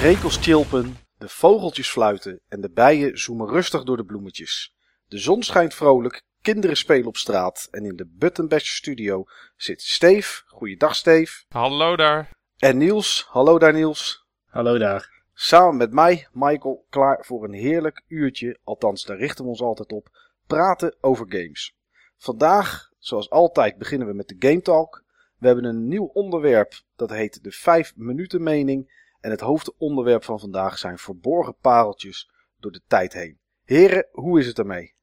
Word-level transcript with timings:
krekels 0.00 0.36
chilpen, 0.36 0.96
de 1.18 1.28
vogeltjes 1.28 1.90
fluiten 1.90 2.40
en 2.48 2.60
de 2.60 2.70
bijen 2.70 3.18
zoemen 3.18 3.48
rustig 3.48 3.84
door 3.84 3.96
de 3.96 4.04
bloemetjes. 4.04 4.74
De 5.08 5.18
zon 5.18 5.42
schijnt 5.42 5.74
vrolijk, 5.74 6.22
kinderen 6.42 6.76
spelen 6.76 7.06
op 7.06 7.16
straat 7.16 7.68
en 7.70 7.84
in 7.84 7.96
de 7.96 8.06
Buttonbash 8.06 8.68
studio 8.68 9.24
zit 9.56 9.82
Steef. 9.82 10.44
Goeiedag 10.46 10.96
Steef. 10.96 11.44
Hallo 11.48 11.96
daar. 11.96 12.30
En 12.56 12.76
Niels. 12.76 13.26
Hallo 13.28 13.58
daar 13.58 13.72
Niels. 13.72 14.26
Hallo 14.44 14.78
daar. 14.78 15.22
Samen 15.34 15.76
met 15.76 15.92
mij, 15.92 16.28
Michael, 16.32 16.86
klaar 16.90 17.24
voor 17.24 17.44
een 17.44 17.54
heerlijk 17.54 18.02
uurtje, 18.08 18.58
althans 18.64 19.04
daar 19.04 19.18
richten 19.18 19.44
we 19.44 19.50
ons 19.50 19.60
altijd 19.60 19.92
op, 19.92 20.08
praten 20.46 20.96
over 21.00 21.26
games. 21.28 21.76
Vandaag, 22.16 22.90
zoals 22.98 23.30
altijd, 23.30 23.78
beginnen 23.78 24.08
we 24.08 24.14
met 24.14 24.28
de 24.28 24.36
Game 24.48 24.62
Talk. 24.62 25.04
We 25.38 25.46
hebben 25.46 25.64
een 25.64 25.88
nieuw 25.88 26.10
onderwerp, 26.12 26.72
dat 26.96 27.10
heet 27.10 27.44
de 27.44 27.52
5 27.52 27.92
minuten 27.96 28.42
mening. 28.42 28.98
En 29.20 29.30
het 29.30 29.40
hoofdonderwerp 29.40 30.24
van 30.24 30.40
vandaag 30.40 30.78
zijn 30.78 30.98
verborgen 30.98 31.56
pareltjes 31.60 32.30
door 32.58 32.72
de 32.72 32.82
tijd 32.86 33.12
heen. 33.12 33.38
Heren, 33.64 34.06
hoe 34.12 34.38
is 34.38 34.46
het 34.46 34.58
ermee? 34.58 34.94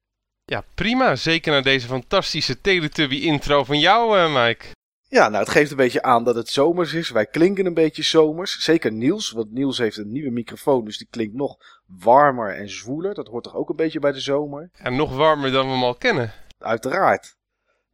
Ja, 0.44 0.64
prima. 0.74 1.16
Zeker 1.16 1.52
naar 1.52 1.62
deze 1.62 1.86
fantastische 1.86 2.60
Teletubby 2.60 3.16
intro 3.16 3.64
van 3.64 3.78
jou, 3.78 4.18
uh, 4.18 4.44
Mike. 4.44 4.64
Ja, 5.02 5.28
nou 5.28 5.42
het 5.44 5.52
geeft 5.52 5.70
een 5.70 5.76
beetje 5.76 6.02
aan 6.02 6.24
dat 6.24 6.34
het 6.34 6.48
zomers 6.48 6.92
is. 6.92 7.10
Wij 7.10 7.26
klinken 7.26 7.66
een 7.66 7.74
beetje 7.74 8.02
zomers. 8.02 8.58
Zeker 8.58 8.92
Niels, 8.92 9.30
want 9.30 9.52
Niels 9.52 9.78
heeft 9.78 9.96
een 9.96 10.12
nieuwe 10.12 10.30
microfoon, 10.30 10.84
dus 10.84 10.98
die 10.98 11.06
klinkt 11.10 11.34
nog 11.34 11.56
warmer 11.86 12.56
en 12.56 12.70
zwoeler. 12.70 13.14
Dat 13.14 13.28
hoort 13.28 13.44
toch 13.44 13.54
ook 13.54 13.68
een 13.68 13.76
beetje 13.76 13.98
bij 13.98 14.12
de 14.12 14.20
zomer? 14.20 14.70
En 14.72 14.96
nog 14.96 15.16
warmer 15.16 15.52
dan 15.52 15.66
we 15.66 15.72
hem 15.72 15.82
al 15.82 15.94
kennen. 15.94 16.32
Uiteraard. 16.58 17.36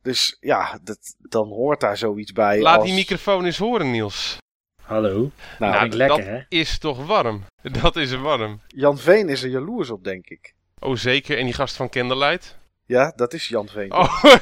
Dus 0.03 0.37
ja, 0.41 0.79
dat, 0.83 0.99
dan 1.19 1.49
hoort 1.49 1.81
daar 1.81 1.97
zoiets 1.97 2.33
bij. 2.33 2.61
Laat 2.61 2.77
als... 2.77 2.87
die 2.87 2.95
microfoon 2.95 3.45
eens 3.45 3.59
horen, 3.59 3.91
Niels. 3.91 4.39
Hallo. 4.85 5.31
Nou, 5.59 5.73
nou 5.73 5.89
lekker, 5.89 6.17
dat 6.17 6.27
hè? 6.27 6.41
is 6.49 6.79
toch 6.79 7.07
warm. 7.07 7.45
Dat 7.83 7.97
is 7.97 8.15
warm. 8.15 8.61
Jan 8.67 8.99
Veen 8.99 9.29
is 9.29 9.43
er 9.43 9.51
jaloers 9.51 9.91
op, 9.91 10.05
denk 10.05 10.29
ik. 10.29 10.55
Oh, 10.79 10.97
zeker. 10.97 11.39
En 11.39 11.45
die 11.45 11.55
gast 11.55 11.77
van 11.77 11.89
Candlelight? 11.89 12.59
Ja, 12.87 13.13
dat 13.17 13.33
is 13.33 13.49
Jan 13.49 13.69
Veen. 13.69 13.93
Oh, 13.93 14.25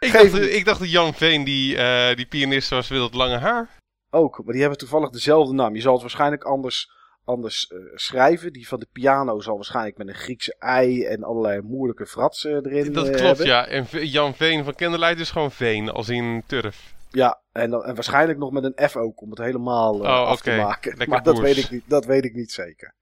ik, 0.00 0.12
dacht, 0.12 0.34
ik 0.34 0.64
dacht 0.64 0.78
dat 0.78 0.90
Jan 0.90 1.14
Veen 1.14 1.44
die, 1.44 1.76
eh, 1.76 2.16
die 2.16 2.26
pianist 2.26 2.70
was 2.70 2.88
met 2.88 3.00
het 3.00 3.14
lange 3.14 3.38
haar. 3.38 3.70
Ook, 4.10 4.40
maar 4.44 4.52
die 4.52 4.60
hebben 4.60 4.78
toevallig 4.78 5.10
dezelfde 5.10 5.54
naam. 5.54 5.74
Je 5.74 5.80
zal 5.80 5.92
het 5.92 6.02
waarschijnlijk 6.02 6.44
anders, 6.44 6.90
anders 7.24 7.66
eh, 7.66 7.78
schrijven. 7.94 8.52
Die 8.52 8.68
van 8.68 8.78
de 8.80 8.88
piano 8.92 9.40
zal 9.40 9.54
waarschijnlijk 9.54 9.96
met 9.98 10.08
een 10.08 10.14
Griekse 10.14 10.56
ei 10.58 11.04
en 11.04 11.22
allerlei 11.22 11.60
moeilijke 11.60 12.06
fratsen 12.06 12.66
erin 12.66 12.92
Dat 12.92 13.04
eh, 13.08 13.10
klopt, 13.10 13.26
hebben. 13.26 13.46
ja. 13.46 13.66
En 13.66 13.86
Jan 14.06 14.34
Veen 14.34 14.64
van 14.64 14.74
Candlelight 14.74 15.20
is 15.20 15.30
gewoon 15.30 15.52
Veen, 15.52 15.90
als 15.90 16.08
in 16.08 16.42
turf. 16.46 16.93
Ja, 17.14 17.42
en, 17.52 17.70
dan- 17.70 17.84
en 17.84 17.94
waarschijnlijk 17.94 18.38
nog 18.38 18.50
met 18.50 18.64
een 18.64 18.88
F 18.88 18.96
ook, 18.96 19.20
om 19.20 19.30
het 19.30 19.38
helemaal 19.38 19.94
eh, 19.94 20.00
Oh, 20.00 20.26
af 20.28 20.40
te 20.40 20.50
maken. 20.56 20.88
Lekker 20.90 21.08
maar 21.08 21.22
dat 21.22 21.38
weet, 21.38 21.56
ik 21.56 21.70
niet, 21.70 21.84
dat 21.86 22.04
weet 22.04 22.24
ik 22.24 22.34
niet 22.34 22.52
zeker. 22.52 22.94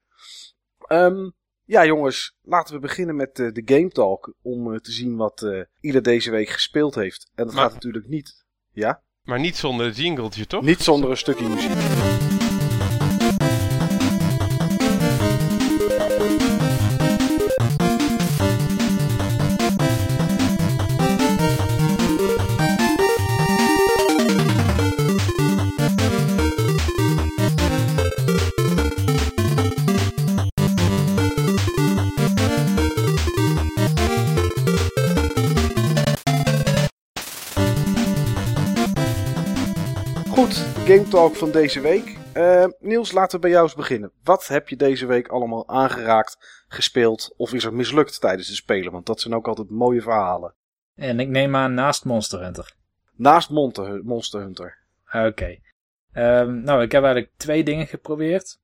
Ehm, 0.87 1.29
ja, 1.63 1.85
jongens, 1.85 2.35
laten 2.41 2.73
we 2.73 2.79
beginnen 2.79 3.15
met 3.15 3.39
eh, 3.39 3.51
de 3.51 3.61
Game 3.65 3.89
Talk. 3.89 4.33
Om 4.41 4.73
eh, 4.73 4.79
te 4.79 4.91
zien 4.91 5.15
wat 5.15 5.47
ieder 5.79 6.01
deze 6.01 6.31
week 6.31 6.49
gespeeld 6.49 6.95
heeft. 6.95 7.31
En 7.35 7.45
dat 7.45 7.53
Maar- 7.53 7.63
gaat 7.63 7.73
natuurlijk 7.73 8.07
niet. 8.07 8.45
Ja? 8.71 9.03
Maar 9.23 9.39
niet 9.39 9.57
zonder 9.57 9.85
het 9.85 9.97
jingletje, 9.97 10.45
toch? 10.47 10.63
Niet 10.63 10.81
zonder 10.81 11.09
een 11.09 11.17
stukje 11.17 11.47
muziek. 11.49 11.71
Talk 41.13 41.35
van 41.35 41.51
deze 41.51 41.81
week. 41.81 42.17
Eh, 42.33 42.65
Niels, 42.79 43.11
laten 43.11 43.35
we 43.35 43.41
bij 43.41 43.49
jou 43.49 43.63
eens 43.63 43.75
beginnen. 43.75 44.11
Wat 44.23 44.47
heb 44.47 44.69
je 44.69 44.75
deze 44.75 45.05
week 45.05 45.27
allemaal 45.27 45.67
aangeraakt, 45.69 46.63
gespeeld 46.67 47.33
of 47.37 47.53
is 47.53 47.63
er 47.63 47.73
mislukt 47.73 48.21
tijdens 48.21 48.47
het 48.47 48.57
spelen? 48.57 48.91
Want 48.91 49.05
dat 49.05 49.21
zijn 49.21 49.33
ook 49.33 49.47
altijd 49.47 49.69
mooie 49.69 50.01
verhalen. 50.01 50.53
En 50.95 51.19
ik 51.19 51.27
neem 51.27 51.55
aan 51.55 51.73
naast 51.73 52.05
Monster 52.05 52.41
Hunter. 52.41 52.75
Naast 53.15 53.49
Monster 54.03 54.41
Hunter. 54.41 54.77
Oké. 55.11 55.57
Ehm, 56.11 56.61
nou, 56.61 56.81
ik 56.81 56.91
heb 56.91 57.03
eigenlijk 57.03 57.33
twee 57.37 57.63
dingen 57.63 57.87
geprobeerd. 57.87 58.59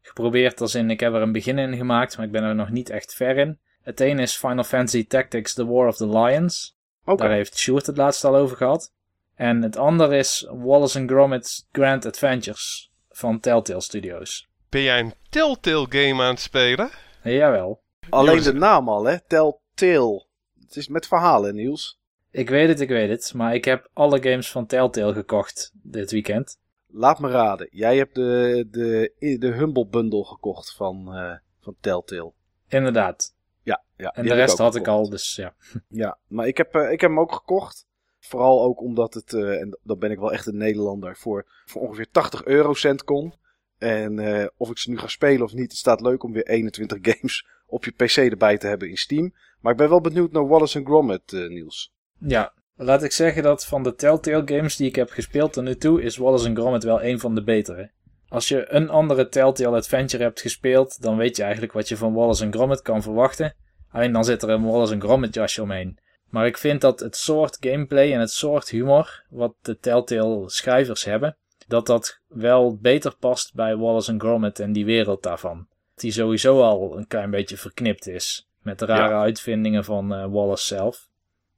Geprobeerd 0.00 0.60
als 0.60 0.74
in, 0.74 0.90
ik 0.90 1.00
heb 1.00 1.12
er 1.12 1.22
een 1.22 1.32
begin 1.32 1.58
in 1.58 1.76
gemaakt, 1.76 2.16
maar 2.16 2.26
ik 2.26 2.32
ben 2.32 2.42
er 2.42 2.54
nog 2.54 2.70
niet 2.70 2.90
echt 2.90 3.14
ver 3.14 3.36
in. 3.36 3.60
Het 3.82 4.00
een 4.00 4.18
is 4.18 4.36
Final 4.36 4.64
Fantasy 4.64 5.06
Tactics 5.06 5.54
The 5.54 5.66
War 5.66 5.86
of 5.86 5.96
the 5.96 6.18
Lions. 6.18 6.78
Daar 7.04 7.30
heeft 7.30 7.58
Sjoerd 7.58 7.86
het 7.86 7.96
laatst 7.96 8.24
al 8.24 8.36
over 8.36 8.56
gehad. 8.56 8.93
En 9.34 9.62
het 9.62 9.76
andere 9.76 10.16
is 10.16 10.48
Wallace 10.50 10.98
and 10.98 11.10
Gromit's 11.10 11.66
Grand 11.72 12.06
Adventures 12.06 12.90
van 13.08 13.40
Telltale 13.40 13.80
Studios. 13.80 14.48
Ben 14.68 14.82
jij 14.82 15.00
een 15.00 15.14
Telltale 15.28 15.86
game 15.88 16.22
aan 16.22 16.30
het 16.30 16.40
spelen? 16.40 16.90
Jawel. 17.22 17.82
Alleen 18.10 18.42
de 18.42 18.52
naam 18.52 18.88
al, 18.88 19.04
hè? 19.04 19.20
Telltale. 19.20 20.26
Het 20.60 20.76
is 20.76 20.88
met 20.88 21.06
verhalen, 21.06 21.54
Niels. 21.54 21.98
Ik 22.30 22.48
weet 22.48 22.68
het, 22.68 22.80
ik 22.80 22.88
weet 22.88 23.08
het. 23.08 23.34
Maar 23.34 23.54
ik 23.54 23.64
heb 23.64 23.90
alle 23.92 24.22
games 24.22 24.50
van 24.50 24.66
Telltale 24.66 25.12
gekocht 25.12 25.72
dit 25.82 26.10
weekend. 26.10 26.58
Laat 26.86 27.18
me 27.18 27.30
raden. 27.30 27.68
Jij 27.70 27.96
hebt 27.96 28.14
de, 28.14 28.66
de, 28.70 29.36
de 29.38 29.52
Humble 29.52 29.86
Bundle 29.86 30.24
gekocht 30.24 30.74
van, 30.74 31.14
eh, 31.14 31.36
van 31.60 31.76
Telltale. 31.80 32.32
Inderdaad. 32.68 33.34
Ja, 33.62 33.84
ja. 33.96 34.10
En 34.10 34.26
de 34.26 34.34
rest 34.34 34.58
had 34.58 34.76
ik 34.76 34.88
al, 34.88 35.08
dus 35.08 35.34
ja. 35.34 35.54
Ja, 35.88 36.18
maar 36.26 36.46
ik 36.46 36.56
heb, 36.56 36.74
eh, 36.74 36.92
ik 36.92 37.00
heb 37.00 37.10
hem 37.10 37.20
ook 37.20 37.32
gekocht. 37.32 37.86
Vooral 38.26 38.62
ook 38.62 38.80
omdat 38.80 39.14
het, 39.14 39.32
eh, 39.32 39.60
en 39.60 39.78
dan 39.82 39.98
ben 39.98 40.10
ik 40.10 40.18
wel 40.18 40.32
echt 40.32 40.46
een 40.46 40.56
Nederlander, 40.56 41.16
voor, 41.16 41.46
voor 41.64 41.82
ongeveer 41.82 42.10
80 42.10 42.44
eurocent 42.44 43.04
kon. 43.04 43.34
En 43.78 44.18
eh, 44.18 44.46
of 44.56 44.70
ik 44.70 44.78
ze 44.78 44.90
nu 44.90 44.98
ga 44.98 45.06
spelen 45.06 45.42
of 45.42 45.52
niet, 45.52 45.70
het 45.70 45.80
staat 45.80 46.00
leuk 46.00 46.22
om 46.22 46.32
weer 46.32 46.46
21 46.46 46.98
games 47.12 47.46
op 47.66 47.84
je 47.84 47.90
PC 47.90 48.16
erbij 48.16 48.58
te 48.58 48.66
hebben 48.66 48.88
in 48.88 48.96
Steam. 48.96 49.34
Maar 49.60 49.72
ik 49.72 49.78
ben 49.78 49.88
wel 49.88 50.00
benieuwd 50.00 50.32
naar 50.32 50.46
Wallace 50.46 50.84
Gromit, 50.84 51.32
eh, 51.32 51.48
Niels. 51.48 51.92
Ja, 52.18 52.52
laat 52.74 53.02
ik 53.02 53.12
zeggen 53.12 53.42
dat 53.42 53.66
van 53.66 53.82
de 53.82 53.94
Telltale 53.94 54.42
games 54.44 54.76
die 54.76 54.88
ik 54.88 54.94
heb 54.94 55.10
gespeeld 55.10 55.52
tot 55.52 55.64
nu 55.64 55.76
toe, 55.76 56.02
is 56.02 56.16
Wallace 56.16 56.54
Gromit 56.54 56.84
wel 56.84 57.02
een 57.02 57.20
van 57.20 57.34
de 57.34 57.42
betere. 57.42 57.90
Als 58.28 58.48
je 58.48 58.72
een 58.72 58.88
andere 58.88 59.28
Telltale 59.28 59.76
Adventure 59.76 60.22
hebt 60.22 60.40
gespeeld, 60.40 61.02
dan 61.02 61.16
weet 61.16 61.36
je 61.36 61.42
eigenlijk 61.42 61.72
wat 61.72 61.88
je 61.88 61.96
van 61.96 62.14
Wallace 62.14 62.50
Gromit 62.50 62.82
kan 62.82 63.02
verwachten. 63.02 63.54
Alleen 63.90 64.12
dan 64.12 64.24
zit 64.24 64.42
er 64.42 64.48
een 64.48 64.64
Wallace 64.64 65.00
Gromit 65.00 65.34
jasje 65.34 65.62
omheen. 65.62 65.98
Maar 66.34 66.46
ik 66.46 66.58
vind 66.58 66.80
dat 66.80 67.00
het 67.00 67.16
soort 67.16 67.56
gameplay 67.60 68.12
en 68.12 68.20
het 68.20 68.30
soort 68.30 68.68
humor 68.68 69.22
wat 69.28 69.54
de 69.62 69.78
Telltale 69.78 70.50
schrijvers 70.50 71.04
hebben, 71.04 71.36
dat 71.66 71.86
dat 71.86 72.20
wel 72.28 72.76
beter 72.76 73.16
past 73.16 73.54
bij 73.54 73.76
Wallace 73.76 74.10
and 74.10 74.22
Gromit 74.22 74.60
en 74.60 74.72
die 74.72 74.84
wereld 74.84 75.22
daarvan. 75.22 75.66
Die 75.94 76.12
sowieso 76.12 76.62
al 76.62 76.96
een 76.98 77.06
klein 77.06 77.30
beetje 77.30 77.56
verknipt 77.56 78.08
is 78.08 78.48
met 78.62 78.78
de 78.78 78.84
rare 78.86 79.12
Ja. 79.12 79.20
uitvindingen 79.20 79.84
van 79.84 80.14
eh, 80.14 80.24
Wallace 80.28 80.66
zelf. 80.66 81.08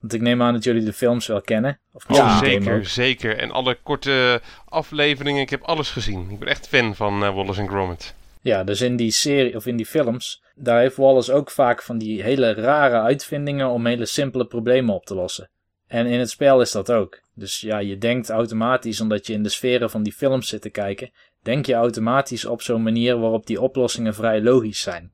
Want 0.01 0.13
ik 0.13 0.21
neem 0.21 0.43
aan 0.43 0.53
dat 0.53 0.65
jullie 0.65 0.85
de 0.85 0.93
films 0.93 1.27
wel 1.27 1.41
kennen. 1.41 1.79
Of 1.93 2.05
game 2.07 2.47
zeker, 2.47 2.87
zeker. 2.87 3.39
En 3.39 3.51
alle 3.51 3.79
korte 3.83 4.41
afleveringen, 4.65 5.43
ik 5.43 5.51
heb 5.51 5.63
alles 5.63 5.91
gezien. 5.91 6.31
Ik 6.31 6.39
ben 6.39 6.49
echt 6.49 6.69
fan 6.69 6.95
van 6.95 7.25
eh, 7.25 7.35
Wallace 7.35 7.61
and 7.61 7.71
Gromit. 7.71 8.15
Ja, 8.47 8.65
dus 8.65 8.81
in 8.81 8.97
die 8.97 9.11
serie 9.11 9.57
of 9.57 9.67
in 9.67 9.77
die 9.77 9.87
films, 9.87 10.43
daar 10.55 10.81
heeft 10.81 10.97
Wallace 10.97 11.33
ook 11.33 11.51
vaak 11.51 11.83
van 11.83 11.99
die 11.99 12.23
hele 12.23 12.55
rare 12.55 13.01
uitvindingen 13.01 13.69
om 13.69 13.87
hele 13.87 14.07
simpele 14.07 14.47
problemen 14.47 14.95
op 14.95 15.07
te 15.07 15.15
lossen. 15.15 15.51
En 15.87 16.07
in 16.07 16.19
het 16.19 16.31
spel 16.31 16.61
is 16.61 16.73
dat 16.73 16.93
ook. 16.93 17.21
Dus 17.35 17.61
ja, 17.61 17.79
je 17.79 17.99
denkt 17.99 18.31
automatisch, 18.31 19.01
omdat 19.01 19.27
je 19.27 19.33
in 19.33 19.43
de 19.43 19.49
sferen 19.49 19.91
van 19.91 20.03
die 20.03 20.13
films 20.13 20.49
zit 20.49 20.63
te 20.63 20.71
kijken, 20.71 21.11
denk 21.43 21.67
je 21.67 21.75
automatisch 21.75 22.45
op 22.45 22.63
zo'n 22.63 22.83
manier 22.83 23.19
waarop 23.19 23.47
die 23.47 23.61
oplossingen 23.61 24.15
vrij 24.15 24.43
logisch 24.43 24.81
zijn. 24.81 25.13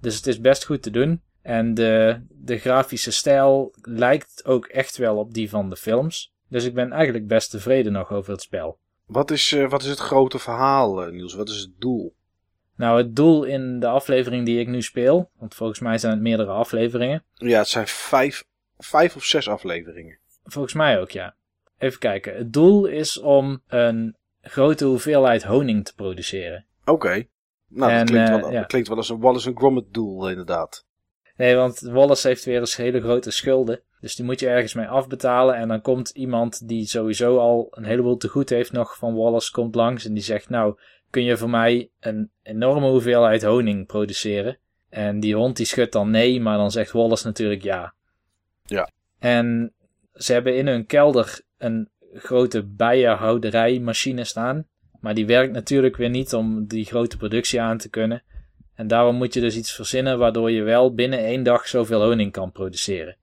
Dus 0.00 0.16
het 0.16 0.26
is 0.26 0.40
best 0.40 0.64
goed 0.64 0.82
te 0.82 0.90
doen. 0.90 1.22
En 1.42 1.74
de, 1.74 2.20
de 2.30 2.58
grafische 2.58 3.12
stijl 3.12 3.74
lijkt 3.82 4.44
ook 4.44 4.66
echt 4.66 4.96
wel 4.96 5.16
op 5.16 5.34
die 5.34 5.48
van 5.48 5.70
de 5.70 5.76
films. 5.76 6.32
Dus 6.48 6.64
ik 6.64 6.74
ben 6.74 6.92
eigenlijk 6.92 7.26
best 7.26 7.50
tevreden 7.50 7.92
nog 7.92 8.12
over 8.12 8.32
het 8.32 8.42
spel. 8.42 8.78
Wat 9.06 9.30
is, 9.30 9.52
eh, 9.52 9.70
wat 9.70 9.82
is 9.82 9.88
het 9.88 9.98
grote 9.98 10.38
verhaal, 10.38 11.04
eh, 11.04 11.12
Niels? 11.12 11.34
Wat 11.34 11.48
is 11.48 11.60
het 11.60 11.72
doel? 11.78 12.14
Nou, 12.76 12.98
het 12.98 13.16
doel 13.16 13.44
in 13.44 13.80
de 13.80 13.86
aflevering 13.86 14.46
die 14.46 14.60
ik 14.60 14.68
nu 14.68 14.82
speel, 14.82 15.30
want 15.38 15.54
volgens 15.54 15.78
mij 15.78 15.98
zijn 15.98 16.12
het 16.12 16.22
meerdere 16.22 16.50
afleveringen. 16.50 17.24
Ja, 17.34 17.58
het 17.58 17.68
zijn 17.68 17.86
vijf, 17.86 18.44
vijf 18.78 19.16
of 19.16 19.24
zes 19.24 19.48
afleveringen. 19.48 20.18
Volgens 20.44 20.74
mij 20.74 21.00
ook, 21.00 21.10
ja. 21.10 21.34
Even 21.78 21.98
kijken. 21.98 22.36
Het 22.36 22.52
doel 22.52 22.86
is 22.86 23.20
om 23.20 23.62
een 23.66 24.16
grote 24.40 24.84
hoeveelheid 24.84 25.42
honing 25.42 25.84
te 25.84 25.94
produceren. 25.94 26.66
Oké. 26.84 27.26
Nou, 27.68 27.92
En, 27.92 27.98
dat, 27.98 28.08
klinkt 28.08 28.28
wel, 28.28 28.50
ja. 28.52 28.58
dat 28.58 28.68
klinkt 28.68 28.88
wel 28.88 28.96
als 28.96 29.08
een 29.08 29.20
Wallace 29.20 29.48
and 29.48 29.58
Gromit 29.58 29.84
doel, 29.94 30.28
inderdaad. 30.28 30.86
Nee, 31.36 31.56
want 31.56 31.80
Wallace 31.80 32.28
heeft 32.28 32.44
weer 32.44 32.60
eens 32.60 32.76
hele 32.76 33.00
grote 33.00 33.30
schulden. 33.30 33.80
Dus 34.00 34.14
die 34.14 34.24
moet 34.24 34.40
je 34.40 34.48
ergens 34.48 34.74
mee 34.74 34.86
afbetalen. 34.86 35.54
En 35.54 35.68
dan 35.68 35.80
komt 35.80 36.10
iemand 36.10 36.68
die 36.68 36.86
sowieso 36.86 37.38
al 37.38 37.68
een 37.70 37.84
heleboel 37.84 38.16
te 38.16 38.28
goed 38.28 38.48
heeft 38.48 38.72
nog 38.72 38.96
van 38.96 39.14
Wallace, 39.14 39.50
komt 39.50 39.74
langs 39.74 40.04
en 40.04 40.14
die 40.14 40.22
zegt, 40.22 40.48
nou, 40.48 40.78
kun 41.14 41.24
je 41.24 41.36
voor 41.36 41.50
mij 41.50 41.90
een 42.00 42.30
enorme 42.42 42.88
hoeveelheid 42.88 43.42
honing 43.42 43.86
produceren? 43.86 44.58
En 44.88 45.20
die 45.20 45.34
hond 45.34 45.56
die 45.56 45.66
schudt 45.66 45.92
dan 45.92 46.10
nee, 46.10 46.40
maar 46.40 46.56
dan 46.56 46.70
zegt 46.70 46.92
Wallace 46.92 47.26
natuurlijk 47.26 47.62
ja. 47.62 47.94
Ja. 48.64 48.90
En 49.18 49.72
ze 50.14 50.32
hebben 50.32 50.56
in 50.56 50.66
hun 50.66 50.86
kelder 50.86 51.40
een 51.58 51.88
grote 52.12 52.64
bijenhouderijmachine 52.64 54.24
staan. 54.24 54.66
Maar 55.00 55.14
die 55.14 55.26
werkt 55.26 55.52
natuurlijk 55.52 55.96
weer 55.96 56.10
niet 56.10 56.34
om 56.34 56.66
die 56.66 56.84
grote 56.84 57.16
productie 57.16 57.60
aan 57.60 57.78
te 57.78 57.90
kunnen. 57.90 58.22
En 58.74 58.86
daarom 58.86 59.16
moet 59.16 59.34
je 59.34 59.40
dus 59.40 59.56
iets 59.56 59.74
verzinnen 59.74 60.18
waardoor 60.18 60.50
je 60.50 60.62
wel 60.62 60.94
binnen 60.94 61.18
één 61.18 61.42
dag 61.42 61.68
zoveel 61.68 62.02
honing 62.02 62.32
kan 62.32 62.52
produceren. 62.52 63.16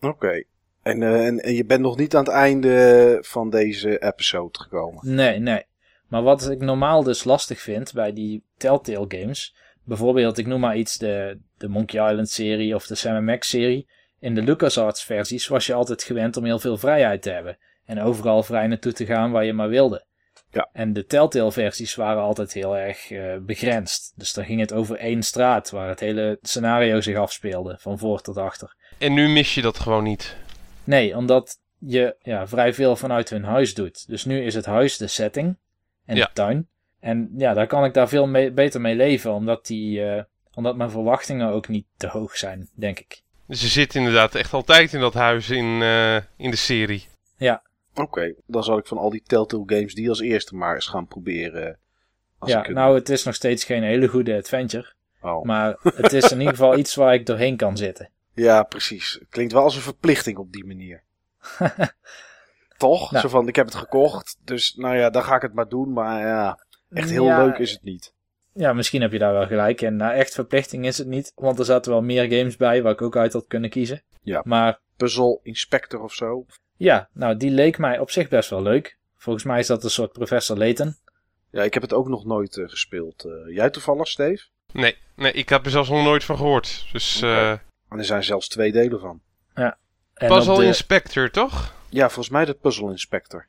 Oké. 0.00 0.42
En, 0.82 1.02
eh, 1.02 1.26
en, 1.26 1.38
en 1.38 1.54
je 1.54 1.64
bent 1.64 1.80
nog 1.80 1.96
niet 1.96 2.14
aan 2.14 2.24
het 2.24 2.32
einde 2.32 3.18
van 3.20 3.50
deze 3.50 4.02
episode 4.02 4.58
gekomen. 4.58 5.14
Nee, 5.14 5.38
nee. 5.38 5.68
Maar 6.10 6.22
wat 6.22 6.50
ik 6.50 6.60
normaal 6.60 7.02
dus 7.02 7.24
lastig 7.24 7.60
vind 7.60 7.92
bij 7.92 8.12
die 8.12 8.44
Telltale 8.56 9.04
games. 9.08 9.54
Bijvoorbeeld, 9.84 10.38
ik 10.38 10.46
noem 10.46 10.60
maar 10.60 10.76
iets, 10.76 10.98
de, 10.98 11.40
de 11.58 11.68
Monkey 11.68 12.10
Island 12.10 12.28
serie 12.28 12.74
of 12.74 12.86
de 12.86 12.94
Sam 12.94 13.24
Max 13.24 13.48
serie. 13.48 13.88
In 14.18 14.34
de 14.34 14.42
LucasArts 14.42 15.04
versies 15.04 15.46
was 15.46 15.66
je 15.66 15.74
altijd 15.74 16.02
gewend 16.02 16.36
om 16.36 16.44
heel 16.44 16.58
veel 16.58 16.76
vrijheid 16.76 17.22
te 17.22 17.30
hebben. 17.30 17.58
En 17.84 18.00
overal 18.00 18.42
vrij 18.42 18.66
naartoe 18.66 18.92
te 18.92 19.06
gaan 19.06 19.30
waar 19.30 19.44
je 19.44 19.52
maar 19.52 19.68
wilde. 19.68 20.06
Ja. 20.50 20.68
En 20.72 20.92
de 20.92 21.04
Telltale 21.04 21.52
versies 21.52 21.94
waren 21.94 22.22
altijd 22.22 22.52
heel 22.52 22.76
erg 22.76 23.10
eh, 23.10 23.36
begrensd. 23.40 24.12
Dus 24.16 24.32
dan 24.32 24.44
ging 24.44 24.60
het 24.60 24.72
over 24.72 24.96
één 24.96 25.22
straat 25.22 25.70
waar 25.70 25.88
het 25.88 26.00
hele 26.00 26.38
scenario 26.42 27.00
zich 27.00 27.16
afspeelde, 27.16 27.76
van 27.78 27.98
voor 27.98 28.20
tot 28.20 28.36
achter. 28.36 28.74
En 28.98 29.14
nu 29.14 29.28
mis 29.28 29.54
je 29.54 29.62
dat 29.62 29.78
gewoon 29.78 30.04
niet. 30.04 30.36
Nee, 30.84 31.16
omdat 31.16 31.58
je 31.78 32.16
ja, 32.18 32.46
vrij 32.46 32.74
veel 32.74 32.96
vanuit 32.96 33.30
hun 33.30 33.44
huis 33.44 33.74
doet. 33.74 34.08
Dus 34.08 34.24
nu 34.24 34.44
is 34.44 34.54
het 34.54 34.66
huis 34.66 34.96
de 34.96 35.06
setting 35.06 35.56
en 36.10 36.16
Ja. 36.16 36.24
de 36.26 36.32
tuin. 36.32 36.68
En 37.00 37.30
ja, 37.36 37.54
daar 37.54 37.66
kan 37.66 37.84
ik 37.84 37.94
daar 37.94 38.08
veel 38.08 38.26
mee- 38.26 38.52
beter 38.52 38.80
mee 38.80 38.94
leven, 38.94 39.32
omdat, 39.32 39.66
die, 39.66 40.04
eh, 40.04 40.22
omdat 40.54 40.76
mijn 40.76 40.90
verwachtingen 40.90 41.48
ook 41.48 41.68
niet 41.68 41.86
te 41.96 42.06
hoog 42.06 42.36
zijn, 42.36 42.68
denk 42.74 42.98
ik. 42.98 43.22
Dus 43.46 43.60
je 43.60 43.68
zit 43.68 43.94
inderdaad 43.94 44.34
echt 44.34 44.52
altijd 44.52 44.92
in 44.92 45.00
dat 45.00 45.14
huis 45.14 45.50
in, 45.50 45.82
eh, 45.82 46.16
in 46.36 46.50
de 46.50 46.56
serie. 46.56 47.08
Oké, 47.94 48.34
dan 48.46 48.64
zal 48.64 48.78
ik 48.78 48.86
van 48.86 48.98
al 48.98 49.10
die 49.10 49.22
Telltale 49.26 49.62
games 49.66 49.94
die 49.94 50.08
als 50.08 50.20
eerste 50.20 50.56
maar 50.56 50.74
eens 50.74 50.86
gaan 50.86 51.06
proberen. 51.06 51.78
Als 52.38 52.50
ja, 52.50 52.58
ik 52.60 52.66
het- 52.66 52.74
nou, 52.74 52.94
het 52.94 53.08
is 53.08 53.24
nog 53.24 53.34
steeds 53.34 53.64
geen 53.64 53.82
hele 53.82 54.08
goede 54.08 54.36
adventure. 54.36 54.92
Oh. 55.22 55.44
Maar 55.44 55.76
het 55.82 56.12
is 56.12 56.32
in 56.32 56.38
ieder 56.38 56.54
geval 56.54 56.78
iets 56.78 56.94
waar 56.94 57.14
ik 57.14 57.26
doorheen 57.26 57.56
kan 57.56 57.76
zitten. 57.76 58.10
Ja, 58.34 58.62
precies. 58.62 59.16
Het 59.20 59.28
klinkt 59.28 59.52
wel 59.52 59.62
als 59.62 59.76
een 59.76 59.82
verplichting 59.82 60.38
op 60.38 60.52
die 60.52 60.64
manier. 60.66 61.02
Toch? 62.80 63.10
Nou. 63.10 63.22
Zo 63.22 63.28
van, 63.28 63.48
ik 63.48 63.56
heb 63.56 63.66
het 63.66 63.74
gekocht, 63.74 64.36
dus 64.44 64.74
nou 64.74 64.96
ja, 64.96 65.10
dan 65.10 65.22
ga 65.22 65.36
ik 65.36 65.42
het 65.42 65.54
maar 65.54 65.68
doen. 65.68 65.92
Maar 65.92 66.20
ja, 66.26 66.64
echt 66.90 67.10
heel 67.10 67.24
Ja, 67.24 67.44
leuk 67.44 67.58
is 67.58 67.70
het 67.70 67.82
niet. 67.82 68.14
Ja, 68.52 68.72
misschien 68.72 69.00
heb 69.00 69.12
je 69.12 69.18
daar 69.18 69.32
wel 69.32 69.46
gelijk 69.46 69.80
in. 69.80 69.96
Nou, 69.96 70.12
echt 70.14 70.34
verplichting 70.34 70.86
is 70.86 70.98
het 70.98 71.06
niet, 71.06 71.32
want 71.34 71.58
er 71.58 71.64
zaten 71.64 71.92
wel 71.92 72.02
meer 72.02 72.22
games 72.38 72.56
bij 72.56 72.82
waar 72.82 72.92
ik 72.92 73.02
ook 73.02 73.16
uit 73.16 73.32
had 73.32 73.46
kunnen 73.46 73.70
kiezen. 73.70 74.02
Ja. 74.22 74.40
Maar 74.44 74.80
Puzzle 74.96 75.40
Inspector 75.42 76.02
of 76.02 76.12
zo. 76.14 76.46
ja, 76.76 77.08
nou, 77.12 77.36
die 77.36 77.50
leek 77.50 77.78
mij 77.78 77.98
op 77.98 78.10
zich 78.10 78.28
best 78.28 78.50
wel 78.50 78.62
leuk. 78.62 78.98
Volgens 79.16 79.44
mij 79.44 79.58
is 79.58 79.66
dat 79.66 79.84
een 79.84 79.90
soort 79.90 80.12
Professor 80.12 80.56
Layton. 80.56 80.96
Ja, 81.50 81.62
ik 81.62 81.74
heb 81.74 81.82
het 81.82 81.92
ook 81.92 82.08
nog 82.08 82.24
nooit 82.24 82.56
eh, 82.56 82.68
gespeeld. 82.68 83.24
Eh, 83.24 83.54
jij 83.54 83.70
toevallig, 83.70 84.08
Steve? 84.08 84.44
Nee, 84.72 84.96
nee, 85.16 85.32
ik 85.32 85.48
heb 85.48 85.64
er 85.64 85.70
zelfs 85.70 85.88
nog 85.88 86.04
nooit 86.04 86.24
van 86.24 86.36
gehoord. 86.36 86.86
Dus 86.92 87.16
Oké. 87.16 87.26
eh 87.26 87.50
En 87.88 87.98
er 87.98 88.04
zijn 88.04 88.24
zelfs 88.24 88.48
twee 88.48 88.72
delen 88.72 89.00
van. 89.00 89.20
En 89.54 90.28
Puzzle 90.28 90.56
de- 90.58 90.64
Inspector, 90.64 91.30
toch? 91.30 91.74
Ja, 91.90 92.06
volgens 92.06 92.28
mij 92.28 92.44
de 92.44 92.54
Puzzle 92.54 92.90
Inspector. 92.90 93.46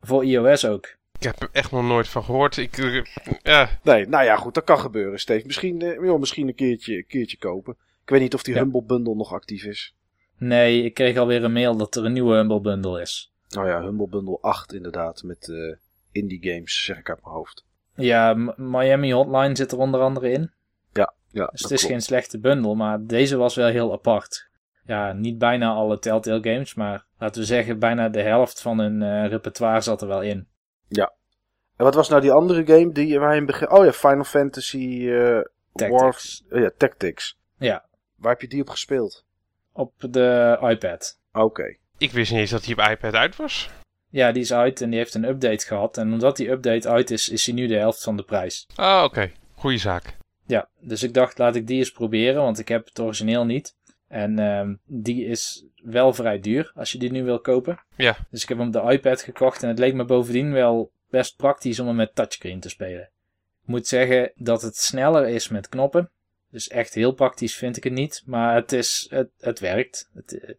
voor 0.00 0.24
iOS 0.24 0.64
ook. 0.66 0.96
Ik 1.18 1.22
heb 1.24 1.40
er 1.42 1.48
echt 1.52 1.70
nog 1.70 1.82
nooit 1.84 2.08
van 2.08 2.24
gehoord. 2.24 2.56
Ik, 2.56 2.78
eh, 2.78 3.04
ja, 3.42 3.68
Nee, 3.82 4.06
nou 4.06 4.24
ja, 4.24 4.36
goed, 4.36 4.54
dat 4.54 4.64
kan 4.64 4.78
gebeuren, 4.78 5.18
Steve. 5.20 5.46
Misschien, 5.46 5.82
eh, 5.82 5.94
joh, 6.04 6.18
misschien 6.18 6.48
een, 6.48 6.54
keertje, 6.54 6.96
een 6.96 7.06
keertje 7.06 7.36
kopen. 7.38 7.76
Ik 8.02 8.08
weet 8.10 8.20
niet 8.20 8.34
of 8.34 8.42
die 8.42 8.54
Ja. 8.54 8.60
Humble 8.60 8.82
Bundle 8.82 9.14
nog 9.14 9.32
actief 9.32 9.64
is. 9.64 9.94
Nee, 10.36 10.82
ik 10.84 10.94
kreeg 10.94 11.16
alweer 11.16 11.44
een 11.44 11.52
mail 11.52 11.76
dat 11.76 11.96
er 11.96 12.04
een 12.04 12.12
nieuwe 12.12 12.34
Humble 12.36 12.60
Bundle 12.60 13.00
is. 13.00 13.32
Nou 13.48 13.68
ja, 13.68 13.82
Humble 13.82 14.08
Bundle 14.08 14.38
8 14.40 14.72
inderdaad, 14.72 15.22
met 15.22 15.48
eh, 15.48 15.76
indie 16.12 16.52
games, 16.52 16.84
zeg 16.84 16.98
ik 16.98 17.08
uit 17.08 17.22
mijn 17.22 17.34
hoofd. 17.34 17.64
Ja, 17.94 18.34
M- 18.34 18.54
Miami 18.56 19.12
Hotline 19.12 19.56
zit 19.56 19.72
er 19.72 19.78
onder 19.78 20.00
andere 20.00 20.30
in. 20.30 20.50
Ja, 20.92 21.46
Dus 21.46 21.60
dat 21.60 21.70
het 21.70 21.70
is 21.70 21.78
klopt. 21.78 21.84
geen 21.94 22.02
slechte 22.02 22.38
bundel, 22.38 22.74
maar 22.74 23.04
deze 23.04 23.36
was 23.36 23.54
wel 23.54 23.68
heel 23.68 23.92
apart. 23.92 24.47
Ja, 24.88 25.12
niet 25.12 25.38
bijna 25.38 25.70
alle 25.70 25.98
Telltale 25.98 26.42
games, 26.42 26.74
maar 26.74 27.04
laten 27.18 27.40
we 27.40 27.46
zeggen 27.46 27.78
bijna 27.78 28.08
de 28.08 28.22
helft 28.22 28.60
van 28.62 28.78
hun 28.78 29.02
eh, 29.02 29.28
repertoire 29.28 29.80
zat 29.80 30.02
er 30.02 30.08
wel 30.08 30.22
in. 30.22 30.48
En 31.76 31.84
wat 31.84 31.94
was 31.94 32.08
nou 32.08 32.20
die 32.20 32.32
andere 32.32 32.66
game 32.66 32.92
die 32.92 33.18
waar 33.18 33.34
je 33.34 33.40
in 33.40 33.46
begin... 33.46 33.70
Oh 33.70 33.84
ja, 33.84 33.92
Final 33.92 34.24
Fantasy 34.24 35.08
eh 35.08 35.40
Tactics. 35.72 36.42
War... 36.48 36.58
eh, 36.58 36.62
ja, 36.64 36.70
Tactics. 36.76 37.38
Ja, 37.58 37.84
Waar 38.16 38.32
heb 38.32 38.40
je 38.40 38.48
die 38.48 38.60
op 38.60 38.68
gespeeld? 38.68 39.24
op 39.72 39.92
de 40.10 40.58
iPad. 40.60 41.18
Oké. 41.32 41.76
ik 41.98 42.10
wist 42.10 42.30
niet 42.30 42.40
eens 42.40 42.50
dat 42.50 42.64
hij 42.64 42.72
op 42.74 42.90
iPad 42.90 43.14
uit 43.14 43.36
was. 43.36 43.70
Ja, 44.10 44.32
die 44.32 44.42
is 44.42 44.52
uit 44.52 44.80
en 44.80 44.90
die 44.90 44.98
heeft 44.98 45.14
een 45.14 45.24
update 45.28 45.66
gehad. 45.66 45.96
En 45.96 46.12
omdat 46.12 46.36
die 46.36 46.50
update 46.50 46.88
uit 46.88 47.10
is, 47.10 47.28
is 47.28 47.46
hij 47.46 47.54
nu 47.54 47.66
de 47.66 47.76
helft 47.76 48.02
van 48.02 48.16
de 48.16 48.22
prijs. 48.22 48.66
Ah, 48.74 49.04
oké. 49.04 49.32
Goeie 49.54 49.78
zaak. 49.78 50.16
Ja, 50.46 50.68
dus 50.80 51.02
ik 51.02 51.14
dacht, 51.14 51.38
laat 51.38 51.54
ik 51.56 51.66
die 51.66 51.78
eens 51.78 51.92
proberen, 51.92 52.42
want 52.42 52.58
ik 52.58 52.68
heb 52.68 52.84
het 52.86 53.00
origineel 53.00 53.44
niet. 53.44 53.76
En 54.08 54.38
ehm, 54.38 54.74
die 54.84 55.24
is 55.24 55.64
wel 55.82 56.12
vrij 56.12 56.40
duur 56.40 56.72
als 56.74 56.92
je 56.92 56.98
die 56.98 57.10
nu 57.10 57.24
wil 57.24 57.40
kopen. 57.40 57.78
Ja. 57.96 58.16
Dus 58.30 58.42
ik 58.42 58.48
heb 58.48 58.58
hem 58.58 58.66
op 58.66 58.72
de 58.72 58.92
iPad 58.92 59.22
gekocht 59.22 59.62
en 59.62 59.68
het 59.68 59.78
leek 59.78 59.94
me 59.94 60.04
bovendien 60.04 60.52
wel 60.52 60.92
best 61.10 61.36
praktisch 61.36 61.80
om 61.80 61.86
hem 61.86 61.96
met 61.96 62.14
touchscreen 62.14 62.60
te 62.60 62.68
spelen. 62.68 63.10
Ik 63.62 63.74
moet 63.74 63.86
zeggen 63.86 64.32
dat 64.34 64.62
het 64.62 64.76
sneller 64.76 65.28
is 65.28 65.48
met 65.48 65.68
knoppen. 65.68 66.10
Dus 66.50 66.68
echt 66.68 66.94
heel 66.94 67.12
praktisch 67.12 67.56
vind 67.56 67.76
ik 67.76 67.84
het 67.84 67.92
niet. 67.92 68.22
Maar 68.26 68.54
het, 68.54 68.72
is, 68.72 69.06
het, 69.10 69.30
het 69.38 69.60
werkt. 69.60 70.10
Het, 70.14 70.56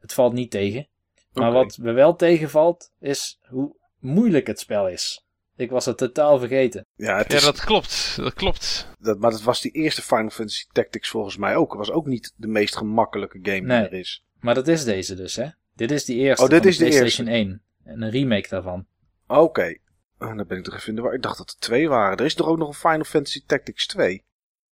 het, 0.00 0.12
valt 0.12 0.32
niet 0.32 0.50
tegen. 0.50 0.86
Maar 1.32 1.52
wat 1.52 1.78
me 1.78 1.92
wel 1.92 2.16
tegenvalt, 2.16 2.92
is 3.00 3.38
hoe 3.48 3.76
moeilijk 3.98 4.46
het 4.46 4.58
spel 4.58 4.88
is. 4.88 5.24
Ik 5.56 5.70
was 5.70 5.84
het 5.84 5.96
totaal 5.98 6.38
vergeten. 6.38 6.86
Ja, 6.96 7.16
het 7.18 7.30
Ja, 7.32 7.36
is, 7.38 7.44
dat 7.44 7.60
klopt. 7.64 8.16
Dat 8.16 8.34
klopt. 8.34 8.88
dat, 8.98 9.18
maar 9.18 9.30
dat 9.30 9.42
was 9.42 9.60
die 9.60 9.72
eerste 9.72 10.02
Final 10.02 10.30
Fantasy 10.30 10.64
Tactics 10.72 11.08
volgens 11.08 11.36
mij 11.36 11.56
ook. 11.56 11.68
Het 11.70 11.78
was 11.78 11.90
ook 11.90 12.06
niet 12.06 12.32
de 12.36 12.46
meest 12.46 12.76
gemakkelijke 12.76 13.38
game 13.42 13.60
Nee. 13.60 13.78
die 13.80 13.88
er 13.88 13.98
is. 13.98 14.24
Maar 14.40 14.54
dat 14.54 14.68
is 14.68 14.84
deze 14.84 15.14
dus, 15.14 15.36
hè? 15.36 15.46
Dit 15.74 15.90
is 15.90 16.04
die 16.04 16.16
eerste 16.16 16.44
Oh, 16.44 16.50
dit 16.50 16.58
van 16.60 16.68
is 16.68 16.76
de 16.78 16.84
PlayStation 16.84 17.26
1. 17.26 17.62
En 17.84 18.02
een 18.02 18.10
remake 18.10 18.48
daarvan. 18.48 18.86
Oké. 19.26 19.76
Oh, 20.18 20.36
dan 20.36 20.46
ben 20.46 20.58
ik 20.58 20.64
toch 20.64 20.74
even 20.74 20.88
in 20.88 20.94
de 20.94 21.02
war. 21.02 21.14
Ik 21.14 21.22
dacht 21.22 21.38
dat 21.38 21.50
er 21.50 21.56
twee 21.58 21.88
waren. 21.88 22.16
Er 22.18 22.24
is 22.24 22.34
toch 22.34 22.46
ook 22.46 22.58
nog 22.58 22.68
een 22.68 22.74
Final 22.74 23.04
Fantasy 23.04 23.42
Tactics 23.46 23.86
2? 23.86 24.24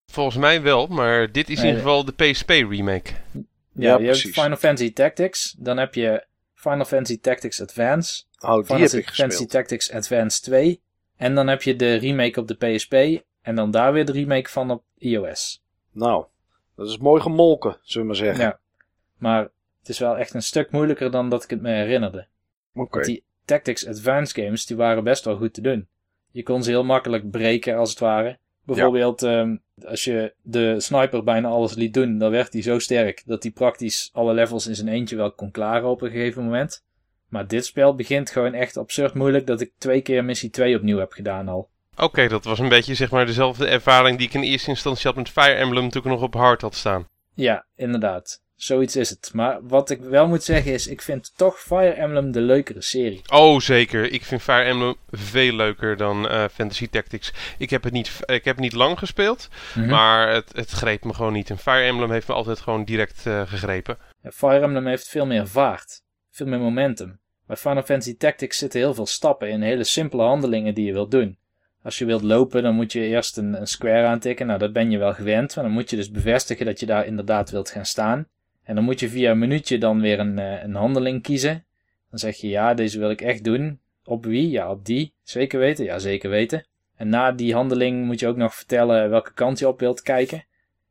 Volgens 0.06 0.36
mij 0.36 0.62
wel, 0.62 0.86
maar 0.86 1.32
dit 1.32 1.48
is 1.50 1.58
in 1.58 1.64
ieder 1.64 1.80
geval 1.80 2.04
de 2.04 2.12
PSP 2.12 2.48
remake. 2.48 3.10
Ja, 3.32 3.40
Ja, 3.72 3.96
je 3.98 4.04
precies. 4.04 4.22
hebt 4.22 4.34
Final 4.34 4.56
Fantasy 4.56 4.92
Tactics. 4.92 5.54
Dan 5.58 5.76
heb 5.76 5.94
je 5.94 6.26
Final 6.60 6.84
Fantasy 6.84 7.20
Tactics 7.20 7.60
Advance. 7.60 8.24
Oh, 8.38 8.54
die 8.54 8.64
Final 8.64 8.80
heb 8.80 8.92
ik 8.92 9.04
Fantasy 9.04 9.26
gespeeld. 9.26 9.50
Tactics 9.50 9.92
Advance 9.92 10.40
2. 10.40 10.82
En 11.16 11.34
dan 11.34 11.48
heb 11.48 11.62
je 11.62 11.76
de 11.76 11.94
remake 11.94 12.40
op 12.40 12.48
de 12.48 12.54
PSP. 12.54 12.94
En 13.42 13.54
dan 13.54 13.70
daar 13.70 13.92
weer 13.92 14.04
de 14.04 14.12
remake 14.12 14.50
van 14.50 14.70
op 14.70 14.84
iOS. 14.98 15.62
Nou, 15.92 16.24
dat 16.76 16.88
is 16.88 16.98
mooi 16.98 17.22
gemolken, 17.22 17.78
zullen 17.82 18.08
we 18.08 18.12
maar 18.12 18.26
zeggen. 18.26 18.44
Ja. 18.44 18.60
Maar 19.16 19.42
het 19.78 19.88
is 19.88 19.98
wel 19.98 20.16
echt 20.16 20.34
een 20.34 20.42
stuk 20.42 20.70
moeilijker 20.70 21.10
dan 21.10 21.28
dat 21.28 21.44
ik 21.44 21.50
het 21.50 21.60
me 21.60 21.70
herinnerde. 21.70 22.26
Oké. 22.74 23.00
Die 23.00 23.24
Tactics 23.44 23.86
Advance 23.86 24.42
games, 24.42 24.66
die 24.66 24.76
waren 24.76 25.04
best 25.04 25.24
wel 25.24 25.36
goed 25.36 25.54
te 25.54 25.60
doen. 25.60 25.88
Je 26.30 26.42
kon 26.42 26.62
ze 26.62 26.70
heel 26.70 26.84
makkelijk 26.84 27.30
breken, 27.30 27.76
als 27.76 27.90
het 27.90 27.98
ware. 27.98 28.38
Bijvoorbeeld, 28.74 29.22
ehm, 29.22 29.56
als 29.84 30.04
je 30.04 30.34
de 30.42 30.80
sniper 30.80 31.24
bijna 31.24 31.48
alles 31.48 31.74
liet 31.74 31.94
doen, 31.94 32.18
dan 32.18 32.30
werd 32.30 32.52
hij 32.52 32.62
zo 32.62 32.78
sterk 32.78 33.22
dat 33.26 33.42
hij 33.42 33.52
praktisch 33.52 34.10
alle 34.12 34.34
levels 34.34 34.66
in 34.66 34.74
zijn 34.74 34.88
eentje 34.88 35.16
wel 35.16 35.32
kon 35.32 35.50
klaren 35.50 35.88
op 35.88 36.02
een 36.02 36.10
gegeven 36.10 36.44
moment. 36.44 36.84
Maar 37.28 37.46
dit 37.46 37.66
spel 37.66 37.94
begint 37.94 38.30
gewoon 38.30 38.54
echt 38.54 38.76
absurd 38.76 39.14
moeilijk 39.14 39.46
dat 39.46 39.60
ik 39.60 39.72
twee 39.78 40.00
keer 40.00 40.24
missie 40.24 40.50
2 40.50 40.76
opnieuw 40.76 40.98
heb 40.98 41.12
gedaan 41.12 41.48
al. 41.48 41.68
Oké, 41.96 42.28
dat 42.28 42.44
was 42.44 42.58
een 42.58 42.68
beetje 42.68 42.94
zeg 42.94 43.10
maar 43.10 43.26
dezelfde 43.26 43.66
ervaring 43.66 44.18
die 44.18 44.26
ik 44.26 44.34
in 44.34 44.42
eerste 44.42 44.70
instantie 44.70 45.06
had 45.06 45.16
met 45.16 45.28
Fire 45.28 45.54
Emblem 45.54 45.88
toen 45.88 46.02
ik 46.02 46.08
nog 46.08 46.22
op 46.22 46.34
hard 46.34 46.60
had 46.60 46.74
staan. 46.74 47.08
Ja, 47.34 47.66
inderdaad. 47.76 48.42
Zoiets 48.62 48.96
is 48.96 49.10
het. 49.10 49.30
Maar 49.32 49.58
wat 49.62 49.90
ik 49.90 50.00
wel 50.00 50.28
moet 50.28 50.42
zeggen 50.42 50.72
is, 50.72 50.86
ik 50.86 51.02
vind 51.02 51.32
toch 51.36 51.58
Fire 51.60 51.90
Emblem 51.92 52.32
de 52.32 52.40
leukere 52.40 52.82
serie. 52.82 53.22
Oh, 53.32 53.60
zeker. 53.60 54.12
Ik 54.12 54.24
vind 54.24 54.42
Fire 54.42 54.62
Emblem 54.62 54.94
veel 55.10 55.52
leuker 55.52 55.96
dan 55.96 56.28
eh, 56.28 56.44
Fantasy 56.52 56.88
Tactics. 56.88 57.32
Ik 57.58 57.70
heb 57.70 57.82
het 57.84 57.92
niet, 57.92 58.10
ik 58.26 58.44
heb 58.44 58.54
het 58.54 58.64
niet 58.64 58.72
lang 58.72 58.98
gespeeld, 58.98 59.48
Mhm. 59.74 59.88
maar 59.88 60.32
het, 60.34 60.52
het 60.56 60.70
greep 60.70 61.04
me 61.04 61.14
gewoon 61.14 61.32
niet. 61.32 61.50
En 61.50 61.58
Fire 61.58 61.82
Emblem 61.82 62.10
heeft 62.10 62.28
me 62.28 62.34
altijd 62.34 62.60
gewoon 62.60 62.84
direct 62.84 63.26
eh, 63.26 63.42
gegrepen. 63.46 63.98
Ja, 64.22 64.30
Fire 64.30 64.60
Emblem 64.60 64.86
heeft 64.86 65.08
veel 65.08 65.26
meer 65.26 65.48
vaart. 65.48 66.02
Veel 66.30 66.46
meer 66.46 66.58
momentum. 66.60 67.18
Bij 67.46 67.56
Final 67.56 67.82
Fantasy 67.82 68.16
Tactics 68.16 68.58
zitten 68.58 68.80
heel 68.80 68.94
veel 68.94 69.06
stappen 69.06 69.48
in 69.50 69.62
hele 69.62 69.84
simpele 69.84 70.22
handelingen 70.22 70.74
die 70.74 70.86
je 70.86 70.92
wilt 70.92 71.10
doen. 71.10 71.38
Als 71.82 71.98
je 71.98 72.04
wilt 72.04 72.22
lopen, 72.22 72.62
dan 72.62 72.74
moet 72.74 72.92
je 72.92 73.00
eerst 73.00 73.36
een, 73.36 73.54
een 73.60 73.66
square 73.66 74.06
aantikken. 74.06 74.46
Nou, 74.46 74.58
dat 74.58 74.72
ben 74.72 74.90
je 74.90 74.98
wel 74.98 75.14
gewend. 75.14 75.54
Maar 75.54 75.64
dan 75.64 75.72
moet 75.72 75.90
je 75.90 75.96
dus 75.96 76.10
bevestigen 76.10 76.66
dat 76.66 76.80
je 76.80 76.86
daar 76.86 77.06
inderdaad 77.06 77.50
wilt 77.50 77.70
gaan 77.70 77.86
staan. 77.86 78.26
En 78.70 78.76
dan 78.76 78.84
moet 78.84 79.00
je 79.00 79.08
via 79.08 79.30
een 79.30 79.38
minuutje 79.38 79.78
dan 79.78 80.00
weer 80.00 80.18
een, 80.18 80.38
eh, 80.38 80.62
een 80.62 80.74
handeling 80.74 81.22
kiezen. 81.22 81.64
Dan 82.10 82.18
zeg 82.18 82.36
je 82.36 82.48
ja, 82.48 82.74
deze 82.74 82.98
wil 82.98 83.10
ik 83.10 83.20
echt 83.20 83.44
doen. 83.44 83.80
Op 84.04 84.24
wie? 84.24 84.50
Ja, 84.50 84.70
op 84.70 84.84
die. 84.84 85.14
Zeker 85.22 85.58
weten? 85.58 85.84
Ja, 85.84 85.98
zeker 85.98 86.30
weten. 86.30 86.66
En 86.96 87.08
na 87.08 87.32
die 87.32 87.54
handeling 87.54 88.04
moet 88.06 88.20
je 88.20 88.26
ook 88.26 88.36
nog 88.36 88.54
vertellen 88.54 89.10
welke 89.10 89.32
kant 89.32 89.58
je 89.58 89.68
op 89.68 89.80
wilt 89.80 90.02
kijken. 90.02 90.44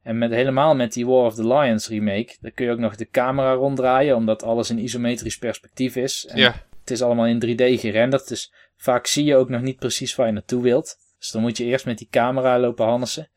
En 0.04 0.18
met, 0.18 0.32
helemaal 0.32 0.76
met 0.76 0.94
die 0.94 1.06
War 1.06 1.26
of 1.26 1.36
the 1.36 1.48
Lions 1.48 1.88
remake, 1.88 2.36
dan 2.42 2.52
kun 2.54 2.66
je 2.66 2.72
ook 2.72 2.80
nog 2.80 2.96
de 2.96 3.10
camera 3.10 3.54
ronddraaien, 3.54 4.16
omdat 4.16 4.44
alles 4.44 4.70
in 4.70 4.80
isometrisch 4.80 5.38
perspectief 5.38 5.96
is. 5.96 6.26
En 6.26 6.38
Ja. 6.38 6.66
Het 6.80 6.92
is 6.92 7.02
allemaal 7.02 7.26
in 7.26 7.40
3D 7.40 7.80
gerenderd, 7.80 8.28
dus 8.28 8.54
vaak 8.76 9.08
zie 9.08 9.26
je 9.26 9.36
ook 9.36 9.50
nog 9.50 9.62
niet 9.62 9.80
precies 9.80 10.16
waar 10.16 10.28
je 10.28 10.34
naartoe 10.34 10.62
wilt. 10.62 10.98
Dus 11.18 11.32
dan 11.32 11.42
moet 11.42 11.58
je 11.58 11.66
eerst 11.66 11.86
met 11.86 11.98
die 11.98 12.08
camera 12.12 12.60
lopen 12.60 12.86
hannissen. 12.86 13.30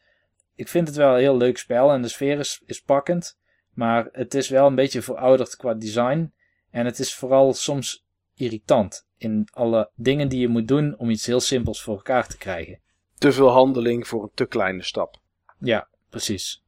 Ik 0.54 0.68
vind 0.68 0.88
het 0.88 0.96
wel 0.96 1.12
een 1.12 1.20
heel 1.20 1.36
leuk 1.36 1.58
spel 1.58 1.92
en 1.92 2.02
de 2.02 2.08
sfeer 2.08 2.38
is, 2.38 2.62
is 2.66 2.82
pakkend. 2.82 3.40
Maar 3.72 4.08
het 4.12 4.34
is 4.34 4.48
wel 4.48 4.66
een 4.66 4.74
beetje 4.74 5.02
verouderd 5.02 5.56
qua 5.56 5.74
design. 5.74 6.32
En 6.70 6.86
het 6.86 6.98
is 6.98 7.14
vooral 7.14 7.54
soms 7.54 8.04
irritant 8.34 9.06
in 9.16 9.48
alle 9.52 9.90
dingen 9.94 10.28
die 10.28 10.40
je 10.40 10.48
moet 10.48 10.68
doen 10.68 10.98
om 10.98 11.10
iets 11.10 11.26
heel 11.26 11.40
simpels 11.40 11.82
voor 11.82 11.96
elkaar 11.96 12.26
te 12.26 12.38
krijgen. 12.38 12.80
Te 13.18 13.32
veel 13.32 13.48
handeling 13.48 14.08
voor 14.08 14.22
een 14.22 14.30
te 14.34 14.46
kleine 14.46 14.82
stap. 14.82 15.20
Ja, 15.58 15.88
precies. 16.10 16.62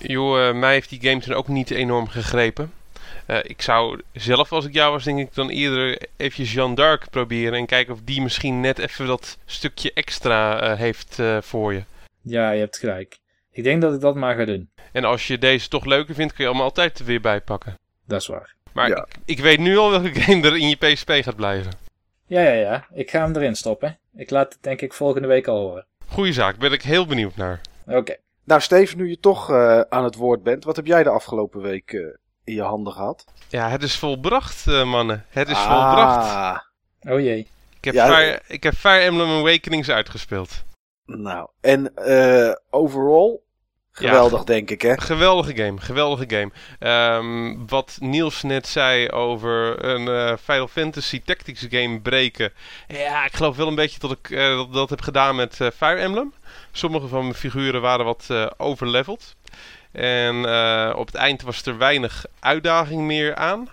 Joh, 0.00 0.48
eh, 0.48 0.54
mij 0.54 0.72
heeft 0.72 0.88
die 0.88 1.00
game 1.00 1.20
toen 1.20 1.34
ook 1.34 1.48
niet 1.48 1.70
enorm 1.70 2.08
gegrepen. 2.08 2.72
Eh, 3.26 3.38
ik 3.42 3.62
zou 3.62 4.00
zelf, 4.12 4.52
als 4.52 4.64
ik 4.64 4.72
jou 4.72 4.92
was, 4.92 5.04
denk 5.04 5.18
ik 5.18 5.34
dan 5.34 5.48
eerder 5.48 5.98
even 6.16 6.44
Jeanne 6.44 6.74
d'Arc 6.74 7.10
proberen. 7.10 7.58
En 7.58 7.66
kijken 7.66 7.94
of 7.94 8.00
die 8.04 8.22
misschien 8.22 8.60
net 8.60 8.78
even 8.78 9.06
dat 9.06 9.38
stukje 9.44 9.92
extra 9.92 10.60
eh, 10.60 10.78
heeft 10.78 11.18
eh, 11.18 11.40
voor 11.40 11.72
je. 11.72 11.82
Ja, 12.20 12.50
je 12.50 12.60
hebt 12.60 12.78
gelijk. 12.78 13.18
Ik 13.52 13.64
denk 13.64 13.82
dat 13.82 13.94
ik 13.94 14.00
dat 14.00 14.14
maar 14.14 14.34
ga 14.36 14.44
doen. 14.44 14.70
En 14.92 15.04
als 15.04 15.26
je 15.26 15.38
deze 15.38 15.68
toch 15.68 15.84
leuker 15.84 16.14
vindt, 16.14 16.32
kun 16.32 16.44
je 16.44 16.50
hem 16.50 16.60
altijd 16.60 16.98
er 16.98 17.04
weer 17.04 17.20
bij 17.20 17.40
pakken. 17.40 17.78
Dat 18.06 18.20
is 18.20 18.26
waar. 18.26 18.54
Maar 18.72 18.88
Ja. 18.88 18.96
ik, 19.08 19.16
ik 19.24 19.38
weet 19.40 19.58
nu 19.58 19.76
al 19.78 19.90
welke 19.90 20.20
game 20.20 20.46
er 20.46 20.56
in 20.56 20.68
je 20.68 20.76
PSP 20.76 21.10
gaat 21.10 21.36
blijven. 21.36 21.72
Ja, 22.26 22.40
ja, 22.40 22.52
ja. 22.52 22.86
Ik 22.92 23.10
ga 23.10 23.20
hem 23.24 23.36
erin 23.36 23.54
stoppen. 23.56 23.98
Ik 24.16 24.30
laat 24.30 24.52
het 24.52 24.62
denk 24.62 24.80
ik 24.80 24.92
volgende 24.92 25.28
week 25.28 25.46
al 25.46 25.58
horen. 25.58 25.86
Goeie 26.06 26.32
zaak, 26.32 26.56
ben 26.58 26.72
ik 26.72 26.82
heel 26.82 27.06
benieuwd 27.06 27.36
naar. 27.36 27.60
Oké. 27.86 28.16
Nou, 28.44 28.60
Steven, 28.60 28.96
nu 28.98 29.08
je 29.08 29.20
toch 29.20 29.50
eh, 29.50 29.80
aan 29.80 30.04
het 30.04 30.14
woord 30.14 30.42
bent, 30.42 30.64
wat 30.64 30.76
heb 30.76 30.86
jij 30.86 31.02
de 31.02 31.08
afgelopen 31.10 31.60
week 31.60 31.92
eh, 31.92 32.00
in 32.44 32.54
je 32.54 32.62
handen 32.62 32.92
gehad? 32.92 33.24
Ja, 33.48 33.68
het 33.70 33.82
is 33.82 33.96
volbracht, 33.96 34.66
eh, 34.66 34.84
mannen. 34.84 35.26
Het 35.28 35.48
is 35.48 35.58
volbracht. 35.58 36.30
Ah, 36.30 36.58
Oh 37.12 37.20
jee. 37.20 37.38
Ik 37.76 37.84
heb, 37.84 37.94
Ja, 37.94 38.06
Fire, 38.06 38.40
ik 38.46 38.62
heb 38.62 38.74
Fire 38.74 38.98
Emblem 39.04 39.28
Awakenings 39.28 39.88
uitgespeeld. 39.90 40.62
Nou, 41.18 41.48
en 41.60 41.96
eh, 41.96 42.54
overall, 42.70 43.38
geweldig 43.92 44.44
denk 44.44 44.70
ik, 44.70 44.82
hè? 44.82 45.00
Geweldige 45.00 45.56
game, 45.56 45.80
geweldige 45.80 46.24
game. 46.28 46.50
Ehm, 46.78 47.66
wat 47.66 47.96
Niels 48.00 48.42
net 48.42 48.66
zei 48.66 49.10
over 49.10 49.84
een 49.84 50.08
eh, 50.08 50.36
Final 50.42 50.68
Fantasy 50.68 51.22
Tactics 51.24 51.66
game 51.70 52.00
breken. 52.00 52.52
Ja, 52.88 53.24
ik 53.24 53.32
geloof 53.32 53.56
wel 53.56 53.68
een 53.68 53.74
beetje 53.74 53.98
dat 53.98 54.10
ik 54.10 54.30
eh, 54.30 54.56
dat, 54.56 54.72
dat 54.72 54.90
heb 54.90 55.00
gedaan 55.00 55.36
met 55.36 55.54
Fire 55.54 56.00
Emblem. 56.00 56.32
Sommige 56.72 57.08
van 57.08 57.22
mijn 57.22 57.34
figuren 57.34 57.80
waren 57.80 58.04
wat 58.04 58.28
overleveld. 58.56 59.34
En 59.92 60.36
op 60.94 61.06
het 61.06 61.14
eind 61.14 61.42
was 61.42 61.62
er 61.62 61.78
weinig 61.78 62.24
uitdaging 62.40 63.02
meer 63.02 63.34
aan. 63.34 63.68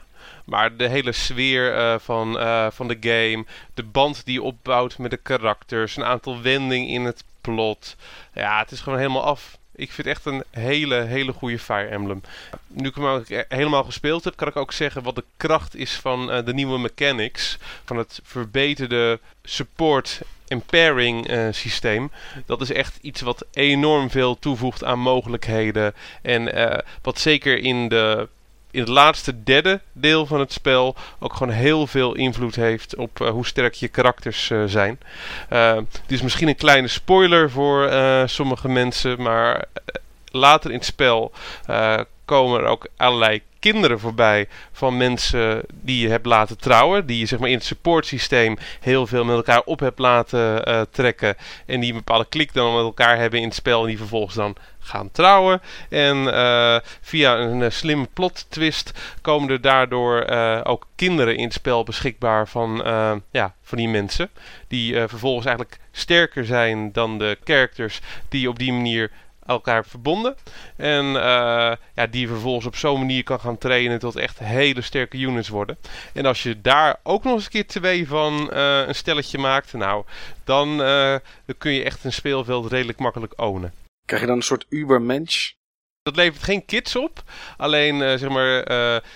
Maar 0.46 0.77
de 0.77 0.88
hele 0.88 1.12
sfeer 1.12 2.00
van, 2.00 2.34
van 2.74 2.88
de 2.88 2.98
game, 3.00 3.46
de 3.74 3.84
band 3.84 4.25
die 4.25 4.34
je 4.34 4.41
opbouwt 4.41 4.98
met 4.98 5.12
de 5.12 5.17
karakters, 5.17 5.98
een 5.98 6.03
aantal 6.03 6.41
wendingen 6.41 6.88
in 6.88 7.05
het 7.05 7.24
plot. 7.41 7.96
Ja, 8.34 8.60
het 8.60 8.72
is 8.72 8.79
gewoon 8.79 9.00
helemaal 9.00 9.24
af. 9.24 9.58
Ik 9.75 9.91
vind 9.91 10.08
het 10.08 10.17
echt 10.17 10.25
een 10.25 10.43
hele, 10.51 10.96
hele 10.96 11.34
goede 11.34 11.60
Fire 11.60 11.88
Emblem. 11.88 12.22
Nu 12.67 12.88
ik 12.88 12.96
hem 12.96 13.24
helemaal 13.48 13.84
gespeeld 13.84 14.24
heb, 14.24 14.36
kan 14.36 14.48
ik 14.48 14.55
ook 14.55 14.72
zeggen 14.72 15.03
wat 15.03 15.15
de 15.15 15.24
kracht 15.38 15.75
is 15.75 15.93
van 15.93 16.31
eh, 16.31 16.46
de 16.46 16.53
nieuwe 16.53 16.79
mechanics. 16.79 17.58
Van 17.86 17.98
het 17.98 18.19
verbeterde 18.24 19.19
support 19.43 20.22
en 20.48 20.62
pairing 20.62 21.27
eh, 21.27 21.48
systeem. 21.51 22.12
Dat 22.46 22.62
is 22.62 22.72
echt 22.72 22.98
iets 23.01 23.22
wat 23.22 23.46
enorm 23.53 24.10
veel 24.10 24.39
toevoegt 24.39 24.84
aan 24.84 25.00
mogelijkheden. 25.00 25.93
En 26.22 26.53
eh, 26.53 26.79
wat 27.01 27.19
zeker 27.19 27.58
in 27.58 27.89
de 27.89 28.27
in 28.71 28.79
het 28.79 28.89
laatste 28.89 29.43
derde 29.43 29.81
deel 29.91 30.25
van 30.25 30.39
het 30.39 30.53
spel 30.53 30.95
ook 31.19 31.33
gewoon 31.33 31.53
heel 31.53 31.88
veel 31.88 32.15
invloed 32.15 32.55
heeft 32.55 32.95
op 32.95 33.21
eh, 33.21 33.29
hoe 33.29 33.45
sterk 33.45 33.73
je 33.73 33.88
karakters 33.88 34.49
eh, 34.49 34.63
zijn. 34.65 34.99
Eh, 35.49 35.75
dit 35.75 36.11
is 36.17 36.21
misschien 36.21 36.47
een 36.47 36.55
kleine 36.55 36.88
spoiler 36.88 37.51
voor 37.51 37.91
sommige 38.25 38.67
mensen, 38.67 39.21
maar 39.21 39.65
later 40.31 40.69
in 40.69 40.77
het 40.77 40.85
spel 40.85 41.31
komen 42.25 42.59
er 42.59 42.65
ook 42.65 42.88
allerlei 42.97 43.41
kinderen 43.59 43.99
voorbij 43.99 44.47
van 44.71 44.97
mensen 44.97 45.63
die 45.69 46.01
je 46.01 46.09
hebt 46.09 46.25
laten 46.25 46.57
trouwen. 46.57 47.05
Die 47.05 47.19
je 47.19 47.25
zeg 47.25 47.39
maar 47.39 47.49
in 47.49 47.55
het 47.55 47.63
supportsysteem 47.63 48.57
heel 48.79 49.07
veel 49.07 49.25
met 49.25 49.35
elkaar 49.35 49.61
op 49.65 49.79
hebt 49.79 49.99
laten 49.99 50.65
eh, 50.65 50.81
trekken. 50.91 51.35
En 51.65 51.79
die 51.79 51.89
een 51.89 51.97
bepaalde 51.97 52.25
klik 52.29 52.53
dan 52.53 52.75
met 52.75 52.83
elkaar 52.83 53.17
hebben 53.17 53.39
in 53.39 53.45
het 53.45 53.55
spel. 53.55 53.81
En 53.81 53.87
die 53.87 53.97
vervolgens 53.97 54.35
dan 54.35 54.55
gaan 54.79 55.11
trouwen. 55.11 55.61
En 55.89 56.33
eh, 56.33 56.77
via 57.01 57.37
een 57.37 57.61
eh, 57.61 57.69
slimme 57.69 58.07
plot 58.13 58.45
twist 58.49 58.91
komen 59.21 59.49
er 59.49 59.61
daardoor 59.61 60.27
ook 60.63 60.87
kinderen 60.95 61.35
in 61.35 61.43
het 61.43 61.53
spel 61.53 61.83
beschikbaar 61.83 62.47
van, 62.47 62.83
ja, 63.31 63.55
van 63.61 63.77
die 63.77 63.87
mensen. 63.87 64.29
Die 64.67 65.07
vervolgens 65.07 65.45
eigenlijk 65.45 65.79
sterker 65.91 66.45
zijn 66.45 66.91
dan 66.91 67.17
de 67.17 67.37
characters 67.43 67.99
die 68.29 68.49
op 68.49 68.59
die 68.59 68.73
manier 68.73 69.11
elkaar 69.53 69.85
verbonden. 69.85 70.35
En 70.75 71.05
eh, 71.05 71.75
ja, 71.95 72.07
die 72.09 72.21
je 72.21 72.27
vervolgens 72.27 72.65
op 72.65 72.75
zo'n 72.75 72.99
manier 72.99 73.23
kan 73.23 73.39
gaan 73.39 73.57
trainen 73.57 73.99
tot 73.99 74.15
echt 74.15 74.39
hele 74.39 74.81
sterke 74.81 75.17
units 75.17 75.49
worden. 75.49 75.77
En 76.13 76.25
als 76.25 76.43
je 76.43 76.61
daar 76.61 76.99
ook 77.03 77.23
nog 77.23 77.33
eens 77.33 77.43
een 77.43 77.49
keer 77.49 77.67
twee 77.67 78.07
van 78.07 78.51
eh, 78.51 78.87
een 78.87 78.95
stelletje 78.95 79.37
maakt, 79.37 79.73
nou, 79.73 80.03
dan, 80.43 80.71
eh, 80.71 81.15
dan 81.45 81.57
kun 81.57 81.71
je 81.71 81.83
echt 81.83 82.03
een 82.03 82.13
speelveld 82.13 82.71
redelijk 82.71 82.99
makkelijk 82.99 83.33
ownen. 83.35 83.73
Krijg 84.05 84.21
je 84.21 84.27
dan 84.27 84.37
een 84.37 84.43
soort 84.43 84.65
ubermensch? 84.69 85.51
Dat 86.01 86.15
levert 86.15 86.43
geen 86.43 86.65
kids 86.65 86.95
op. 86.95 87.23
Alleen 87.57 88.19
zeg 88.19 88.29
maar 88.29 88.63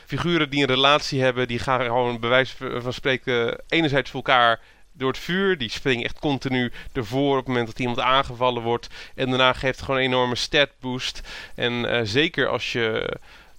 figuren 0.06 0.50
die 0.50 0.62
een 0.62 0.74
relatie 0.74 1.22
hebben, 1.22 1.48
die 1.48 1.60
gaan 1.60 1.82
gewoon 1.82 2.20
bij 2.20 2.30
wijze 2.30 2.82
van 2.82 2.94
spreken 2.94 3.64
enerzijds 3.68 4.10
voor 4.10 4.24
elkaar 4.24 4.60
door 4.94 5.08
het 5.08 5.20
vuur. 5.20 5.58
Die 5.58 5.70
springen 5.70 6.06
echt 6.06 6.20
continu 6.20 6.72
ervoor 6.94 7.32
op 7.32 7.38
het 7.38 7.48
moment 7.48 7.68
dat 7.68 7.80
iemand 7.80 8.00
aangevallen 8.00 8.64
wordt. 8.64 8.90
En 9.16 9.30
daarna 9.30 9.54
geeft 9.54 9.76
het 9.76 9.86
gewoon 9.86 10.00
een 10.00 10.06
enorme 10.06 10.36
stat 10.36 10.70
boost. 10.80 11.22
En 11.56 11.90
eh, 11.90 12.02
zeker 12.04 12.48
als 12.48 12.72
je, 12.72 13.18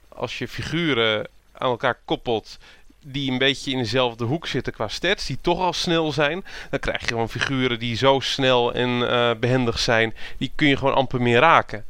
als 0.08 0.38
je 0.38 0.48
figuren 0.48 1.28
aan 1.52 1.70
elkaar 1.70 1.98
koppelt 2.04 2.58
die 3.06 3.30
een 3.30 3.38
beetje 3.38 3.70
in 3.70 3.78
dezelfde 3.78 4.24
hoek 4.24 4.46
zitten 4.46 4.72
qua 4.72 4.88
stats, 4.88 5.26
die 5.26 5.38
toch 5.40 5.60
al 5.60 5.72
snel 5.72 6.12
zijn, 6.12 6.44
dan 6.70 6.80
krijg 6.80 7.00
je 7.00 7.06
gewoon 7.06 7.28
figuren 7.28 7.78
die 7.78 7.96
zo 7.96 8.20
snel 8.20 8.72
en 8.72 9.10
eh, 9.10 9.30
behendig 9.40 9.78
zijn, 9.78 10.14
die 10.38 10.52
kun 10.54 10.68
je 10.68 10.76
gewoon 10.76 10.94
amper 10.94 11.22
meer 11.22 11.40
raken. 11.40 11.84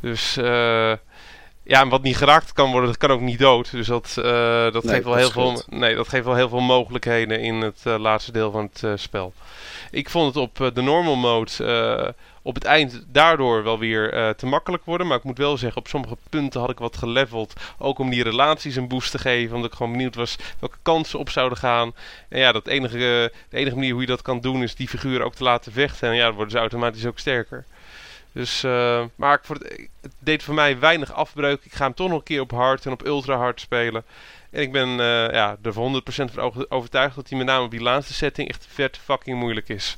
Dus 0.00 0.36
eh, 0.36 0.92
ja, 1.64 1.80
en 1.80 1.88
wat 1.88 2.02
niet 2.02 2.16
geraakt 2.16 2.52
kan 2.52 2.70
worden, 2.70 2.88
dat 2.88 2.98
kan 2.98 3.10
ook 3.10 3.20
niet 3.20 3.38
dood. 3.38 3.70
Dus 3.70 3.86
dat, 3.86 4.14
eh, 4.18 4.24
dat, 4.72 4.84
Nee, 4.84 4.94
geeft 4.94 5.04
wel 5.04 5.12
dat 5.14 5.22
heel 5.22 5.30
veel, 5.30 5.62
nee, 5.78 5.94
dat 5.94 6.08
geeft 6.08 6.24
wel 6.24 6.34
heel 6.34 6.48
veel 6.48 6.60
mogelijkheden 6.60 7.40
in 7.40 7.54
het 7.54 7.80
eh, 7.84 7.98
laatste 7.98 8.32
deel 8.32 8.50
van 8.50 8.70
het 8.72 8.82
eh, 8.82 8.92
spel. 8.94 9.32
Ik 9.90 10.10
vond 10.10 10.34
het 10.34 10.36
op 10.36 10.74
de 10.74 10.82
normal 10.82 11.16
mode 11.16 12.14
op 12.42 12.54
het 12.54 12.64
eind 12.64 13.04
daardoor 13.08 13.62
wel 13.62 13.78
weer 13.78 14.34
te 14.36 14.46
makkelijk 14.46 14.84
worden. 14.84 15.06
Maar 15.06 15.16
ik 15.16 15.24
moet 15.24 15.38
wel 15.38 15.56
zeggen, 15.56 15.80
op 15.80 15.88
sommige 15.88 16.16
punten 16.30 16.60
had 16.60 16.70
ik 16.70 16.78
wat 16.78 16.96
geleveld. 16.96 17.52
Ook 17.78 17.98
om 17.98 18.10
die 18.10 18.22
relaties 18.22 18.76
een 18.76 18.88
boost 18.88 19.10
te 19.10 19.18
geven. 19.18 19.54
Omdat 19.54 19.70
ik 19.70 19.76
gewoon 19.76 19.92
benieuwd 19.92 20.14
was 20.14 20.36
welke 20.58 20.76
kansen 20.82 21.18
op 21.18 21.30
zouden 21.30 21.58
gaan. 21.58 21.94
En 22.28 22.38
ja, 22.38 22.52
dat 22.52 22.66
enige, 22.66 23.32
de 23.48 23.56
enige 23.56 23.74
manier 23.74 23.92
hoe 23.92 24.00
je 24.00 24.06
dat 24.06 24.22
kan 24.22 24.40
doen 24.40 24.62
is 24.62 24.74
die 24.74 24.88
figuren 24.88 25.26
ook 25.26 25.34
te 25.34 25.44
laten 25.44 25.72
vechten. 25.72 26.08
En 26.08 26.14
ja, 26.14 26.24
dan 26.26 26.34
worden 26.34 26.52
ze 26.52 26.58
automatisch 26.58 27.06
ook 27.06 27.18
sterker. 27.18 27.64
Dus, 28.34 28.64
eh, 28.64 29.04
maar 29.16 29.34
ik 29.34 29.44
vond 29.44 29.58
het, 29.62 29.88
het 30.00 30.12
deed 30.18 30.42
voor 30.42 30.54
mij 30.54 30.78
weinig 30.78 31.12
afbreuk. 31.12 31.64
Ik 31.64 31.72
ga 31.74 31.84
hem 31.84 31.94
toch 31.94 32.08
nog 32.08 32.18
een 32.18 32.24
keer 32.24 32.40
op 32.40 32.50
hard 32.50 32.86
en 32.86 32.92
op 32.92 33.06
ultra 33.06 33.36
hard 33.36 33.60
spelen. 33.60 34.04
En 34.50 34.62
ik 34.62 34.72
ben 34.72 34.88
eh, 34.88 35.32
ja, 35.32 35.56
er 35.62 35.72
voor 35.72 35.84
100% 35.84 36.30
van 36.32 36.42
over- 36.42 36.66
overtuigd 36.68 37.14
dat 37.16 37.28
hij 37.28 37.38
met 37.38 37.46
name 37.46 37.64
op 37.64 37.70
die 37.70 37.80
laatste 37.82 38.14
setting 38.14 38.48
echt 38.48 38.66
vet 38.70 38.98
fucking 39.04 39.38
moeilijk 39.38 39.68
is. 39.68 39.96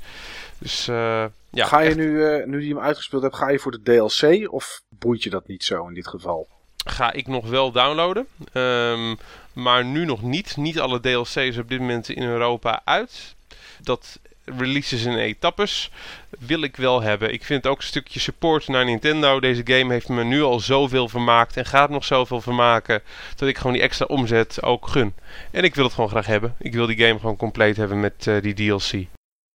Dus 0.59 0.89
eh, 0.89 1.25
ja, 1.51 1.67
ga 1.67 1.81
je 1.81 1.89
echt- 1.89 1.97
nu, 1.97 2.43
nu 2.47 2.61
die 2.61 2.75
hem 2.75 2.83
uitgespeeld 2.83 3.23
hebt, 3.23 3.37
ga 3.37 3.49
je 3.49 3.59
voor 3.59 3.73
de 3.73 3.83
DLC 3.83 4.53
of 4.53 4.81
boeit 4.99 5.23
je 5.23 5.31
dat 5.31 5.47
niet 5.47 5.65
zo 5.65 5.87
in 5.89 5.95
dit 5.95 6.09
geval? 6.09 6.49
ga 6.89 7.13
ik 7.13 7.27
nog 7.27 7.49
wel 7.49 7.73
downloaden. 7.73 8.27
Ehm, 8.53 9.15
maar 9.53 9.85
nu 9.85 10.05
nog 10.05 10.23
niet. 10.23 10.57
Niet 10.57 10.81
alle 10.81 11.01
DLC's 11.01 11.57
op 11.59 11.69
dit 11.69 11.81
moment 11.81 12.09
in 12.09 12.23
Europa 12.23 12.81
uit. 12.85 13.35
Dat 13.81 14.19
releases 14.47 15.05
in 15.05 15.17
etappes 15.17 15.91
wil 16.39 16.63
ik 16.63 16.77
wel 16.77 17.03
hebben. 17.03 17.33
Ik 17.33 17.45
vind 17.45 17.67
ook 17.67 17.77
een 17.77 17.83
stukje 17.83 18.21
support 18.21 18.69
naar 18.69 18.85
Nintendo. 18.85 19.41
Deze 19.41 19.63
game 19.65 19.93
heeft 19.93 20.09
me 20.09 20.25
nu 20.25 20.43
al 20.43 20.61
zoveel 20.61 21.09
vermaakt 21.09 21.57
en 21.57 21.65
gaat 21.65 21.91
nog 21.91 22.05
zoveel 22.05 22.41
vermaken. 22.41 23.03
Dat 23.37 23.49
ik 23.49 23.57
gewoon 23.57 23.73
die 23.73 23.83
extra 23.83 24.07
omzet 24.07 24.63
ook 24.63 24.89
gun. 24.89 25.15
En 25.51 25.65
ik 25.65 25.75
wil 25.75 25.85
het 25.85 25.95
gewoon 25.95 26.11
graag 26.11 26.27
hebben. 26.27 26.55
Ik 26.59 26.75
wil 26.75 26.87
die 26.87 26.99
game 26.99 27.19
gewoon 27.19 27.37
compleet 27.37 27.77
hebben 27.77 28.01
met 28.01 28.27
eh, 28.27 28.43
die 28.43 28.55
DLC. 28.55 29.07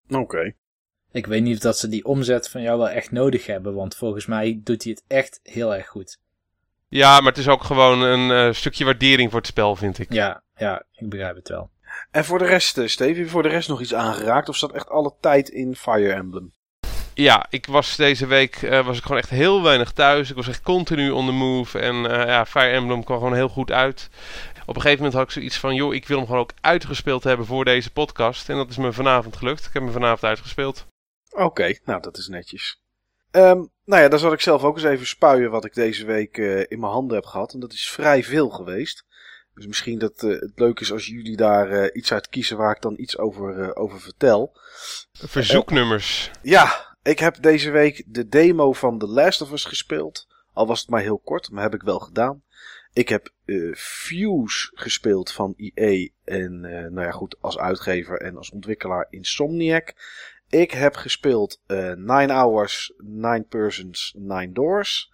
Oké. 0.09 0.53
Ik 1.11 1.25
weet 1.25 1.41
niet 1.41 1.55
of 1.55 1.61
dat 1.61 1.77
ze 1.77 1.87
die 1.87 2.05
omzet 2.05 2.49
van 2.49 2.61
jou 2.61 2.77
wel 2.77 2.89
echt 2.89 3.11
nodig 3.11 3.45
hebben, 3.45 3.73
want 3.73 3.95
volgens 3.95 4.25
mij 4.25 4.59
doet 4.63 4.83
hij 4.83 4.91
het 4.91 5.03
echt 5.07 5.39
heel 5.43 5.75
erg 5.75 5.87
goed. 5.87 6.19
Ja, 6.87 7.19
maar 7.19 7.29
het 7.29 7.37
is 7.37 7.47
ook 7.47 7.63
gewoon 7.63 8.01
een 8.01 8.47
uh, 8.47 8.53
stukje 8.53 8.85
waardering 8.85 9.29
voor 9.29 9.39
het 9.39 9.47
spel, 9.47 9.75
vind 9.75 9.99
ik. 9.99 10.13
Ja, 10.13 10.43
ja, 10.55 10.83
ik 10.93 11.09
begrijp 11.09 11.35
het 11.35 11.47
wel. 11.47 11.69
En 12.11 12.25
voor 12.25 12.39
de 12.39 12.45
rest, 12.45 12.77
uh, 12.77 12.87
Steve, 12.87 13.09
heb 13.09 13.25
je 13.25 13.31
voor 13.31 13.43
de 13.43 13.49
rest 13.49 13.69
nog 13.69 13.81
iets 13.81 13.93
aangeraakt? 13.93 14.49
Of 14.49 14.55
staat 14.55 14.73
echt 14.73 14.89
alle 14.89 15.13
tijd 15.19 15.49
in 15.49 15.75
Fire 15.75 16.13
Emblem? 16.13 16.53
Ja, 17.13 17.45
ik 17.49 17.65
was 17.65 17.95
deze 17.95 18.25
week 18.25 18.61
uh, 18.61 18.85
was 18.85 18.97
ik 18.97 19.03
gewoon 19.03 19.17
echt 19.17 19.29
heel 19.29 19.63
weinig 19.63 19.91
thuis. 19.91 20.29
Ik 20.29 20.35
was 20.35 20.47
echt 20.47 20.61
continu 20.61 21.09
on 21.09 21.25
the 21.25 21.31
move. 21.31 21.79
En 21.79 21.95
ja, 22.03 22.45
Fire 22.45 22.69
Emblem 22.69 23.03
kwam 23.03 23.17
gewoon 23.17 23.35
heel 23.35 23.49
goed 23.49 23.71
uit. 23.71 24.09
Op 24.65 24.75
een 24.75 24.81
gegeven 24.81 25.03
moment 25.03 25.13
had 25.13 25.23
ik 25.23 25.31
zoiets 25.31 25.57
van, 25.57 25.75
joh, 25.75 25.93
ik 25.93 26.07
wil 26.07 26.17
hem 26.17 26.25
gewoon 26.25 26.41
ook 26.41 26.53
uitgespeeld 26.61 27.23
hebben 27.23 27.45
voor 27.45 27.65
deze 27.65 27.91
podcast. 27.91 28.49
En 28.49 28.55
dat 28.55 28.69
is 28.69 28.77
me 28.77 28.93
vanavond 28.93 29.35
gelukt. 29.35 29.65
Ik 29.65 29.73
heb 29.73 29.83
hem 29.83 29.91
vanavond 29.91 30.23
uitgespeeld. 30.23 30.85
Oké, 31.31 31.77
nou 31.85 32.01
dat 32.01 32.17
is 32.17 32.27
netjes. 32.27 32.81
Um, 33.31 33.71
nou 33.85 34.01
ja, 34.01 34.07
dan 34.07 34.19
zal 34.19 34.33
ik 34.33 34.41
zelf 34.41 34.63
ook 34.63 34.75
eens 34.75 34.85
even 34.85 35.07
spuien 35.07 35.51
wat 35.51 35.65
ik 35.65 35.73
deze 35.73 36.05
week 36.05 36.37
uh, 36.37 36.59
in 36.59 36.79
mijn 36.79 36.91
handen 36.91 37.15
heb 37.15 37.25
gehad. 37.25 37.53
En 37.53 37.59
dat 37.59 37.73
is 37.73 37.89
vrij 37.89 38.23
veel 38.23 38.49
geweest. 38.49 39.05
Dus 39.55 39.67
misschien 39.67 39.99
dat 39.99 40.23
uh, 40.23 40.39
het 40.39 40.51
leuk 40.55 40.79
is 40.79 40.91
als 40.91 41.05
jullie 41.05 41.37
daar 41.37 41.71
uh, 41.71 41.89
iets 41.93 42.13
uit 42.13 42.29
kiezen 42.29 42.57
waar 42.57 42.75
ik 42.75 42.81
dan 42.81 42.93
iets 42.97 43.17
over, 43.17 43.75
over 43.75 44.01
vertel. 44.01 44.57
Verzoeknummers. 45.13 46.31
ja, 46.41 46.95
ik 47.03 47.19
heb 47.19 47.41
deze 47.41 47.71
week 47.71 48.03
de 48.05 48.27
demo 48.27 48.73
van 48.73 48.99
The 48.99 49.07
Last 49.07 49.41
of 49.41 49.51
Us 49.51 49.65
gespeeld. 49.65 50.27
Al 50.53 50.67
was 50.67 50.79
het 50.81 50.89
maar 50.89 51.01
heel 51.01 51.19
kort, 51.19 51.51
maar 51.51 51.63
heb 51.63 51.73
ik 51.73 51.81
wel 51.81 51.99
gedaan. 51.99 52.43
Ik 52.93 53.09
heb 53.09 53.29
Fuse 53.75 54.71
gespeeld 54.73 55.31
van 55.31 55.53
EA. 55.57 56.09
En 56.23 56.59
nou 56.59 57.01
ja, 57.01 57.11
goed, 57.11 57.35
als 57.39 57.57
uitgever 57.57 58.21
en 58.21 58.37
als 58.37 58.51
ontwikkelaar 58.51 59.07
Insomniac. 59.09 59.93
Ik 60.51 60.71
heb 60.71 60.95
gespeeld 60.95 61.61
uh, 61.67 61.93
Nine 61.93 62.33
Hours, 62.33 62.93
Nine 62.97 63.45
Persons, 63.49 64.13
Nine 64.17 64.51
Doors. 64.51 65.11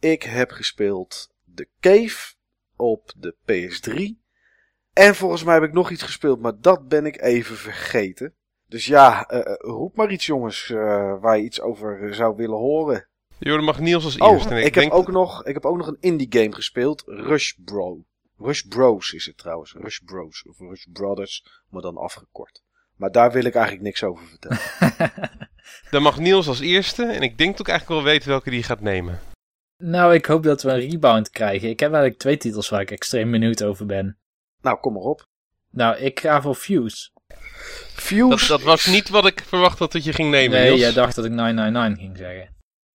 Ik 0.00 0.22
heb 0.22 0.50
gespeeld 0.50 1.30
The 1.54 1.68
Cave 1.80 2.34
op 2.82 3.12
de 3.16 3.34
PS3. 3.34 4.20
En 4.92 5.14
volgens 5.14 5.44
mij 5.44 5.54
heb 5.54 5.62
ik 5.62 5.72
nog 5.72 5.90
iets 5.90 6.02
gespeeld, 6.02 6.40
maar 6.40 6.60
dat 6.60 6.88
ben 6.88 7.06
ik 7.06 7.20
even 7.20 7.56
vergeten. 7.56 8.34
Dus 8.66 8.86
ja, 8.86 9.32
uh, 9.32 9.40
roep 9.58 9.96
maar 9.96 10.10
iets 10.12 10.26
jongens 10.26 10.68
uh, 10.68 10.78
waar 11.20 11.36
je 11.36 11.44
iets 11.44 11.60
over 11.60 12.14
zou 12.14 12.36
willen 12.36 12.58
horen. 12.58 13.08
Jo, 13.38 13.54
dan 13.56 13.64
mag 13.64 13.80
Niels 13.80 14.04
als 14.04 14.18
oh, 14.18 14.32
eerste. 14.32 14.60
ik, 14.60 14.64
ik, 14.64 14.74
heb 14.74 14.90
ook 14.90 15.10
nog, 15.10 15.44
ik 15.44 15.54
heb 15.54 15.64
ook 15.64 15.76
nog 15.76 15.86
een 15.86 15.96
indie 16.00 16.26
game 16.30 16.52
gespeeld. 16.52 17.02
Rush 17.06 17.52
Bro. 17.64 18.04
Rush 18.38 18.60
Bros 18.60 19.12
is 19.12 19.26
het 19.26 19.38
trouwens. 19.38 19.72
Rush 19.72 19.98
Bros. 19.98 20.44
Of 20.48 20.58
Rush 20.58 20.84
Brothers, 20.92 21.62
maar 21.68 21.82
dan 21.82 21.96
afgekort. 21.96 22.62
Maar 22.96 23.10
daar 23.10 23.32
wil 23.32 23.44
ik 23.44 23.54
eigenlijk 23.54 23.84
niks 23.84 24.02
over 24.02 24.26
vertellen. 24.26 24.60
Dan 25.90 26.02
mag 26.02 26.18
Niels 26.18 26.48
als 26.48 26.60
eerste. 26.60 27.04
En 27.04 27.22
ik 27.22 27.38
denk 27.38 27.50
dat 27.50 27.60
ik 27.60 27.68
eigenlijk 27.68 28.02
wel 28.02 28.12
weet 28.12 28.24
welke 28.24 28.50
die 28.50 28.62
gaat 28.62 28.80
nemen. 28.80 29.20
Nou, 29.84 30.14
ik 30.14 30.26
hoop 30.26 30.42
dat 30.42 30.62
we 30.62 30.70
een 30.70 30.90
rebound 30.90 31.30
krijgen. 31.30 31.68
Ik 31.68 31.80
heb 31.80 31.90
eigenlijk 31.90 32.20
twee 32.20 32.36
titels 32.36 32.68
waar 32.68 32.80
ik 32.80 32.90
extreem 32.90 33.30
benieuwd 33.30 33.62
over 33.62 33.86
ben. 33.86 34.18
Nou, 34.60 34.80
kom 34.80 34.92
maar 34.92 35.02
op. 35.02 35.28
Nou, 35.70 35.96
ik 35.96 36.20
ga 36.20 36.42
voor 36.42 36.54
Fuse. 36.54 37.10
Fuse? 37.94 38.28
Dat, 38.28 38.46
dat 38.48 38.62
was 38.62 38.86
niet 38.86 39.08
wat 39.08 39.26
ik 39.26 39.42
verwacht 39.46 39.78
had 39.78 39.92
dat 39.92 40.04
je 40.04 40.12
ging 40.12 40.30
nemen, 40.30 40.58
Nee, 40.58 40.68
Niels. 40.68 40.80
jij 40.80 40.92
dacht 40.92 41.14
dat 41.14 41.24
ik 41.24 41.30
999 41.30 42.04
ging 42.04 42.16
zeggen. 42.16 42.54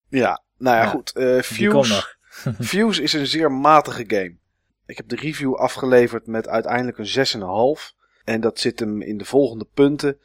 Ja, 0.10 0.44
nou 0.58 0.76
ja, 0.76 0.82
Ja, 0.84 0.90
goed. 0.90 1.12
Uh, 1.16 1.32
komt 1.32 1.46
Fuse, 1.46 1.94
nog. 1.94 2.18
Fuse 2.68 3.02
is 3.02 3.14
een 3.14 3.28
zeer 3.28 3.52
matige 3.52 4.04
game. 4.08 4.38
Ik 4.86 4.98
heb 4.98 5.08
de 5.08 5.16
review 5.16 5.56
afgeleverd 5.56 6.28
met 6.28 6.48
uiteindelijk 6.48 6.98
een 6.98 7.80
6,5. 7.80 7.96
En 8.24 8.42
dat 8.42 8.60
zit 8.60 8.80
hem 8.80 9.02
in 9.02 9.18
de 9.18 9.26
volgende 9.26 9.68
punten. 9.74 10.20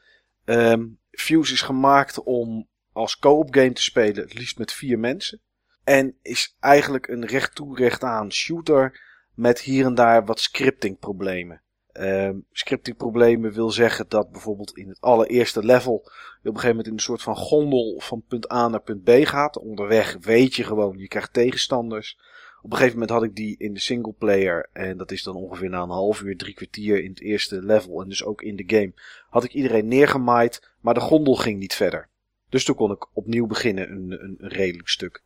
Um, 0.44 0.98
Fuse 1.10 1.52
is 1.52 1.62
gemaakt 1.62 2.22
om 2.22 2.68
als 2.92 3.18
co-op 3.18 3.54
game 3.54 3.72
te 3.72 3.82
spelen, 3.82 4.22
het 4.22 4.34
liefst 4.34 4.58
met 4.58 4.72
vier 4.72 4.98
mensen. 4.98 5.40
En 5.84 6.16
is 6.22 6.56
eigenlijk 6.60 7.08
een 7.08 7.26
recht 7.26 7.54
toe 7.54 7.76
recht 7.76 8.02
aan 8.04 8.32
shooter 8.32 9.00
met 9.34 9.60
hier 9.60 9.84
en 9.84 9.94
daar 9.94 10.24
wat 10.24 10.40
scripting 10.40 10.98
problemen. 10.98 11.62
Um, 11.92 12.46
scripting 12.52 12.96
problemen 12.96 13.52
wil 13.52 13.70
zeggen 13.70 14.08
dat 14.08 14.30
bijvoorbeeld 14.30 14.76
in 14.76 14.88
het 14.88 15.00
allereerste 15.00 15.64
level 15.64 16.02
je 16.42 16.48
op 16.48 16.54
een 16.54 16.60
gegeven 16.60 16.68
moment 16.68 16.86
in 16.86 16.92
een 16.92 16.98
soort 16.98 17.22
van 17.22 17.36
gondel 17.36 18.00
van 18.00 18.24
punt 18.28 18.52
A 18.52 18.68
naar 18.68 18.82
punt 18.82 19.02
B 19.02 19.10
gaat. 19.10 19.58
Onderweg 19.58 20.16
weet 20.20 20.54
je 20.54 20.64
gewoon, 20.64 20.98
je 20.98 21.08
krijgt 21.08 21.32
tegenstanders. 21.32 22.18
Op 22.62 22.70
een 22.70 22.76
gegeven 22.76 22.98
moment 22.98 23.10
had 23.10 23.22
ik 23.22 23.34
die 23.34 23.54
in 23.58 23.74
de 23.74 23.80
singleplayer. 23.80 24.68
En 24.72 24.96
dat 24.96 25.10
is 25.10 25.22
dan 25.22 25.34
ongeveer 25.34 25.68
na 25.68 25.82
een 25.82 25.88
half 25.88 26.20
uur, 26.20 26.36
drie 26.36 26.54
kwartier 26.54 27.02
in 27.02 27.10
het 27.10 27.20
eerste 27.20 27.62
level. 27.62 28.02
En 28.02 28.08
dus 28.08 28.24
ook 28.24 28.42
in 28.42 28.56
de 28.56 28.64
game. 28.66 28.92
Had 29.30 29.44
ik 29.44 29.52
iedereen 29.52 29.88
neergemaaid. 29.88 30.70
Maar 30.80 30.94
de 30.94 31.00
gondel 31.00 31.34
ging 31.34 31.58
niet 31.58 31.74
verder. 31.74 32.08
Dus 32.48 32.64
toen 32.64 32.74
kon 32.74 32.90
ik 32.90 33.16
opnieuw 33.16 33.46
beginnen 33.46 33.90
een, 33.90 34.18
een 34.22 34.48
redelijk 34.48 34.88
stuk. 34.88 35.22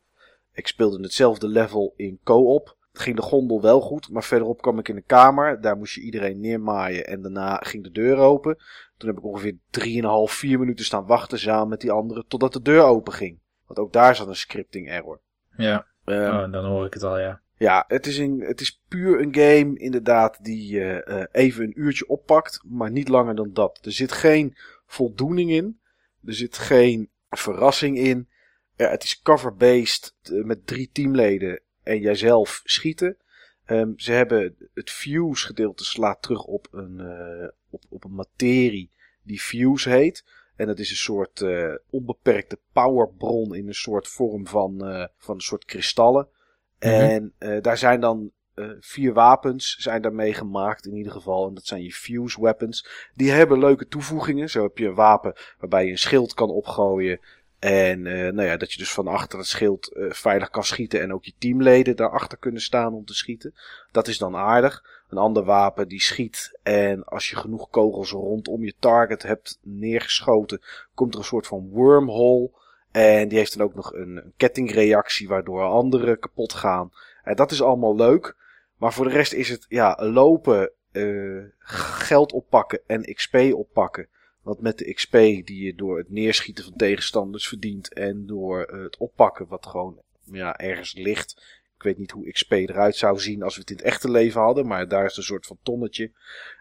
Ik 0.57 0.67
speelde 0.67 1.01
hetzelfde 1.01 1.47
level 1.47 1.93
in 1.95 2.19
co-op. 2.23 2.75
Ging 2.93 3.15
de 3.15 3.21
gondel 3.21 3.61
wel 3.61 3.81
goed. 3.81 4.09
Maar 4.09 4.23
verderop 4.23 4.61
kwam 4.61 4.79
ik 4.79 4.87
in 4.87 4.95
een 4.95 5.05
kamer. 5.05 5.61
Daar 5.61 5.77
moest 5.77 5.95
je 5.95 6.01
iedereen 6.01 6.39
neermaaien. 6.39 7.07
En 7.07 7.21
daarna 7.21 7.55
ging 7.55 7.83
de 7.83 7.91
deur 7.91 8.17
open. 8.17 8.57
Toen 8.97 9.09
heb 9.09 9.17
ik 9.17 9.23
ongeveer 9.23 9.57
3,5, 10.29 10.33
4 10.33 10.59
minuten 10.59 10.85
staan 10.85 11.05
wachten 11.05 11.39
samen 11.39 11.67
met 11.67 11.81
die 11.81 11.91
anderen. 11.91 12.27
Totdat 12.27 12.53
de 12.53 12.61
deur 12.61 12.83
open 12.83 13.13
ging. 13.13 13.39
Want 13.65 13.79
ook 13.79 13.93
daar 13.93 14.15
zat 14.15 14.27
een 14.27 14.35
scripting 14.35 14.89
error. 14.89 15.19
Ja, 15.57 15.85
Um, 16.09 16.35
oh, 16.35 16.51
dan 16.51 16.65
hoor 16.65 16.85
ik 16.85 16.93
het 16.93 17.03
al, 17.03 17.19
ja. 17.19 17.41
ja, 17.57 17.83
het 17.87 18.05
is, 18.05 18.17
een, 18.17 18.39
het 18.39 18.61
is 18.61 18.81
puur 18.87 19.21
een 19.21 19.33
game, 19.33 19.79
inderdaad, 19.79 20.43
die 20.43 20.73
uh, 20.73 20.95
uh, 20.95 21.23
even 21.31 21.63
een 21.63 21.79
uurtje 21.79 22.07
oppakt, 22.07 22.63
maar 22.65 22.91
niet 22.91 23.07
langer 23.07 23.35
dan 23.35 23.49
dat. 23.53 23.79
Er 23.81 23.91
zit 23.91 24.11
geen 24.11 24.55
voldoening 24.85 25.51
in, 25.51 25.79
er 26.25 26.33
zit 26.33 26.57
geen 26.57 27.09
verrassing 27.29 27.97
in. 27.97 28.27
Ja, 28.77 28.89
het 28.89 29.03
is 29.03 29.21
cover-based 29.21 30.15
uh, 30.31 30.43
met 30.43 30.67
drie 30.67 30.89
teamleden 30.91 31.61
en 31.83 31.99
jijzelf 31.99 32.61
schieten. 32.63 33.17
Um, 33.65 33.93
ze 33.99 34.11
hebben 34.11 34.55
het 34.73 34.89
fuse 34.89 35.45
gedeelte 35.45 35.85
slaat 35.85 36.21
terug 36.21 36.43
op 36.43 36.67
een, 36.71 37.01
op, 37.69 37.83
op 37.89 38.03
een 38.03 38.15
materie 38.15 38.91
die 39.23 39.39
fuse 39.39 39.89
heet. 39.89 40.25
En 40.55 40.67
dat 40.67 40.79
is 40.79 40.89
een 40.89 40.95
soort 40.95 41.39
uh, 41.39 41.73
onbeperkte 41.89 42.59
powerbron 42.73 43.55
in 43.55 43.67
een 43.67 43.75
soort 43.75 44.07
vorm 44.07 44.47
van, 44.47 44.89
uh, 44.89 45.05
van 45.17 45.35
een 45.35 45.41
soort 45.41 45.65
kristallen. 45.65 46.27
Mm 46.79 46.89
-hmm. 46.89 47.33
En 47.37 47.61
daar 47.61 47.77
zijn 47.77 47.99
dan 47.99 48.31
vier 48.79 49.13
wapens 49.13 49.75
zijn 49.75 50.01
daarmee 50.01 50.33
gemaakt 50.33 50.85
in 50.85 50.95
ieder 50.95 51.11
geval. 51.11 51.47
En 51.47 51.53
dat 51.53 51.65
zijn 51.65 51.83
je 51.83 51.91
fuse 51.91 52.41
weapons. 52.41 53.09
Die 53.15 53.31
hebben 53.31 53.59
leuke 53.59 53.87
toevoegingen. 53.87 54.49
Zo 54.49 54.63
heb 54.63 54.77
je 54.77 54.85
een 54.85 54.95
wapen 54.95 55.33
waarbij 55.59 55.85
je 55.85 55.91
een 55.91 55.97
schild 55.97 56.33
kan 56.33 56.49
opgooien. 56.49 57.19
En 57.59 58.01
nou 58.01 58.43
ja, 58.43 58.57
dat 58.57 58.71
je 58.71 58.77
dus 58.77 58.93
van 58.93 59.07
achter 59.07 59.37
het 59.37 59.47
schild 59.47 59.89
veilig 60.09 60.49
kan 60.49 60.63
schieten. 60.63 61.01
En 61.01 61.13
ook 61.13 61.25
je 61.25 61.33
teamleden 61.37 61.95
daarachter 61.95 62.37
kunnen 62.37 62.61
staan 62.61 62.93
om 62.93 63.05
te 63.05 63.13
schieten. 63.13 63.53
Dat 63.91 64.07
is 64.07 64.17
dan 64.17 64.35
aardig. 64.35 64.83
Een 65.09 65.17
ander 65.17 65.43
wapen 65.43 65.87
die 65.87 66.01
schiet 66.01 66.59
en 66.63 67.03
als 67.03 67.29
je 67.29 67.35
genoeg 67.35 67.69
kogels 67.69 68.11
rondom 68.11 68.63
je 68.63 68.73
target 68.79 69.23
hebt 69.23 69.59
neergeschoten, 69.61 70.61
komt 70.93 71.13
er 71.13 71.19
een 71.19 71.25
soort 71.25 71.47
van 71.47 71.69
wormhole. 71.69 72.51
En 72.91 73.27
die 73.27 73.37
heeft 73.37 73.57
dan 73.57 73.67
ook 73.67 73.75
nog 73.75 73.93
een, 73.93 74.17
een 74.17 74.33
kettingreactie 74.37 75.27
waardoor 75.27 75.63
anderen 75.63 76.19
kapot 76.19 76.53
gaan. 76.53 76.91
En 77.23 77.35
dat 77.35 77.51
is 77.51 77.61
allemaal 77.61 77.95
leuk. 77.95 78.35
Maar 78.77 78.93
voor 78.93 79.05
de 79.05 79.11
rest 79.11 79.33
is 79.33 79.49
het 79.49 79.65
ja, 79.69 79.97
lopen, 79.99 80.71
uh, 80.91 81.43
geld 81.59 82.31
oppakken 82.31 82.81
en 82.87 83.13
XP 83.13 83.35
oppakken. 83.53 84.07
Want 84.47 84.61
met 84.61 84.77
de 84.77 84.93
XP 84.93 85.11
die 85.11 85.63
je 85.63 85.75
door 85.75 85.97
het 85.97 86.09
neerschieten 86.09 86.63
van 86.63 86.73
tegenstanders 86.75 87.47
verdient 87.47 87.93
en 87.93 88.25
door 88.25 88.71
uh, 88.73 88.83
het 88.83 88.97
oppakken 88.97 89.47
wat 89.47 89.65
gewoon 89.65 90.01
ja, 90.23 90.57
ergens 90.57 90.93
ligt. 90.93 91.59
Ik 91.75 91.83
weet 91.83 91.97
niet 91.97 92.11
hoe 92.11 92.31
XP 92.31 92.51
eruit 92.51 92.95
zou 92.95 93.19
zien 93.19 93.43
als 93.43 93.55
we 93.55 93.61
het 93.61 93.69
in 93.69 93.75
het 93.75 93.85
echte 93.85 94.11
leven 94.11 94.41
hadden, 94.41 94.67
maar 94.67 94.87
daar 94.87 95.05
is 95.05 95.17
een 95.17 95.23
soort 95.23 95.45
van 95.45 95.57
tonnetje. 95.63 96.11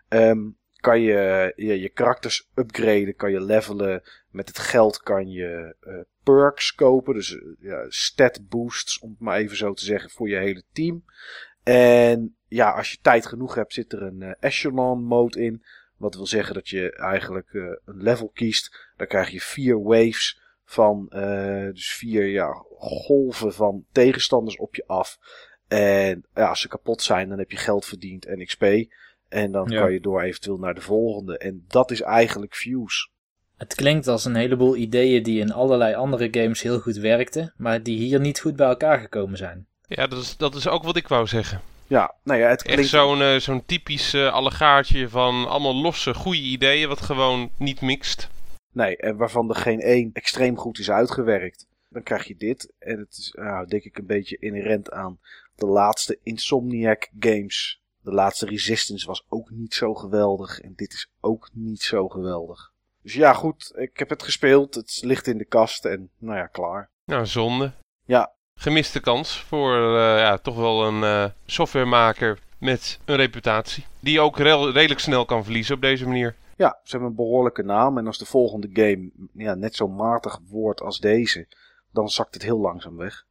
Um, 0.08 0.58
kan 0.76 1.00
je, 1.00 1.52
je 1.56 1.88
karakters 1.88 2.48
upgraden, 2.54 3.16
kan 3.16 3.30
je 3.30 3.40
levelen. 3.40 4.02
Met 4.30 4.48
het 4.48 4.58
geld 4.58 5.02
kan 5.02 5.30
je 5.30 5.76
uh, 5.80 6.00
perks 6.22 6.74
kopen, 6.74 7.14
dus 7.14 7.30
uh, 7.30 7.42
ja, 7.58 7.84
stat 7.88 8.48
boosts, 8.48 8.98
om 8.98 9.10
het 9.10 9.20
maar 9.20 9.38
even 9.38 9.56
zo 9.56 9.72
te 9.72 9.84
zeggen, 9.84 10.10
voor 10.10 10.28
je 10.28 10.36
hele 10.36 10.62
team. 10.72 11.04
En 11.62 12.36
ja, 12.48 12.70
als 12.70 12.90
je 12.90 12.98
tijd 13.02 13.26
genoeg 13.26 13.54
hebt, 13.54 13.72
zit 13.72 13.92
er 13.92 14.02
een 14.02 14.36
echelon 14.40 15.04
mode 15.04 15.40
in. 15.40 15.62
Wat 15.96 16.14
wil 16.14 16.26
zeggen 16.26 16.54
dat 16.54 16.68
je 16.68 16.92
eigenlijk 16.92 17.52
een 17.52 18.02
level 18.02 18.30
kiest. 18.34 18.92
Dan 18.96 19.06
krijg 19.06 19.30
je 19.30 19.40
vier 19.40 19.82
waves 19.82 20.40
van 20.64 21.10
uh, 21.10 21.72
dus 21.72 21.94
vier 21.94 22.26
ja, 22.26 22.64
golven 22.78 23.54
van 23.54 23.84
tegenstanders 23.92 24.56
op 24.56 24.74
je 24.74 24.84
af. 24.86 25.18
En 25.68 26.24
ja, 26.34 26.48
als 26.48 26.60
ze 26.60 26.68
kapot 26.68 27.02
zijn, 27.02 27.28
dan 27.28 27.38
heb 27.38 27.50
je 27.50 27.56
geld 27.56 27.84
verdiend 27.84 28.26
en 28.26 28.44
XP. 28.44 28.64
En 29.28 29.52
dan 29.52 29.68
ja. 29.68 29.80
kan 29.80 29.92
je 29.92 30.00
door 30.00 30.22
eventueel 30.22 30.58
naar 30.58 30.74
de 30.74 30.80
volgende. 30.80 31.38
En 31.38 31.64
dat 31.68 31.90
is 31.90 32.00
eigenlijk 32.00 32.54
Fuse. 32.54 33.08
Het 33.56 33.74
klinkt 33.74 34.06
als 34.06 34.24
een 34.24 34.34
heleboel 34.34 34.76
ideeën 34.76 35.22
die 35.22 35.40
in 35.40 35.52
allerlei 35.52 35.94
andere 35.94 36.28
games 36.30 36.62
heel 36.62 36.80
goed 36.80 36.96
werkten, 36.96 37.54
maar 37.56 37.82
die 37.82 37.98
hier 37.98 38.20
niet 38.20 38.40
goed 38.40 38.56
bij 38.56 38.66
elkaar 38.66 39.00
gekomen 39.00 39.36
zijn. 39.36 39.66
Ja, 39.86 40.06
dat 40.06 40.22
is, 40.22 40.36
dat 40.36 40.54
is 40.54 40.68
ook 40.68 40.82
wat 40.82 40.96
ik 40.96 41.08
wou 41.08 41.26
zeggen. 41.26 41.60
Ja, 41.86 42.14
nou 42.22 42.40
ja, 42.40 42.48
het 42.48 42.62
klinkt... 42.62 42.80
Echt 42.80 42.90
zo'n 42.90 43.20
uh, 43.20 43.36
zo'n 43.36 43.64
typisch 43.66 44.14
uh, 44.14 44.32
allegaartje 44.32 45.08
van 45.08 45.48
allemaal 45.48 45.74
losse, 45.74 46.14
goede 46.14 46.40
ideeën, 46.40 46.88
wat 46.88 47.00
gewoon 47.00 47.50
niet 47.56 47.80
mixt. 47.80 48.28
Nee, 48.72 48.96
en 48.96 49.16
waarvan 49.16 49.48
er 49.48 49.56
geen 49.56 49.80
één 49.80 50.10
extreem 50.12 50.56
goed 50.56 50.78
is 50.78 50.90
uitgewerkt. 50.90 51.66
dan 51.88 52.02
krijg 52.02 52.26
je 52.26 52.36
dit. 52.36 52.72
En 52.78 52.98
het 52.98 53.16
is, 53.16 53.32
nou, 53.36 53.66
denk 53.66 53.82
ik, 53.82 53.98
een 53.98 54.06
beetje 54.06 54.36
inherent 54.38 54.90
aan 54.90 55.18
de 55.54 55.66
laatste 55.66 56.18
Insomniac 56.22 57.10
games. 57.18 57.80
De 58.00 58.12
laatste 58.12 58.46
Resistance 58.46 59.06
was 59.06 59.24
ook 59.28 59.50
niet 59.50 59.74
zo 59.74 59.94
geweldig. 59.94 60.60
En 60.60 60.72
dit 60.76 60.92
is 60.92 61.08
ook 61.20 61.48
niet 61.52 61.82
zo 61.82 62.08
geweldig. 62.08 62.72
Dus 63.02 63.14
ja, 63.14 63.32
goed. 63.32 63.72
Ik 63.76 63.98
heb 63.98 64.08
het 64.08 64.22
gespeeld. 64.22 64.74
Het 64.74 65.00
ligt 65.02 65.26
in 65.26 65.38
de 65.38 65.44
kast. 65.44 65.84
En 65.84 66.10
nou 66.18 66.36
ja, 66.36 66.46
klaar. 66.46 66.90
Nou, 67.04 67.26
zonde. 67.26 67.72
Ja. 68.04 68.32
Gemiste 68.58 69.00
kans 69.00 69.44
voor 69.48 69.76
uh, 69.76 70.18
ja, 70.18 70.38
toch 70.38 70.56
wel 70.56 70.86
een 70.86 71.02
uh, 71.02 71.24
softwaremaker 71.46 72.38
met 72.58 72.98
een 73.04 73.16
reputatie. 73.16 73.84
Die 74.00 74.20
ook 74.20 74.38
redelijk 74.38 75.00
snel 75.00 75.24
kan 75.24 75.44
verliezen 75.44 75.74
op 75.74 75.80
deze 75.80 76.06
manier. 76.06 76.34
Ja, 76.56 76.78
ze 76.82 76.90
hebben 76.90 77.08
een 77.08 77.16
behoorlijke 77.16 77.62
naam. 77.62 77.98
En 77.98 78.06
als 78.06 78.18
de 78.18 78.24
volgende 78.24 78.68
game 78.72 79.10
ja, 79.32 79.54
net 79.54 79.76
zo 79.76 79.88
matig 79.88 80.38
wordt 80.48 80.80
als 80.80 80.98
deze, 80.98 81.46
dan 81.92 82.08
zakt 82.08 82.34
het 82.34 82.42
heel 82.42 82.58
langzaam 82.58 82.96
weg. 82.96 83.24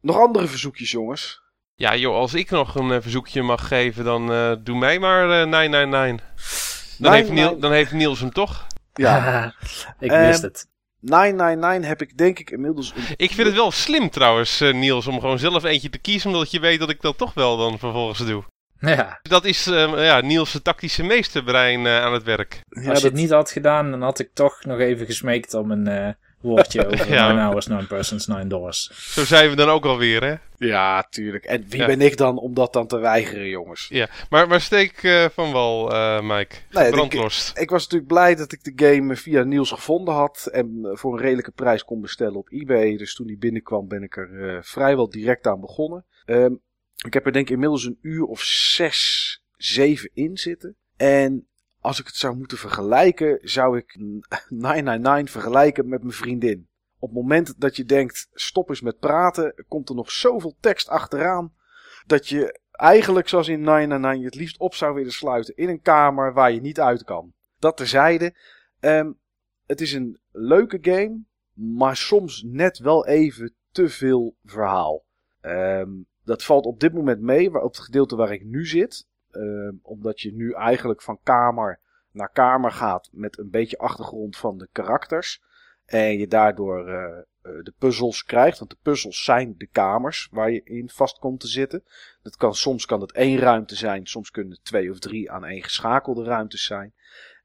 Nog 0.00 0.18
andere 0.18 0.46
verzoekjes, 0.46 0.90
jongens? 0.90 1.42
Ja, 1.74 1.96
joh, 1.96 2.14
als 2.14 2.34
ik 2.34 2.50
nog 2.50 2.74
een 2.74 2.90
uh, 2.90 3.00
verzoekje 3.00 3.42
mag 3.42 3.68
geven, 3.68 4.04
dan 4.04 4.32
uh, 4.32 4.52
doe 4.60 4.78
mij 4.78 4.98
maar 4.98 5.24
uh, 5.24 5.46
999. 5.50 6.98
Dan, 6.98 7.12
heeft 7.12 7.30
Niel, 7.30 7.58
dan 7.58 7.72
heeft 7.72 7.92
Niels 7.92 8.20
hem 8.20 8.32
toch? 8.32 8.66
Ja, 8.94 9.54
ik 9.98 10.10
wist 10.10 10.42
het. 10.42 10.68
999 11.04 11.88
heb 11.88 12.02
ik 12.02 12.16
denk 12.16 12.38
ik 12.38 12.50
inmiddels... 12.50 12.94
Ik 13.16 13.30
vind 13.30 13.46
het 13.46 13.56
wel 13.56 13.70
slim 13.70 14.10
trouwens, 14.10 14.60
Niels, 14.60 15.06
om 15.06 15.20
gewoon 15.20 15.38
zelf 15.38 15.64
eentje 15.64 15.90
te 15.90 15.98
kiezen, 15.98 16.30
omdat 16.30 16.50
je 16.50 16.60
weet 16.60 16.78
dat 16.78 16.90
ik 16.90 17.00
dat 17.00 17.18
toch 17.18 17.34
wel 17.34 17.56
dan 17.56 17.78
vervolgens 17.78 18.26
doe. 18.26 18.44
Ja. 18.78 19.18
Dat 19.22 19.44
is 19.44 19.66
uh, 19.66 20.04
ja, 20.04 20.20
Niels' 20.20 20.60
tactische 20.62 21.02
meesterbrein 21.02 21.80
uh, 21.80 22.00
aan 22.00 22.12
het 22.12 22.22
werk. 22.22 22.60
Ja, 22.68 22.90
Als 22.90 23.00
je 23.00 23.06
het 23.06 23.16
niet 23.16 23.30
had 23.30 23.50
gedaan, 23.50 23.90
dan 23.90 24.02
had 24.02 24.18
ik 24.18 24.30
toch 24.32 24.64
nog 24.64 24.78
even 24.78 25.06
gesmeekt 25.06 25.54
om 25.54 25.70
een 25.70 25.88
uh, 25.88 26.08
woordje 26.44 26.86
over 26.92 27.08
ja. 27.08 27.26
9 27.32 27.44
hours, 27.44 27.66
9 27.66 27.86
persons, 27.86 28.26
9 28.26 28.48
dollars. 28.48 28.90
Zo 29.12 29.24
zijn 29.24 29.50
we 29.50 29.56
dan 29.56 29.68
ook 29.68 29.84
alweer, 29.84 30.24
hè? 30.24 30.34
Ja, 30.58 31.02
tuurlijk. 31.02 31.44
En 31.44 31.64
wie 31.68 31.80
ja. 31.80 31.86
ben 31.86 32.00
ik 32.00 32.16
dan 32.16 32.38
om 32.38 32.54
dat 32.54 32.72
dan 32.72 32.86
te 32.86 32.98
weigeren, 32.98 33.48
jongens? 33.48 33.86
Ja, 33.88 34.08
maar, 34.30 34.48
maar 34.48 34.60
steek 34.60 35.28
van 35.32 35.52
wal, 35.52 35.84
Mike. 36.22 36.56
Nee, 36.70 36.90
Brandlost. 36.90 37.50
Ik, 37.50 37.62
ik, 37.62 37.70
was 37.70 37.82
natuurlijk 37.82 38.12
blij 38.12 38.34
dat 38.34 38.52
ik 38.52 38.64
de 38.64 38.86
game 38.86 39.16
via 39.16 39.42
Niels 39.42 39.70
gevonden 39.70 40.14
had. 40.14 40.48
En 40.52 40.90
voor 40.92 41.12
een 41.12 41.22
redelijke 41.22 41.50
prijs 41.50 41.84
kon 41.84 42.00
bestellen 42.00 42.36
op 42.36 42.50
eBay. 42.50 42.96
Dus 42.96 43.14
toen 43.14 43.26
die 43.26 43.38
binnenkwam 43.38 43.88
ben 43.88 44.02
ik 44.02 44.16
er 44.16 44.58
vrijwel 44.64 45.08
direct 45.08 45.46
aan 45.46 45.60
begonnen. 45.60 46.04
Um, 46.26 46.62
ik 47.04 47.14
heb 47.14 47.26
er 47.26 47.32
denk 47.32 47.46
ik 47.46 47.52
inmiddels 47.52 47.84
een 47.84 47.98
uur 48.00 48.24
of 48.24 48.42
zes, 48.42 49.42
zeven 49.56 50.10
in 50.12 50.36
zitten. 50.36 50.76
En 50.96 51.48
als 51.84 52.00
ik 52.00 52.06
het 52.06 52.16
zou 52.16 52.36
moeten 52.36 52.58
vergelijken, 52.58 53.38
zou 53.42 53.76
ik 53.78 53.96
999 54.48 55.30
vergelijken 55.30 55.88
met 55.88 56.00
mijn 56.00 56.14
vriendin. 56.14 56.68
Op 56.98 57.08
het 57.08 57.18
moment 57.18 57.60
dat 57.60 57.76
je 57.76 57.84
denkt, 57.84 58.28
stop 58.32 58.68
eens 58.68 58.80
met 58.80 58.98
praten, 58.98 59.64
komt 59.68 59.88
er 59.88 59.94
nog 59.94 60.10
zoveel 60.10 60.56
tekst 60.60 60.88
achteraan. 60.88 61.54
Dat 62.06 62.28
je 62.28 62.60
eigenlijk, 62.70 63.28
zoals 63.28 63.48
in 63.48 63.60
999, 63.60 64.24
het 64.24 64.40
liefst 64.40 64.58
op 64.58 64.74
zou 64.74 64.94
willen 64.94 65.12
sluiten 65.12 65.56
in 65.56 65.68
een 65.68 65.80
kamer 65.80 66.32
waar 66.32 66.52
je 66.52 66.60
niet 66.60 66.80
uit 66.80 67.04
kan. 67.04 67.32
Dat 67.58 67.76
terzijde. 67.76 68.34
Um, 68.80 69.18
het 69.66 69.80
is 69.80 69.92
een 69.92 70.18
leuke 70.30 70.78
game, 70.80 71.22
maar 71.52 71.96
soms 71.96 72.42
net 72.46 72.78
wel 72.78 73.06
even 73.06 73.54
te 73.70 73.88
veel 73.88 74.36
verhaal. 74.44 75.04
Um, 75.42 76.06
dat 76.22 76.44
valt 76.44 76.66
op 76.66 76.80
dit 76.80 76.92
moment 76.92 77.20
mee, 77.20 77.62
op 77.62 77.74
het 77.74 77.84
gedeelte 77.84 78.16
waar 78.16 78.32
ik 78.32 78.44
nu 78.44 78.66
zit. 78.66 79.06
Uh, 79.36 79.72
omdat 79.82 80.20
je 80.20 80.32
nu 80.32 80.52
eigenlijk 80.52 81.02
van 81.02 81.18
kamer 81.22 81.80
naar 82.10 82.30
kamer 82.32 82.72
gaat 82.72 83.08
met 83.12 83.38
een 83.38 83.50
beetje 83.50 83.78
achtergrond 83.78 84.36
van 84.36 84.58
de 84.58 84.68
karakters. 84.72 85.42
En 85.84 86.18
je 86.18 86.26
daardoor 86.26 86.88
uh, 86.88 87.18
de 87.42 87.74
puzzels 87.78 88.24
krijgt. 88.24 88.58
Want 88.58 88.70
de 88.70 88.76
puzzels 88.82 89.24
zijn 89.24 89.54
de 89.58 89.66
kamers 89.66 90.28
waar 90.30 90.50
je 90.50 90.62
in 90.64 90.88
vast 90.88 91.18
komt 91.18 91.40
te 91.40 91.46
zitten. 91.46 91.84
Dat 92.22 92.36
kan, 92.36 92.54
soms 92.54 92.86
kan 92.86 93.00
het 93.00 93.12
één 93.12 93.38
ruimte 93.38 93.76
zijn, 93.76 94.06
soms 94.06 94.30
kunnen 94.30 94.52
het 94.52 94.64
twee 94.64 94.90
of 94.90 94.98
drie 94.98 95.30
aan 95.30 95.44
één 95.44 95.62
geschakelde 95.62 96.24
ruimtes 96.24 96.64
zijn. 96.64 96.94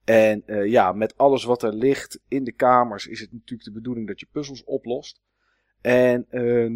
En 0.04 0.44
uh, 0.46 0.66
ja, 0.66 0.92
met 0.92 1.18
alles 1.18 1.44
wat 1.44 1.64
er 1.64 1.74
ligt 1.74 2.20
in 2.28 2.44
de 2.44 2.54
kamers 2.54 3.08
is 3.08 3.20
het 3.20 3.32
natuurlijk 3.32 3.70
de 3.70 3.76
bedoeling 3.76 4.08
dat 4.08 4.20
je 4.20 4.28
puzzels 4.32 4.64
oplost. 4.64 5.22
En 5.82 6.26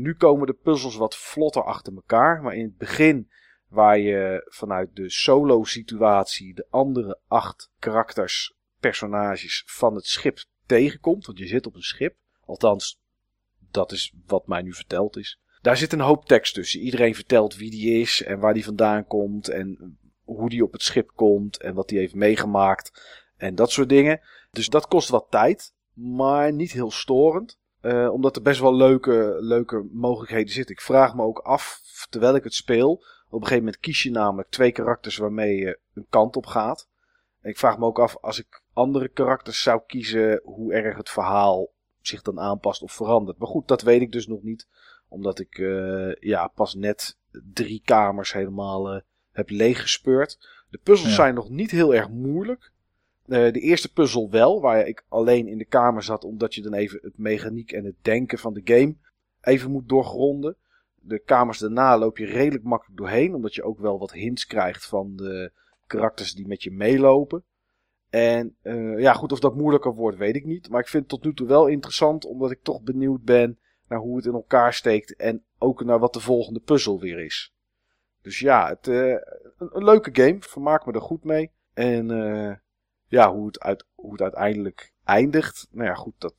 nu 0.01 0.15
komen 0.15 0.47
de 0.47 0.53
puzzels 0.53 0.95
wat 0.95 1.15
vlotter 1.15 1.63
achter 1.63 1.93
elkaar. 1.93 2.41
Maar 2.41 2.55
in 2.55 2.63
het 2.63 2.77
begin, 2.77 3.29
waar 3.73 3.99
je 3.99 4.45
vanuit 4.49 4.95
de 4.95 5.09
solo 5.09 5.63
situatie 5.63 6.53
de 6.53 6.65
andere 6.69 7.19
acht 7.27 7.71
karakters, 7.79 8.53
personages 8.79 9.63
van 9.65 9.95
het 9.95 10.05
schip 10.05 10.43
tegenkomt. 10.65 11.25
Want 11.25 11.37
je 11.37 11.47
zit 11.47 11.65
op 11.65 11.75
een 11.75 11.81
schip. 11.81 12.15
Althans, 12.45 13.01
dat 13.71 13.91
is 13.91 14.13
wat 14.25 14.47
mij 14.47 14.61
nu 14.61 14.73
verteld 14.73 15.17
is. 15.17 15.39
Daar 15.61 15.77
zit 15.77 15.93
een 15.93 15.99
hoop 15.99 16.25
tekst 16.25 16.53
tussen. 16.53 16.79
Iedereen 16.79 17.15
vertelt 17.15 17.55
wie 17.55 17.71
die 17.71 17.99
is 18.01 18.23
en 18.23 18.39
waar 18.39 18.53
die 18.53 18.63
vandaan 18.63 19.07
komt. 19.07 19.47
En 19.47 19.97
hoe 20.23 20.49
die 20.49 20.63
op 20.63 20.71
het 20.71 20.81
schip 20.81 21.11
komt 21.15 21.57
en 21.57 21.73
wat 21.73 21.89
die 21.89 21.97
heeft 21.97 22.15
meegemaakt. 22.15 23.03
En 23.37 23.55
dat 23.55 23.71
soort 23.71 23.89
dingen. 23.89 24.21
Dus 24.51 24.69
dat 24.69 24.87
kost 24.87 25.09
wat 25.09 25.27
tijd. 25.29 25.73
Maar 25.93 26.53
niet 26.53 26.71
heel 26.71 26.91
storend. 26.91 27.59
Uh, 27.81 28.11
omdat 28.11 28.35
er 28.35 28.41
best 28.41 28.59
wel 28.59 28.75
leuke, 28.75 29.37
leuke 29.39 29.87
mogelijkheden 29.91 30.53
zitten. 30.53 30.75
Ik 30.75 30.81
vraag 30.81 31.15
me 31.15 31.23
ook 31.23 31.39
af, 31.39 31.81
terwijl 32.09 32.35
ik 32.35 32.43
het 32.43 32.53
speel. 32.53 33.03
Op 33.33 33.41
een 33.41 33.47
gegeven 33.47 33.65
moment 33.65 33.81
kies 33.81 34.03
je 34.03 34.11
namelijk 34.11 34.49
twee 34.49 34.71
karakters 34.71 35.17
waarmee 35.17 35.57
je 35.57 35.79
een 35.93 36.05
kant 36.09 36.35
op 36.35 36.45
gaat. 36.45 36.89
En 37.41 37.49
ik 37.49 37.57
vraag 37.57 37.77
me 37.77 37.85
ook 37.85 37.99
af, 37.99 38.17
als 38.21 38.39
ik 38.39 38.61
andere 38.73 39.07
karakters 39.07 39.61
zou 39.61 39.81
kiezen, 39.87 40.41
hoe 40.43 40.73
erg 40.73 40.97
het 40.97 41.09
verhaal 41.09 41.71
zich 42.01 42.21
dan 42.21 42.39
aanpast 42.39 42.81
of 42.81 42.91
verandert. 42.91 43.37
Maar 43.37 43.47
goed, 43.47 43.67
dat 43.67 43.81
weet 43.81 44.01
ik 44.01 44.11
dus 44.11 44.27
nog 44.27 44.43
niet. 44.43 44.67
Omdat 45.07 45.39
ik 45.39 45.57
uh, 45.57 46.15
ja, 46.15 46.47
pas 46.47 46.75
net 46.75 47.17
drie 47.53 47.81
kamers 47.85 48.33
helemaal 48.33 48.95
uh, 48.95 49.01
heb 49.31 49.49
leeggespeurd. 49.49 50.49
De 50.69 50.79
puzzels 50.83 51.09
ja. 51.09 51.15
zijn 51.15 51.35
nog 51.35 51.49
niet 51.49 51.71
heel 51.71 51.95
erg 51.95 52.09
moeilijk. 52.09 52.71
Uh, 53.25 53.53
de 53.53 53.59
eerste 53.59 53.93
puzzel 53.93 54.29
wel, 54.29 54.61
waar 54.61 54.87
ik 54.87 55.03
alleen 55.09 55.47
in 55.47 55.57
de 55.57 55.65
kamer 55.65 56.03
zat, 56.03 56.23
omdat 56.23 56.55
je 56.55 56.61
dan 56.61 56.73
even 56.73 56.99
het 57.01 57.17
mechaniek 57.17 57.71
en 57.71 57.85
het 57.85 57.95
denken 58.01 58.37
van 58.37 58.53
de 58.53 58.61
game 58.63 58.95
even 59.41 59.71
moet 59.71 59.89
doorgronden. 59.89 60.55
De 61.05 61.19
kamers 61.19 61.59
daarna 61.59 61.97
loop 61.97 62.17
je 62.17 62.25
redelijk 62.25 62.63
makkelijk 62.63 62.97
doorheen, 62.97 63.35
omdat 63.35 63.55
je 63.55 63.63
ook 63.63 63.79
wel 63.79 63.99
wat 63.99 64.11
hints 64.11 64.45
krijgt 64.45 64.85
van 64.85 65.15
de 65.15 65.51
karakters 65.87 66.33
die 66.33 66.47
met 66.47 66.63
je 66.63 66.71
meelopen. 66.71 67.43
En 68.09 68.55
uh, 68.63 68.99
ja, 68.99 69.13
goed, 69.13 69.31
of 69.31 69.39
dat 69.39 69.55
moeilijker 69.55 69.93
wordt, 69.93 70.17
weet 70.17 70.35
ik 70.35 70.45
niet. 70.45 70.69
Maar 70.69 70.79
ik 70.79 70.87
vind 70.87 71.03
het 71.03 71.11
tot 71.11 71.23
nu 71.23 71.33
toe 71.33 71.47
wel 71.47 71.67
interessant, 71.67 72.25
omdat 72.25 72.51
ik 72.51 72.63
toch 72.63 72.81
benieuwd 72.81 73.23
ben 73.23 73.59
naar 73.87 73.99
hoe 73.99 74.15
het 74.15 74.25
in 74.25 74.33
elkaar 74.33 74.73
steekt 74.73 75.15
en 75.15 75.43
ook 75.57 75.83
naar 75.83 75.99
wat 75.99 76.13
de 76.13 76.19
volgende 76.19 76.59
puzzel 76.59 76.99
weer 76.99 77.19
is. 77.19 77.53
Dus 78.21 78.39
ja, 78.39 78.67
het, 78.67 78.87
uh, 78.87 79.09
een, 79.09 79.69
een, 79.71 79.83
leuke 79.83 80.09
game, 80.13 80.37
vermaak 80.39 80.85
me 80.85 80.93
er 80.93 81.01
goed 81.01 81.23
mee. 81.23 81.51
En 81.73 82.07
ja, 83.07 83.33
hoe 83.33 83.45
het, 83.45 83.59
uit, 83.59 83.85
hoe 83.95 84.11
het 84.11 84.21
uiteindelijk 84.21 84.93
eindigt. 85.03 85.67
Nou 85.71 85.87
ja, 85.87 85.93
goed, 85.93 86.13
dat. 86.17 86.35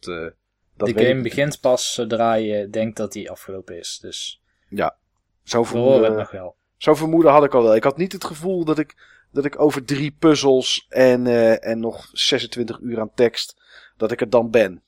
Dat 0.76 0.88
de 0.88 1.04
game 1.04 1.22
begint 1.22 1.60
pas 1.60 1.94
zodra 1.94 2.34
je 2.34 2.68
denkt 2.68 2.96
dat 2.96 3.12
die 3.12 3.30
afgelopen 3.30 3.78
is. 3.78 3.98
Dus. 3.98 4.42
Ja, 4.76 4.96
zo 5.42 5.64
vermoeden, 5.64 6.16
nog 6.16 6.30
wel. 6.30 6.56
zo 6.76 6.94
vermoeden 6.94 7.32
had 7.32 7.44
ik 7.44 7.54
al 7.54 7.62
wel. 7.62 7.76
Ik 7.76 7.84
had 7.84 7.96
niet 7.96 8.12
het 8.12 8.24
gevoel 8.24 8.64
dat 8.64 8.78
ik, 8.78 8.94
dat 9.30 9.44
ik 9.44 9.60
over 9.60 9.84
drie 9.84 10.16
puzzels 10.18 10.86
en, 10.88 11.26
uh, 11.26 11.66
en 11.66 11.80
nog 11.80 12.08
26 12.12 12.78
uur 12.80 13.00
aan 13.00 13.14
tekst. 13.14 13.62
dat 13.96 14.12
ik 14.12 14.20
er 14.20 14.30
dan 14.30 14.50
ben. 14.50 14.82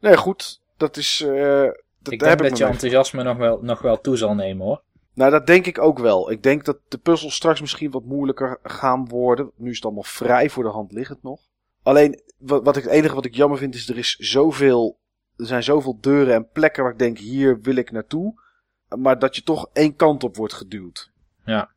Nee, 0.00 0.16
goed, 0.16 0.60
dat 0.76 0.96
is. 0.96 1.20
Uh, 1.20 1.70
dat 1.98 2.12
ik 2.12 2.18
denk 2.18 2.38
dat 2.38 2.58
je 2.58 2.64
enthousiasme 2.64 3.22
nog 3.22 3.36
wel, 3.36 3.58
nog 3.62 3.80
wel 3.82 4.00
toe 4.00 4.16
zal 4.16 4.34
nemen 4.34 4.66
hoor. 4.66 4.82
Nou, 5.14 5.30
dat 5.30 5.46
denk 5.46 5.66
ik 5.66 5.78
ook 5.78 5.98
wel. 5.98 6.30
Ik 6.30 6.42
denk 6.42 6.64
dat 6.64 6.78
de 6.88 6.98
puzzels 6.98 7.34
straks 7.34 7.60
misschien 7.60 7.90
wat 7.90 8.04
moeilijker 8.04 8.58
gaan 8.62 9.08
worden. 9.08 9.50
Nu 9.56 9.70
is 9.70 9.76
het 9.76 9.84
allemaal 9.84 10.02
vrij 10.02 10.50
voor 10.50 10.64
de 10.64 10.70
hand 10.70 10.92
liggend 10.92 11.22
nog. 11.22 11.40
Alleen, 11.82 12.22
wat, 12.38 12.64
wat 12.64 12.76
ik, 12.76 12.82
het 12.82 12.92
enige 12.92 13.14
wat 13.14 13.24
ik 13.24 13.34
jammer 13.34 13.58
vind 13.58 13.74
is, 13.74 13.88
er 13.88 13.98
is 13.98 14.16
zoveel, 14.16 14.98
er 15.36 15.46
zijn 15.46 15.62
zoveel 15.62 15.98
deuren 16.00 16.34
en 16.34 16.48
plekken 16.48 16.82
waar 16.82 16.92
ik 16.92 16.98
denk, 16.98 17.18
hier 17.18 17.60
wil 17.60 17.76
ik 17.76 17.90
naartoe. 17.90 18.42
Maar 18.96 19.18
dat 19.18 19.36
je 19.36 19.42
toch 19.42 19.68
één 19.72 19.96
kant 19.96 20.24
op 20.24 20.36
wordt 20.36 20.54
geduwd. 20.54 21.10
Ja. 21.44 21.70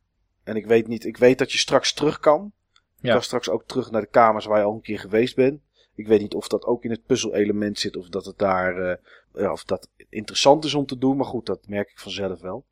En 0.44 0.56
ik 0.56 0.66
weet 0.66 0.86
niet, 0.86 1.04
ik 1.04 1.16
weet 1.16 1.38
dat 1.38 1.52
je 1.52 1.58
straks 1.58 1.92
terug 1.92 2.18
kan. 2.18 2.52
Je 2.72 3.06
ja. 3.06 3.12
kan 3.12 3.22
straks 3.22 3.48
ook 3.48 3.64
terug 3.66 3.90
naar 3.90 4.00
de 4.00 4.06
kamers 4.06 4.44
waar 4.44 4.58
je 4.58 4.64
al 4.64 4.74
een 4.74 4.80
keer 4.80 4.98
geweest 4.98 5.36
bent. 5.36 5.60
Ik 5.94 6.06
weet 6.06 6.20
niet 6.20 6.34
of 6.34 6.48
dat 6.48 6.64
ook 6.64 6.84
in 6.84 6.90
het 6.90 7.06
puzzelelement 7.06 7.78
zit 7.78 7.96
of 7.96 8.08
dat 8.08 8.24
het 8.24 8.38
daar, 8.38 8.78
uh, 8.78 8.94
ja, 9.32 9.52
of 9.52 9.64
dat 9.64 9.88
interessant 10.08 10.64
is 10.64 10.74
om 10.74 10.86
te 10.86 10.98
doen. 10.98 11.16
Maar 11.16 11.26
goed, 11.26 11.46
dat 11.46 11.68
merk 11.68 11.90
ik 11.90 11.98
vanzelf 11.98 12.40
wel. 12.40 12.64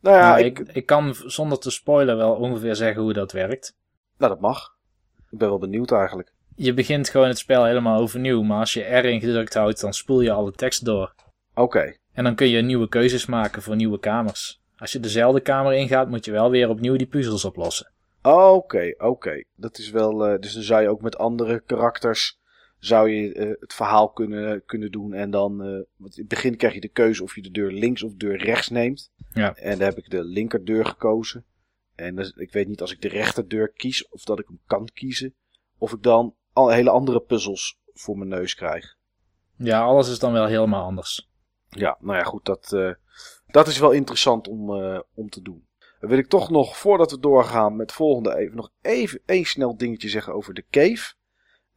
Nou 0.00 0.16
ja, 0.16 0.28
nou, 0.28 0.44
ik, 0.44 0.58
ik, 0.58 0.68
ik, 0.72 0.86
kan 0.86 1.14
zonder 1.14 1.58
te 1.58 1.70
spoilen 1.70 2.16
wel 2.16 2.34
ongeveer 2.34 2.76
zeggen 2.76 3.02
hoe 3.02 3.12
dat 3.12 3.32
werkt. 3.32 3.76
Nou, 4.18 4.32
dat 4.32 4.40
mag. 4.40 4.76
Ik 5.30 5.38
ben 5.38 5.48
wel 5.48 5.58
benieuwd 5.58 5.92
eigenlijk. 5.92 6.32
Je 6.54 6.74
begint 6.74 7.08
gewoon 7.08 7.28
het 7.28 7.38
spel 7.38 7.64
helemaal 7.64 8.00
overnieuw, 8.00 8.42
maar 8.42 8.58
als 8.58 8.72
je 8.72 8.96
R 8.96 9.20
gedrukt 9.20 9.54
houdt, 9.54 9.80
dan 9.80 9.92
spoel 9.92 10.20
je 10.20 10.32
alle 10.32 10.52
tekst 10.52 10.84
door. 10.84 11.14
Oké. 11.50 11.60
Okay. 11.60 11.99
En 12.12 12.24
dan 12.24 12.34
kun 12.34 12.48
je 12.48 12.62
nieuwe 12.62 12.88
keuzes 12.88 13.26
maken 13.26 13.62
voor 13.62 13.76
nieuwe 13.76 13.98
kamers. 13.98 14.62
Als 14.76 14.92
je 14.92 15.00
dezelfde 15.00 15.40
kamer 15.40 15.72
ingaat, 15.72 16.08
moet 16.08 16.24
je 16.24 16.32
wel 16.32 16.50
weer 16.50 16.68
opnieuw 16.68 16.96
die 16.96 17.06
puzzels 17.06 17.44
oplossen. 17.44 17.92
Oké, 18.22 18.94
oké. 18.96 19.06
Okay. 19.06 19.44
Dat 19.56 19.78
is 19.78 19.90
wel. 19.90 20.32
Uh, 20.32 20.38
dus 20.38 20.52
dan 20.52 20.62
zou 20.62 20.82
je 20.82 20.88
ook 20.88 21.02
met 21.02 21.18
andere 21.18 21.62
karakters 21.66 22.40
zou 22.80 23.10
je 23.10 23.34
eh, 23.34 23.48
het 23.60 23.74
verhaal 23.74 24.10
kunnen, 24.10 24.64
kunnen 24.64 24.90
doen. 24.90 25.12
En 25.12 25.30
dan, 25.30 25.66
uh, 25.66 25.80
want 25.96 26.16
in 26.16 26.20
het 26.20 26.28
begin 26.28 26.56
krijg 26.56 26.74
je 26.74 26.80
de 26.80 26.88
keuze 26.88 27.22
of 27.22 27.34
je 27.34 27.42
de 27.42 27.50
deur 27.50 27.72
links 27.72 28.02
of 28.02 28.10
de 28.10 28.16
deur 28.16 28.36
rechts 28.36 28.68
neemt. 28.68 29.12
Ja. 29.32 29.54
En 29.54 29.78
daar 29.78 29.88
heb 29.88 29.98
ik 29.98 30.10
de 30.10 30.24
linkerdeur 30.24 30.86
gekozen. 30.86 31.44
En 31.94 32.16
dus, 32.16 32.30
ik 32.30 32.52
weet 32.52 32.68
niet 32.68 32.80
als 32.80 32.92
ik 32.92 33.00
de 33.00 33.08
rechterdeur 33.08 33.72
kies 33.72 34.08
of 34.08 34.22
dat 34.22 34.38
ik 34.38 34.46
hem 34.46 34.60
kan 34.66 34.88
kiezen. 34.94 35.34
Of 35.78 35.92
ik 35.92 36.02
dan 36.02 36.34
al 36.52 36.70
hele 36.70 36.90
andere 36.90 37.20
puzzels 37.20 37.78
voor 37.92 38.18
mijn 38.18 38.30
neus 38.30 38.54
krijg. 38.54 38.96
Ja, 39.56 39.80
alles 39.80 40.10
is 40.10 40.18
dan 40.18 40.32
wel 40.32 40.46
helemaal 40.46 40.84
anders. 40.84 41.29
Ja, 41.70 41.96
nou 42.00 42.18
ja, 42.18 42.24
goed, 42.24 42.44
dat, 42.44 42.70
uh, 42.74 42.92
dat 43.46 43.66
is 43.66 43.78
wel 43.78 43.90
interessant 43.90 44.48
om, 44.48 44.70
uh, 44.82 45.00
om 45.14 45.30
te 45.30 45.42
doen. 45.42 45.68
Dan 46.00 46.10
wil 46.10 46.18
ik 46.18 46.28
toch 46.28 46.50
nog, 46.50 46.76
voordat 46.76 47.10
we 47.10 47.18
doorgaan 47.20 47.76
met 47.76 47.86
het 47.86 47.96
volgende, 47.96 48.36
even 48.36 48.56
nog 48.56 48.70
even 48.82 49.20
één 49.26 49.44
snel 49.44 49.76
dingetje 49.76 50.08
zeggen 50.08 50.34
over 50.34 50.54
de 50.54 50.64
cave. 50.70 51.14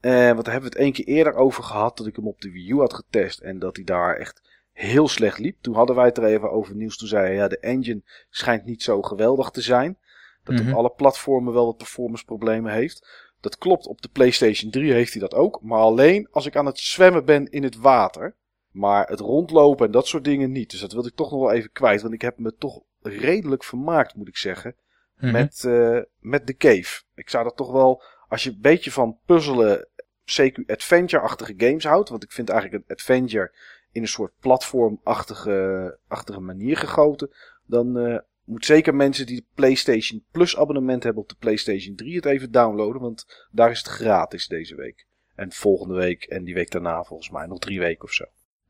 Uh, 0.02 0.12
want 0.32 0.44
daar 0.46 0.54
hebben 0.54 0.72
we 0.72 0.76
het 0.78 0.86
één 0.86 0.92
keer 0.94 1.06
eerder 1.06 1.34
over 1.34 1.64
gehad, 1.64 1.98
dat 1.98 2.08
ik 2.08 2.16
hem 2.16 2.28
op 2.28 2.42
de 2.42 2.52
Wii 2.52 2.70
U 2.70 2.80
had 2.80 2.94
getest 2.94 3.40
en 3.40 3.60
dat 3.60 3.76
hij 3.76 3.86
daar 3.86 4.16
echt 4.16 4.42
heel 4.72 5.08
slecht 5.08 5.38
liep. 5.40 5.58
Toen 5.62 5.76
hadden 5.76 5.96
wij 5.96 6.06
het 6.06 6.18
er 6.18 6.24
even 6.24 6.52
over 6.52 6.76
nieuws. 6.76 6.98
Toen 6.98 7.08
zei 7.08 7.26
hij, 7.26 7.36
ja, 7.36 7.48
de 7.48 7.60
engine 7.60 8.02
schijnt 8.30 8.66
niet 8.66 8.84
zo 8.84 9.02
geweldig 9.02 9.50
te 9.50 9.62
zijn. 9.62 9.98
Dat 10.44 10.56
Mhm. 10.56 10.70
op 10.70 10.76
alle 10.76 10.90
platformen 10.90 11.54
wel 11.54 11.66
wat 11.66 11.78
performance 11.78 12.26
problemen 12.26 12.74
heeft. 12.74 13.08
Dat 13.42 13.58
klopt, 13.58 13.88
op 13.88 14.02
de 14.02 14.10
PlayStation 14.10 14.72
3 14.72 14.92
heeft 14.94 15.12
hij 15.12 15.22
dat 15.22 15.34
ook. 15.34 15.62
Maar 15.62 15.80
alleen 15.80 16.28
als 16.32 16.46
ik 16.46 16.56
aan 16.56 16.66
het 16.66 16.80
zwemmen 16.80 17.26
ben 17.26 17.50
in 17.50 17.64
het 17.64 17.78
water. 17.78 18.36
Maar 18.74 19.08
het 19.08 19.20
rondlopen 19.20 19.86
en 19.86 19.92
dat 19.92 20.08
soort 20.08 20.24
dingen 20.24 20.52
niet. 20.52 20.70
Dus 20.72 20.80
dat 20.80 20.94
wilde 20.94 21.08
ik 21.08 21.16
toch 21.16 21.32
nog 21.32 21.40
wel 21.40 21.52
even 21.52 21.72
kwijt. 21.72 22.02
Want 22.02 22.14
ik 22.14 22.22
heb 22.22 22.38
me 22.38 22.56
toch 22.56 22.82
redelijk 23.02 23.64
vermaakt, 23.64 24.16
moet 24.16 24.28
ik 24.28 24.38
zeggen. 24.38 24.76
Mhm. 25.18 25.32
Met, 25.32 25.64
uh, 25.66 26.00
met 26.20 26.48
de 26.48 26.56
cave. 26.56 27.04
Ik 27.16 27.30
zou 27.30 27.44
dat 27.44 27.56
toch 27.56 27.72
wel, 27.72 28.04
als 28.28 28.44
je 28.44 28.50
een 28.50 28.62
beetje 28.62 28.92
van 28.92 29.18
puzzelen, 29.26 29.88
CQ 30.26 30.66
adventure-achtige 30.66 31.54
games 31.58 31.84
houdt. 31.84 32.10
Want 32.10 32.24
ik 32.24 32.32
vind 32.32 32.50
eigenlijk 32.50 32.84
een 32.84 32.96
adventure 32.96 33.52
in 33.92 34.02
een 34.02 34.08
soort 34.08 34.34
platformachtige 34.40 35.98
achtige 36.08 36.40
manier 36.40 36.78
gegoten. 36.78 37.30
Dan 37.66 37.98
uh, 37.98 38.18
moet 38.44 38.66
zeker 38.66 38.96
mensen 38.96 39.26
die 39.26 39.36
de 39.36 39.46
PlayStation 39.54 40.24
Plus 40.32 40.58
abonnement 40.58 41.04
hebben 41.04 41.22
op 41.22 41.30
de 41.30 41.36
PlayStation 41.40 41.96
3 41.96 42.16
het 42.16 42.26
even 42.26 42.52
downloaden. 42.52 43.02
Want 43.02 43.48
daar 43.52 43.72
is 43.72 43.78
het 43.78 43.88
gratis 43.88 44.48
deze 44.48 44.76
week. 44.76 45.06
En 45.36 45.52
volgende 45.52 45.96
week 45.96 46.24
en 46.24 46.44
die 46.44 46.54
week 46.54 46.72
daarna 46.72 47.04
volgens 47.04 47.30
mij. 47.30 47.46
Nog 47.46 47.60
drie 47.60 47.80
weken 47.80 48.04
of 48.04 48.12
zo. 48.14 48.26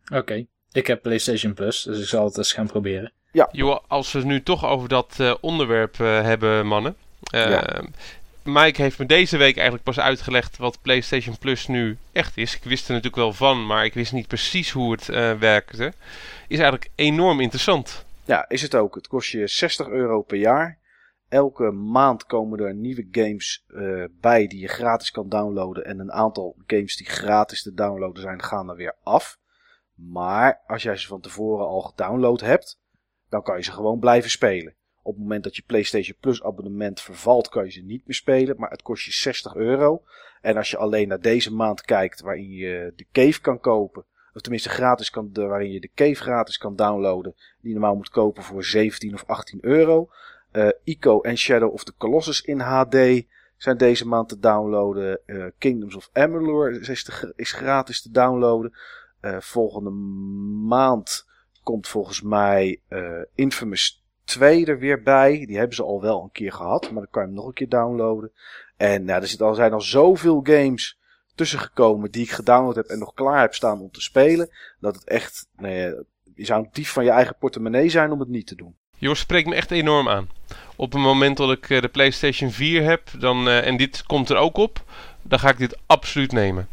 Oké. 0.06 0.18
Okay. 0.18 0.48
Ik 0.72 0.88
heb 0.88 1.02
PlayStation 1.02 1.54
Plus, 1.54 1.84
dus 1.84 2.00
ik 2.00 2.08
zal 2.08 2.26
het 2.26 2.38
eens 2.38 2.54
gaan 2.54 2.68
proberen. 2.68 3.12
Ja. 3.32 3.50
Jo, 3.52 3.82
als 3.88 4.12
we 4.12 4.20
het 4.20 4.28
nu 4.28 4.44
toch 4.44 4.66
over 4.66 4.90
dat 4.90 5.18
uh, 5.22 5.34
onderwerp 5.42 5.98
uh, 5.98 6.22
hebben, 6.22 6.68
mannen. 6.68 6.96
Uh, 7.34 7.50
ja. 7.50 7.84
Mike 8.44 8.82
heeft 8.82 9.00
me 9.00 9.06
deze 9.06 9.38
week 9.38 9.56
eigenlijk 9.56 9.84
pas 9.84 10.00
uitgelegd 10.00 10.58
wat 10.58 10.82
PlayStation 10.82 11.38
Plus 11.38 11.68
nu 11.68 11.98
echt 12.12 12.38
is. 12.38 12.56
Ik 12.56 12.64
wist 12.64 12.86
er 12.88 12.90
natuurlijk 12.90 13.22
wel 13.22 13.34
van, 13.34 13.66
maar 13.66 13.86
ik 13.86 13.94
wist 13.94 14.12
niet 14.12 14.28
precies 14.28 14.72
hoe 14.72 14.92
het 14.92 15.08
uh, 15.08 15.34
werkte. 15.40 15.94
Is 16.48 16.60
eigenlijk 16.60 16.90
enorm 16.96 17.40
interessant. 17.40 18.06
Ja, 18.26 18.50
is 18.50 18.62
het 18.62 18.76
ook. 18.76 18.96
Het 18.96 19.08
kost 19.08 19.32
je 19.32 19.48
60 19.48 19.88
euro 19.88 20.22
per 20.22 20.38
jaar. 20.38 20.78
Elke 21.30 21.72
maand 21.72 22.26
komen 22.26 22.60
er 22.60 22.76
nieuwe 22.76 23.08
games 23.12 23.64
uh, 23.68 24.04
bij 24.22 24.48
die 24.48 24.60
je 24.60 24.68
gratis 24.68 25.12
kan 25.12 25.30
downloaden. 25.30 25.86
En 25.86 26.00
een 26.00 26.12
aantal 26.12 26.56
games 26.68 26.96
die 26.96 27.10
gratis 27.10 27.62
te 27.62 27.74
downloaden 27.74 28.22
zijn, 28.22 28.44
gaan 28.44 28.70
er 28.70 28.76
weer 28.76 28.96
af. 29.04 29.38
Maar 30.12 30.62
als 30.68 30.84
jij 30.84 30.98
ze 30.98 31.08
van 31.08 31.22
tevoren 31.22 31.68
al 31.68 31.82
gedownload 31.82 32.40
hebt, 32.40 32.80
dan 33.30 33.44
kan 33.44 33.58
je 33.58 33.64
ze 33.64 33.72
gewoon 33.72 34.00
blijven 34.00 34.30
spelen. 34.30 34.76
Op 35.02 35.14
het 35.14 35.22
moment 35.22 35.44
dat 35.44 35.56
je 35.56 35.64
PlayStation 35.68 36.18
Plus 36.20 36.44
abonnement 36.44 37.02
vervalt, 37.02 37.50
kan 37.50 37.66
je 37.66 37.72
ze 37.72 37.82
niet 37.82 38.06
meer 38.06 38.16
spelen. 38.16 38.56
Maar 38.58 38.70
het 38.70 38.82
kost 38.82 39.06
je 39.06 39.12
60 39.12 39.56
euro. 39.56 40.04
En 40.42 40.58
als 40.58 40.72
je 40.72 40.78
alleen 40.78 41.08
naar 41.08 41.20
deze 41.20 41.54
maand 41.54 41.82
kijkt, 41.82 42.22
waarin 42.22 42.50
je 42.50 42.94
de 42.96 43.06
cave 43.12 43.42
kan 43.42 43.60
kopen. 43.60 44.06
Of 44.34 44.42
tenminste 44.42 44.70
gratis 44.70 45.10
kan, 45.10 45.30
waarin 45.34 45.72
je 45.72 45.80
de 45.80 45.92
cave 45.96 46.22
gratis 46.22 46.58
kan 46.58 46.76
downloaden. 46.76 47.34
Die 47.36 47.68
je 47.68 47.74
normaal 47.74 47.96
moet 47.96 48.10
kopen 48.10 48.44
voor 48.44 48.64
17 48.64 49.14
of 49.14 49.24
18 49.28 49.60
euro. 49.62 50.10
Uh, 50.52 50.68
Ico 50.84 51.22
en 51.22 51.38
Shadow 51.38 51.74
of 51.74 51.84
the 51.84 51.94
Colossus 51.98 52.42
in 52.42 52.60
HD 52.60 53.24
zijn 53.58 53.78
deze 53.78 54.08
maand 54.08 54.30
te 54.30 54.40
downloaden. 54.40 55.20
Uh, 55.26 55.46
Kingdoms 55.58 55.96
of 55.96 56.10
Amalur 56.14 56.90
is 57.36 57.52
gratis 57.52 58.02
te 58.02 58.12
downloaden. 58.12 58.74
Uh, 59.26 59.38
volgende 59.40 59.90
maand 60.68 61.28
komt 61.64 61.88
volgens 61.88 62.22
mij 62.22 62.82
Infamous 63.36 64.04
2 64.24 64.66
er 64.66 64.80
weer 64.80 65.02
bij. 65.02 65.46
Die 65.46 65.58
hebben 65.58 65.76
ze 65.76 65.84
al 65.84 66.02
wel 66.02 66.24
een 66.24 66.32
keer 66.32 66.52
gehad, 66.52 66.84
maar 66.84 67.02
dan 67.02 67.12
kan 67.12 67.22
je 67.22 67.28
hem 67.28 67.38
nog 67.38 67.48
een 67.48 67.54
keer 67.54 67.70
downloaden. 67.70 68.32
En 68.78 69.06
nou, 69.06 69.22
er 69.22 69.28
zit 69.28 69.42
al, 69.42 69.54
zijn 69.54 69.74
al 69.74 69.82
zoveel 69.82 70.40
games 70.44 71.00
tussen 71.36 71.60
gekomen 71.60 72.12
die 72.12 72.24
ik 72.24 72.32
gedownload 72.32 72.76
heb 72.76 72.86
en 72.86 73.00
nog 73.00 73.14
klaar 73.14 73.42
heb 73.42 73.54
staan 73.54 73.82
om 73.82 73.92
te 73.92 74.02
spelen. 74.02 74.50
Dat 74.80 74.96
het 74.96 75.04
echt, 75.04 75.48
nee, 75.58 75.96
je 76.36 76.46
zou 76.46 76.64
een 76.64 76.70
dief 76.72 76.92
van 76.92 77.04
je 77.04 77.10
eigen 77.10 77.36
portemonnee 77.40 77.90
zijn 77.90 78.12
om 78.12 78.20
het 78.20 78.30
niet 78.30 78.48
te 78.48 78.56
doen. 78.56 78.76
Jos 78.98 79.20
spreekt 79.20 79.48
me 79.48 79.56
echt 79.56 79.72
enorm 79.72 80.10
aan. 80.10 80.30
Op 80.76 80.94
het 80.94 81.02
moment 81.02 81.38
dat 81.38 81.52
ik 81.52 81.68
de 81.68 81.90
PlayStation 81.92 82.52
4 82.52 82.84
heb, 82.84 83.10
dan, 83.20 83.50
en 83.50 83.78
dit 83.78 84.04
komt 84.04 84.30
er 84.30 84.38
ook 84.38 84.58
op, 84.58 84.84
dan 85.24 85.40
ga 85.40 85.50
ik 85.50 85.58
dit 85.58 85.78
absoluut 85.86 86.32
nemen. 86.32 86.68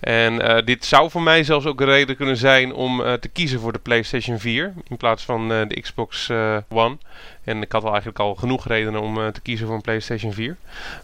En 0.00 0.34
uh, 0.34 0.56
dit 0.64 0.84
zou 0.84 1.10
voor 1.10 1.22
mij 1.22 1.44
zelfs 1.44 1.66
ook 1.66 1.80
een 1.80 1.86
reden 1.86 2.16
kunnen 2.16 2.36
zijn 2.36 2.74
om 2.74 3.00
uh, 3.00 3.12
te 3.12 3.28
kiezen 3.28 3.60
voor 3.60 3.72
de 3.72 3.78
PlayStation 3.78 4.38
4 4.38 4.72
in 4.88 4.96
plaats 4.96 5.24
van 5.24 5.48
de 5.48 5.80
Xbox 5.80 6.30
One. 6.68 6.96
En 7.44 7.62
ik 7.62 7.72
had 7.72 7.82
al 7.82 7.88
eigenlijk 7.88 8.18
al 8.18 8.34
genoeg 8.34 8.66
redenen 8.66 9.00
om 9.00 9.32
te 9.32 9.40
kiezen 9.40 9.66
voor 9.66 9.76
een 9.76 9.82
PlayStation 9.82 10.32
4. 10.32 10.56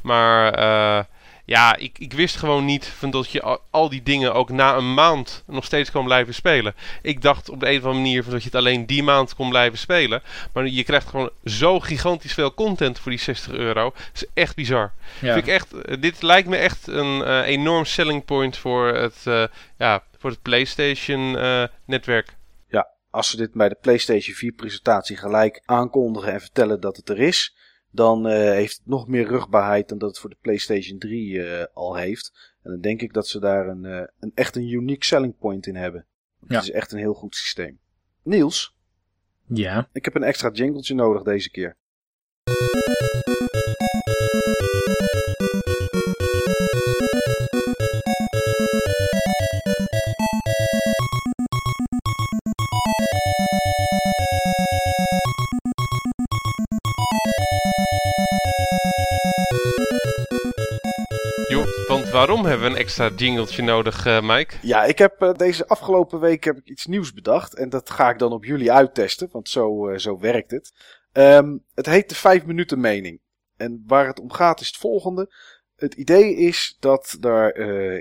Maar 0.03 1.07
ja, 1.49 1.77
ik, 1.77 1.99
ik 1.99 2.13
wist 2.13 2.37
gewoon 2.37 2.65
niet 2.65 2.87
van 2.87 3.11
dat 3.11 3.31
je 3.31 3.43
al, 3.43 3.61
al, 3.71 3.89
die 3.89 4.03
dingen 4.03 4.35
ook 4.35 4.51
na 4.51 4.77
een 4.77 4.95
maand 4.95 5.43
nog 5.47 5.65
steeds 5.65 5.91
kon 5.91 6.05
blijven 6.05 6.35
spelen. 6.35 6.75
Ik 7.03 7.23
dacht 7.23 7.49
op 7.49 7.61
de 7.61 7.67
een 7.67 7.79
of 7.79 7.85
andere 7.85 8.03
manier 8.03 8.23
van 8.23 8.33
dat 8.33 8.43
je 8.43 8.49
het 8.49 8.59
alleen 8.59 8.87
die 8.87 9.03
maand 9.03 9.35
kon 9.35 9.49
blijven 9.49 9.79
spelen. 9.79 10.23
Maar 10.53 10.67
je 10.67 10.85
krijgt 10.85 11.09
gewoon 11.09 11.31
zo 11.45 11.81
gigantisch 11.81 12.35
veel 12.35 12.55
content 12.55 12.99
voor 12.99 13.11
die 13.11 13.21
60 13.21 13.53
euro. 13.53 13.85
Dat 13.85 14.11
is 14.15 14.25
echt 14.35 14.55
bizar. 14.55 14.93
Ja. 15.21 15.33
Vind 15.33 15.47
ik 15.47 15.53
echt, 15.53 16.01
dit 16.03 16.23
lijkt 16.23 16.49
me 16.49 16.57
echt 16.57 16.87
een 16.87 17.21
uh, 17.21 17.47
enorm 17.47 17.85
selling 17.85 18.25
point 18.25 18.57
voor 18.57 18.87
het, 18.87 19.25
uh, 19.29 19.45
ja, 19.79 20.03
voor 20.19 20.31
het 20.31 20.43
PlayStation 20.43 21.35
uh, 21.35 21.65
netwerk. 21.85 22.37
Ja, 22.69 22.89
als 23.11 23.31
ze 23.31 23.37
dit 23.37 23.53
bij 23.53 23.69
de 23.69 23.79
PlayStation 23.81 24.35
4 24.35 24.53
presentatie 24.53 25.17
gelijk 25.17 25.63
aankondigen 25.65 26.33
en 26.33 26.41
vertellen 26.41 26.81
dat 26.81 26.97
het 26.97 27.09
er 27.09 27.19
is 27.19 27.57
dan 27.90 28.27
uh, 28.27 28.33
heeft 28.33 28.77
het 28.77 28.87
nog 28.87 29.09
meer 29.09 29.27
rugbaarheid 29.27 29.88
dan 29.88 29.98
dat 29.98 30.09
het 30.09 30.18
voor 30.18 30.31
de 30.31 30.37
PlayStation 30.40 30.98
3 30.98 31.31
uh, 31.31 31.64
al 31.74 31.96
heeft. 31.96 32.57
En 32.62 32.70
dan 32.70 32.81
denk 32.81 33.03
ik 33.03 33.12
dat 33.12 33.29
ze 33.29 33.40
daar 33.40 33.68
een, 33.68 33.85
uh, 33.85 34.03
een 34.20 34.33
echt 34.35 34.57
een 34.57 34.68
unique 34.68 35.05
selling 35.05 35.38
point 35.38 35.66
in 35.66 35.77
hebben. 35.77 36.07
Ja. 36.46 36.55
Het 36.55 36.64
is 36.64 36.70
echt 36.70 36.92
een 36.92 36.98
heel 36.98 37.14
goed 37.14 37.35
systeem. 37.35 37.79
Niels? 38.22 38.77
Ja? 39.46 39.88
Ik 39.92 40.05
heb 40.05 40.14
een 40.14 40.22
extra 40.22 40.51
jingletje 40.51 40.94
nodig 40.94 41.22
deze 41.22 41.51
keer. 41.51 41.77
Waarom 62.19 62.45
hebben 62.45 62.67
we 62.67 62.75
een 62.75 62.81
extra 62.81 63.11
jingletje 63.17 63.63
nodig, 63.63 64.07
uh, 64.07 64.21
Mike? 64.23 64.55
Ja, 64.63 64.85
ik 64.85 64.99
heb 64.99 65.23
uh, 65.23 65.33
deze 65.33 65.67
afgelopen 65.67 66.21
week 66.21 66.45
heb 66.45 66.57
ik 66.57 66.69
iets 66.69 66.87
nieuws 66.87 67.13
bedacht. 67.13 67.55
En 67.55 67.69
dat 67.69 67.91
ga 67.91 68.11
ik 68.11 68.19
dan 68.19 68.33
op 68.33 68.45
jullie 68.45 68.73
uittesten, 68.73 69.29
want 69.33 69.49
zo, 69.49 69.89
uh, 69.89 69.99
zo 69.99 70.19
werkt 70.19 70.51
het. 70.51 70.73
Um, 71.13 71.65
het 71.75 71.87
heet 71.87 72.09
de 72.09 72.15
5 72.15 72.45
minuten 72.47 72.81
mening. 72.81 73.21
En 73.57 73.85
waar 73.87 74.07
het 74.07 74.21
om 74.21 74.33
gaat 74.33 74.61
is 74.61 74.67
het 74.67 74.77
volgende. 74.77 75.33
Het 75.77 75.95
idee 75.95 76.35
is 76.35 76.77
dat 76.81 77.17
er 77.21 77.57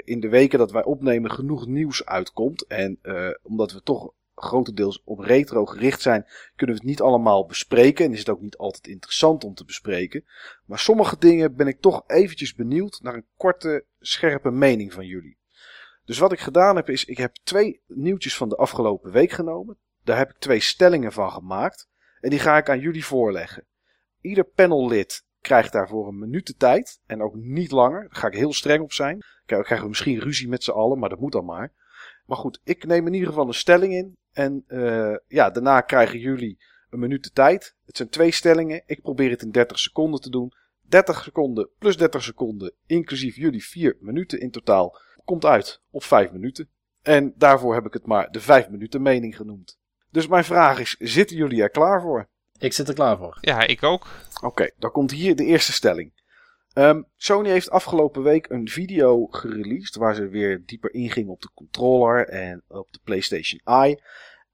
in 0.08 0.20
de 0.20 0.30
weken 0.30 0.60
dat 0.60 0.72
wij 0.72 0.84
opnemen 0.84 1.32
genoeg 1.32 1.68
nieuws 1.68 2.06
uitkomt. 2.06 2.66
En 2.68 3.00
omdat 3.42 3.72
we 3.72 3.82
toch 3.82 4.12
grotendeels 4.40 5.02
op 5.04 5.20
retro 5.20 5.66
gericht 5.66 6.02
zijn, 6.02 6.26
kunnen 6.56 6.76
we 6.76 6.82
het 6.82 6.90
niet 6.90 7.02
allemaal 7.02 7.46
bespreken. 7.46 8.06
En 8.06 8.12
is 8.12 8.20
het 8.20 8.30
ook 8.30 8.42
niet 8.42 8.58
altijd 8.58 8.88
interessant 8.88 9.44
om 9.44 9.54
te 9.54 9.66
bespreken. 9.66 10.26
Maar 10.66 10.80
sommige 10.80 11.18
dingen 11.18 11.56
ben 11.56 11.68
ik 11.68 11.82
toch 11.82 12.04
eventjes 12.08 12.56
benieuwd 12.56 13.00
naar 13.02 13.14
een 13.14 13.26
korte, 13.38 13.86
scherpe 14.00 14.52
mening 14.52 14.94
van 14.94 15.06
jullie. 15.06 15.38
Dus 16.06 16.18
wat 16.18 16.32
ik 16.32 16.40
gedaan 16.40 16.76
heb 16.76 16.90
is, 16.90 17.06
ik 17.06 17.18
heb 17.18 17.36
twee 17.44 17.82
nieuwtjes 17.88 18.38
van 18.38 18.50
de 18.50 18.56
afgelopen 18.56 19.12
week 19.12 19.32
genomen. 19.32 19.78
Daar 20.04 20.18
heb 20.18 20.30
ik 20.30 20.38
twee 20.40 20.60
stellingen 20.60 21.12
van 21.12 21.32
gemaakt. 21.32 21.90
En 22.20 22.30
die 22.30 22.40
ga 22.40 22.58
ik 22.58 22.70
aan 22.70 22.80
jullie 22.80 23.06
voorleggen. 23.06 23.66
Ieder 24.22 24.44
panellid 24.44 25.26
krijgt 25.42 25.72
daarvoor 25.72 26.08
een 26.08 26.20
minuut 26.20 26.48
de 26.48 26.56
tijd. 26.56 27.00
En 27.06 27.22
ook 27.22 27.36
niet 27.36 27.72
langer. 27.72 28.02
Daar 28.02 28.16
ga 28.16 28.28
ik 28.28 28.34
heel 28.34 28.54
streng 28.54 28.84
op 28.84 28.94
zijn. 28.94 29.24
Krijgen 29.46 29.82
we 29.82 29.88
misschien 29.88 30.20
ruzie 30.20 30.48
met 30.48 30.64
z'n 30.64 30.72
allen, 30.72 31.00
maar 31.00 31.10
dat 31.10 31.20
moet 31.20 31.32
dan 31.32 31.46
maar. 31.46 31.74
Maar 32.28 32.38
goed, 32.38 32.60
ik 32.64 32.86
neem 32.86 33.08
in 33.08 33.14
ieder 33.14 33.30
geval 33.30 33.48
een 33.48 33.54
stelling 33.54 33.94
in. 33.94 34.18
En 34.32 34.64
uh, 34.68 35.16
ja, 35.28 35.50
daarna 35.50 35.82
krijgen 35.82 36.20
jullie 36.20 36.58
een 36.90 37.00
minuut 37.00 37.24
de 37.24 37.32
tijd. 37.32 37.76
Het 37.86 37.98
zijn 37.98 38.10
twee 38.10 38.32
stellingen. 38.32 38.84
Ik 38.86 39.02
probeer 39.02 39.30
het 39.30 39.42
in 39.42 39.52
30 39.52 39.80
seconden 39.80 40.22
te 40.22 40.30
doen. 40.30 40.54
30 40.88 41.24
seconden 41.24 41.70
plus 41.80 41.98
30 41.98 42.24
seconden, 42.24 42.74
inclusief 42.86 43.36
jullie 43.36 43.66
4 43.66 43.98
minuten 44.00 44.40
in 44.40 44.52
totaal. 44.52 45.00
komt 45.26 45.46
uit 45.46 45.82
op 45.90 46.04
5 46.04 46.32
minuten. 46.32 46.70
En 47.02 47.34
daarvoor 47.38 47.74
heb 47.74 47.86
ik 47.86 47.94
het 47.94 48.06
maar 48.06 48.32
de 48.32 48.40
5 48.40 48.70
minuten 48.70 49.02
mening 49.02 49.36
genoemd. 49.36 49.80
Dus 50.12 50.28
mijn 50.28 50.44
vraag 50.44 50.80
is, 50.80 50.96
zitten 51.00 51.38
jullie 51.38 51.62
er 51.62 51.70
klaar 51.70 52.02
voor? 52.02 52.28
Ik 52.58 52.74
zit 52.74 52.88
er 52.88 52.94
klaar 52.94 53.18
voor. 53.18 53.38
Ja, 53.42 53.68
ik 53.68 53.84
ook. 53.84 54.08
Oké, 54.42 54.70
dan 54.78 54.92
komt 54.92 55.12
hier 55.12 55.36
de 55.36 55.46
eerste 55.46 55.74
stelling. 55.74 56.17
Um, 56.78 57.06
Sony 57.16 57.50
heeft 57.50 57.70
afgelopen 57.70 58.24
week 58.24 58.50
een 58.50 58.68
video 58.68 59.26
gereleased 59.26 59.96
waar 59.96 60.16
ze 60.16 60.28
weer 60.28 60.64
dieper 60.66 60.94
inging 60.94 61.30
op 61.30 61.42
de 61.42 61.50
controller 61.54 62.28
en 62.28 62.64
op 62.68 62.92
de 62.92 63.00
PlayStation 63.04 63.62
Eye. 63.64 64.02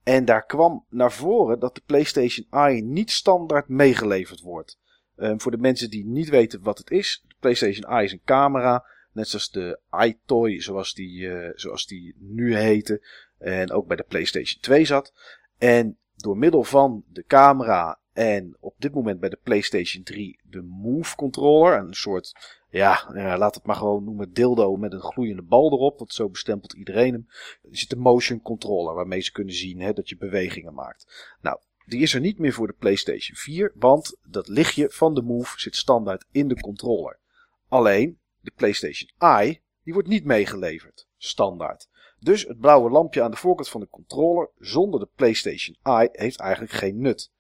En 0.04 0.26
daar 0.26 0.46
kwam 0.46 0.86
naar 0.90 1.12
voren 1.12 1.60
dat 1.60 1.76
de 1.76 1.82
PlayStation 1.86 2.48
Eye 2.50 2.82
niet 2.82 3.12
standaard 3.12 3.68
meegeleverd 3.68 4.42
wordt. 4.42 4.80
Um, 5.16 5.42
voor 5.42 5.52
de 5.52 5.58
mensen 5.58 5.90
die 5.90 6.06
niet 6.06 6.30
weten 6.30 6.62
wat 6.62 6.78
het 6.78 6.92
is, 6.92 7.24
de 7.28 7.36
PlayStation 7.40 7.92
Eye 7.92 8.04
is 8.04 8.12
een 8.12 8.22
camera, 8.26 8.86
net 9.12 9.28
zoals 9.28 9.52
de 9.52 9.80
iToy, 10.00 10.62
zoals 10.62 10.94
die, 10.94 11.20
uh, 11.20 11.50
zoals 11.56 11.86
die 11.86 12.16
nu 12.20 12.56
heette, 12.56 13.08
en 13.38 13.72
ook 13.72 13.88
bij 13.88 13.98
de 13.98 14.06
PlayStation 14.08 14.62
2 14.62 14.86
zat. 14.86 15.14
En 15.58 15.98
door 16.16 16.38
middel 16.38 16.64
van 16.64 17.04
de 17.08 17.24
camera 17.28 18.00
en 18.14 18.58
op 18.60 18.76
dit 18.78 18.94
moment 18.94 19.20
bij 19.20 19.30
de 19.30 19.40
PlayStation 19.44 20.04
3 20.04 20.40
de 20.44 20.62
Move 20.62 21.16
controller. 21.16 21.78
Een 21.78 21.94
soort, 21.94 22.60
ja, 22.70 23.10
laat 23.38 23.56
het 23.56 23.66
maar 23.66 23.76
gewoon 23.76 24.04
noemen, 24.04 24.34
dildo 24.34 24.76
met 24.76 24.94
een 24.94 25.02
gloeiende 25.02 25.42
bal 25.42 25.72
erop. 25.72 25.98
Want 25.98 26.14
zo 26.14 26.30
bestempelt 26.30 26.74
iedereen 26.74 27.14
hem. 27.14 27.28
Er 27.62 27.78
zit 27.78 27.90
de 27.90 27.96
motion 27.96 28.42
controller 28.42 28.96
waarmee 28.96 29.22
ze 29.22 29.32
kunnen 29.32 29.54
zien 29.54 29.80
hè, 29.80 29.94
dat 29.94 30.10
je 30.10 30.18
bewegingen 30.18 30.74
maakt. 30.74 31.36
Nou, 31.42 31.60
die 31.86 32.02
is 32.02 32.14
er 32.14 32.20
niet 32.20 32.40
meer 32.40 32.54
voor 32.54 32.68
de 32.68 32.76
PlayStation 32.80 33.38
4. 33.38 33.72
Want 33.76 34.18
dat 34.24 34.48
lichtje 34.48 34.90
van 34.90 35.14
de 35.14 35.22
Move 35.22 35.60
zit 35.60 35.76
standaard 35.76 36.26
in 36.32 36.48
de 36.48 36.60
controller. 36.60 37.20
Alleen, 37.68 38.20
de 38.40 38.52
PlayStation 38.56 39.12
Eye, 39.18 39.62
die 39.84 39.94
wordt 39.94 40.08
niet 40.08 40.26
meegeleverd. 40.26 41.08
Standaard. 41.18 41.90
Dus 42.20 42.44
het 42.48 42.60
blauwe 42.60 42.90
lampje 42.90 43.22
aan 43.22 43.32
de 43.32 43.38
voorkant 43.38 43.70
van 43.70 43.82
de 43.82 43.88
controller 43.90 44.50
zonder 44.58 45.00
de 45.00 45.10
PlayStation 45.16 45.78
Eye 45.82 46.10
heeft 46.12 46.40
eigenlijk 46.40 46.74
geen 46.74 47.02
nut. 47.02 47.32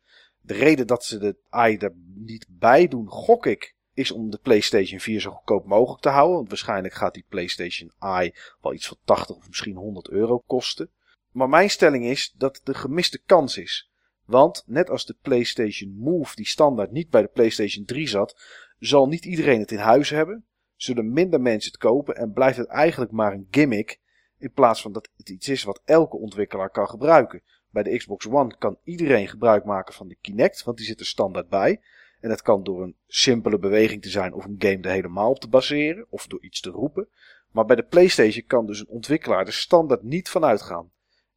De 0.45 0.53
reden 0.53 0.87
dat 0.87 1.03
ze 1.05 1.17
de 1.17 1.35
Eye 1.49 1.77
er 1.77 1.93
niet 2.15 2.47
bij 2.49 2.87
doen, 2.87 3.07
gok 3.07 3.45
ik, 3.45 3.75
is 3.93 4.11
om 4.11 4.29
de 4.29 4.39
PlayStation 4.41 4.99
4 4.99 5.21
zo 5.21 5.31
goedkoop 5.31 5.65
mogelijk 5.65 6.01
te 6.01 6.09
houden. 6.09 6.35
Want 6.35 6.49
waarschijnlijk 6.49 6.93
gaat 6.93 7.13
die 7.13 7.25
PlayStation 7.29 7.91
Eye 7.99 8.35
wel 8.61 8.73
iets 8.73 8.87
van 8.87 8.97
80 9.03 9.35
of 9.35 9.47
misschien 9.47 9.75
100 9.75 10.09
euro 10.09 10.37
kosten. 10.37 10.91
Maar 11.31 11.49
mijn 11.49 11.69
stelling 11.69 12.05
is 12.05 12.33
dat 12.37 12.55
het 12.55 12.65
de 12.65 12.73
gemiste 12.73 13.21
kans 13.25 13.57
is. 13.57 13.91
Want 14.25 14.63
net 14.65 14.89
als 14.89 15.05
de 15.05 15.15
PlayStation 15.21 15.95
Move 15.97 16.35
die 16.35 16.47
standaard 16.47 16.91
niet 16.91 17.09
bij 17.09 17.21
de 17.21 17.27
PlayStation 17.27 17.85
3 17.85 18.07
zat, 18.07 18.41
zal 18.79 19.07
niet 19.07 19.25
iedereen 19.25 19.59
het 19.59 19.71
in 19.71 19.77
huis 19.77 20.09
hebben. 20.09 20.45
Zullen 20.75 21.13
minder 21.13 21.41
mensen 21.41 21.71
het 21.71 21.81
kopen 21.81 22.15
en 22.15 22.31
blijft 22.31 22.57
het 22.57 22.67
eigenlijk 22.67 23.11
maar 23.11 23.33
een 23.33 23.47
gimmick. 23.51 23.99
In 24.37 24.51
plaats 24.51 24.81
van 24.81 24.91
dat 24.91 25.09
het 25.17 25.29
iets 25.29 25.47
is 25.47 25.63
wat 25.63 25.81
elke 25.85 26.17
ontwikkelaar 26.17 26.69
kan 26.69 26.89
gebruiken. 26.89 27.41
Bij 27.73 27.83
de 27.83 27.97
Xbox 27.97 28.27
One 28.27 28.55
kan 28.57 28.77
iedereen 28.83 29.27
gebruik 29.27 29.65
maken 29.65 29.93
van 29.93 30.07
de 30.07 30.17
Kinect, 30.21 30.63
want 30.63 30.77
die 30.77 30.85
zit 30.85 30.99
er 30.99 31.05
standaard 31.05 31.49
bij. 31.49 31.81
En 32.19 32.29
dat 32.29 32.41
kan 32.41 32.63
door 32.63 32.83
een 32.83 32.95
simpele 33.07 33.59
beweging 33.59 34.01
te 34.01 34.09
zijn 34.09 34.33
of 34.33 34.45
een 34.45 34.55
game 34.57 34.81
er 34.81 34.91
helemaal 34.91 35.29
op 35.29 35.39
te 35.39 35.47
baseren, 35.47 36.05
of 36.09 36.27
door 36.27 36.43
iets 36.43 36.61
te 36.61 36.69
roepen. 36.69 37.07
Maar 37.51 37.65
bij 37.65 37.75
de 37.75 37.83
PlayStation 37.83 38.45
kan 38.45 38.65
dus 38.65 38.79
een 38.79 38.87
ontwikkelaar 38.87 39.45
er 39.45 39.53
standaard 39.53 40.03
niet 40.03 40.29
van 40.29 40.45
uitgaan. 40.45 40.91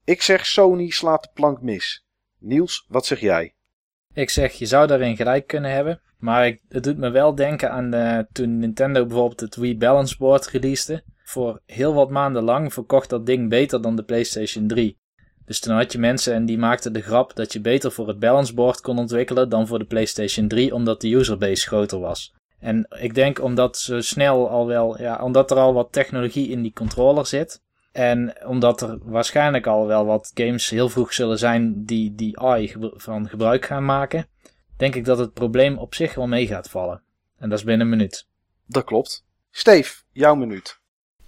Ik 0.04 0.22
zeg 0.22 0.46
Sony 0.46 0.90
slaat 0.90 1.22
de 1.22 1.30
plank 1.34 1.62
mis. 1.62 2.06
Niels, 2.38 2.86
wat 2.88 3.06
zeg 3.06 3.20
jij? 3.20 3.54
Ik 4.12 4.30
zeg, 4.30 4.52
je 4.52 4.66
zou 4.66 4.86
daarin 4.86 5.16
gelijk 5.16 5.46
kunnen 5.46 5.70
hebben. 5.70 6.00
Maar 6.18 6.46
ik, 6.46 6.62
het 6.68 6.84
doet 6.84 6.98
me 6.98 7.10
wel 7.10 7.34
denken 7.34 7.70
aan 7.70 7.90
de, 7.90 8.26
toen 8.32 8.58
Nintendo 8.58 9.06
bijvoorbeeld 9.06 9.40
het 9.40 9.56
Wii 9.56 9.76
Balance 9.76 10.16
Board 10.16 10.46
releaste. 10.46 11.04
Voor 11.22 11.60
heel 11.66 11.94
wat 11.94 12.10
maanden 12.10 12.42
lang 12.42 12.72
verkocht 12.72 13.10
dat 13.10 13.26
ding 13.26 13.48
beter 13.48 13.82
dan 13.82 13.96
de 13.96 14.04
PlayStation 14.04 14.66
3. 14.66 14.98
Dus 15.46 15.60
toen 15.60 15.74
had 15.74 15.92
je 15.92 15.98
mensen 15.98 16.34
en 16.34 16.46
die 16.46 16.58
maakten 16.58 16.92
de 16.92 17.02
grap 17.02 17.36
dat 17.36 17.52
je 17.52 17.60
beter 17.60 17.92
voor 17.92 18.08
het 18.08 18.18
balanceboard 18.18 18.80
kon 18.80 18.98
ontwikkelen 18.98 19.48
dan 19.48 19.66
voor 19.66 19.78
de 19.78 19.84
PlayStation 19.84 20.48
3, 20.48 20.74
omdat 20.74 21.00
de 21.00 21.08
userbase 21.08 21.66
groter 21.66 21.98
was. 21.98 22.34
En 22.58 22.86
ik 22.98 23.14
denk 23.14 23.42
omdat 23.42 23.78
ze 23.78 24.02
snel 24.02 24.48
al 24.50 24.66
wel, 24.66 25.00
ja, 25.00 25.18
omdat 25.22 25.50
er 25.50 25.56
al 25.56 25.74
wat 25.74 25.92
technologie 25.92 26.48
in 26.48 26.62
die 26.62 26.72
controller 26.72 27.26
zit. 27.26 27.60
En 27.92 28.46
omdat 28.46 28.80
er 28.80 28.98
waarschijnlijk 29.02 29.66
al 29.66 29.86
wel 29.86 30.04
wat 30.04 30.30
games 30.34 30.70
heel 30.70 30.88
vroeg 30.88 31.12
zullen 31.12 31.38
zijn 31.38 31.84
die 31.84 32.14
die 32.14 32.38
AI 32.38 32.74
van 32.96 33.28
gebruik 33.28 33.64
gaan 33.64 33.84
maken, 33.84 34.26
denk 34.76 34.94
ik 34.94 35.04
dat 35.04 35.18
het 35.18 35.32
probleem 35.32 35.78
op 35.78 35.94
zich 35.94 36.14
wel 36.14 36.26
mee 36.26 36.46
gaat 36.46 36.70
vallen. 36.70 37.02
En 37.38 37.48
dat 37.48 37.58
is 37.58 37.64
binnen 37.64 37.86
een 37.86 37.96
minuut. 37.96 38.26
Dat 38.66 38.84
klopt. 38.84 39.24
Steve, 39.50 39.94
jouw 40.12 40.34
minuut. 40.34 40.78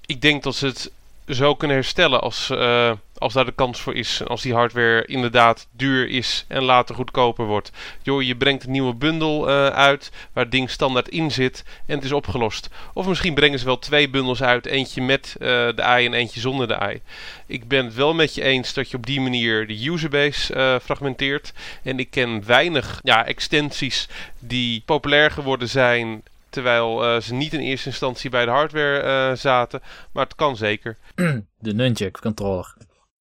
Ik 0.07 0.21
denk 0.21 0.43
dat 0.43 0.55
ze 0.55 0.67
het 0.67 0.93
zo 1.27 1.55
kunnen 1.55 1.77
herstellen 1.77 2.21
als, 2.21 2.51
uh, 2.51 2.93
als 3.19 3.33
daar 3.33 3.45
de 3.45 3.53
kans 3.53 3.81
voor 3.81 3.95
is. 3.95 4.23
Als 4.27 4.43
die 4.43 4.55
hardware 4.55 5.07
inderdaad 5.07 5.67
duur 5.71 6.09
is 6.09 6.45
en 6.49 6.63
later 6.63 6.95
goedkoper 6.95 7.45
wordt. 7.45 7.71
Joh, 8.03 8.23
je 8.23 8.37
brengt 8.37 8.65
een 8.65 8.71
nieuwe 8.71 8.95
bundel 8.95 9.49
uh, 9.49 9.67
uit 9.67 10.11
waar 10.33 10.45
het 10.45 10.53
ding 10.53 10.71
standaard 10.71 11.09
in 11.09 11.31
zit 11.31 11.65
en 11.87 11.95
het 11.95 12.05
is 12.05 12.13
opgelost. 12.13 12.69
Of 12.95 13.07
misschien 13.07 13.35
brengen 13.35 13.59
ze 13.59 13.65
wel 13.65 13.79
twee 13.79 14.09
bundels 14.09 14.43
uit. 14.43 14.67
Eentje 14.67 15.03
met 15.03 15.37
uh, 15.39 15.49
de 15.49 15.83
AI 15.83 16.07
en 16.07 16.13
eentje 16.13 16.41
zonder 16.41 16.69
de 16.69 16.79
AI. 16.79 17.01
Ik 17.47 17.69
ben 17.69 17.85
het 17.85 17.95
wel 17.95 18.15
met 18.15 18.35
je 18.35 18.43
eens 18.43 18.75
dat 18.75 18.91
je 18.91 18.97
op 18.97 19.07
die 19.07 19.21
manier 19.21 19.67
de 19.67 19.87
userbase 19.87 20.81
fragmenteert. 20.83 21.53
En 21.83 21.99
ik 21.99 22.11
ken 22.11 22.47
weinig 22.47 23.01
ja, 23.03 23.27
extensies 23.27 24.09
die 24.39 24.83
populair 24.85 25.31
geworden 25.31 25.69
zijn 25.69 26.23
Terwijl 26.51 27.21
ze 27.21 27.35
niet 27.35 27.53
in 27.53 27.61
eerste 27.61 27.89
instantie 27.89 28.31
bij 28.31 28.45
de 28.45 28.51
hardware 28.51 29.37
zaten. 29.37 29.81
Maar 30.13 30.25
het 30.25 30.35
kan 30.35 30.57
zeker. 30.57 30.97
De 31.59 31.75
Nunchuk 31.75 32.19
controller. 32.21 32.75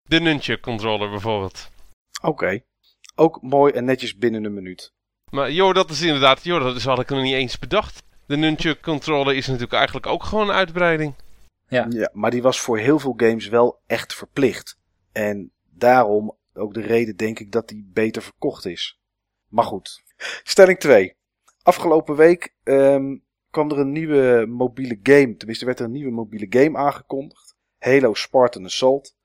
De 0.08 0.20
Nunchuk 0.20 0.62
controller 0.62 1.10
bijvoorbeeld. 1.10 1.70
Oké. 2.22 2.30
Okay. 2.30 2.66
Ook 3.16 3.42
mooi 3.42 3.74
en 3.74 3.86
netjes 3.86 4.18
binnen 4.18 4.44
een 4.44 4.54
minuut. 4.54 4.94
Maar 5.32 5.52
joh, 5.52 5.74
dat 5.74 5.90
is 5.90 6.02
inderdaad... 6.02 6.44
Joh, 6.44 6.64
dat 6.64 6.76
is, 6.76 6.86
had 6.86 7.00
ik 7.00 7.10
nog 7.10 7.22
niet 7.22 7.34
eens 7.34 7.60
bedacht. 7.60 8.04
De 8.26 8.38
Nunchuk 8.38 8.82
controller 8.82 9.36
is 9.36 9.46
natuurlijk 9.48 9.74
eigenlijk 9.74 10.06
ook 10.06 10.24
gewoon 10.24 10.50
een 10.50 10.56
uitbreiding. 10.56 11.14
Ja. 11.68 11.86
ja, 11.90 12.10
maar 12.14 12.32
die 12.32 12.42
was 12.42 12.60
voor 12.60 12.78
heel 12.78 13.00
veel 13.00 13.14
games 13.18 13.48
wel 13.48 13.82
echt 13.86 14.16
verplicht. 14.16 14.80
En 15.12 15.52
daarom 15.70 16.38
ook 16.54 16.74
de 16.74 16.82
reden 16.82 17.16
denk 17.16 17.40
ik 17.40 17.52
dat 17.52 17.68
die 17.68 17.90
beter 17.94 18.22
verkocht 18.22 18.66
is. 18.66 19.00
Maar 19.48 19.66
goed. 19.66 20.04
Stelling 20.44 20.80
2. 20.80 21.16
Afgelopen 21.64 22.16
week 22.16 22.56
um, 22.64 23.24
kwam 23.50 23.72
er 23.72 23.80
een 23.80 23.92
nieuwe 23.92 24.46
mobiele 24.48 25.00
game. 25.04 25.36
Tenminste, 25.36 25.66
werd 25.66 25.80
er 25.80 25.86
een 25.86 25.92
nieuwe 25.92 26.12
mobiele 26.12 26.46
game 26.50 26.78
aangekondigd. 26.78 27.56
Halo 27.80 28.14
Spartan 28.14 28.66
Assault. 28.66 29.17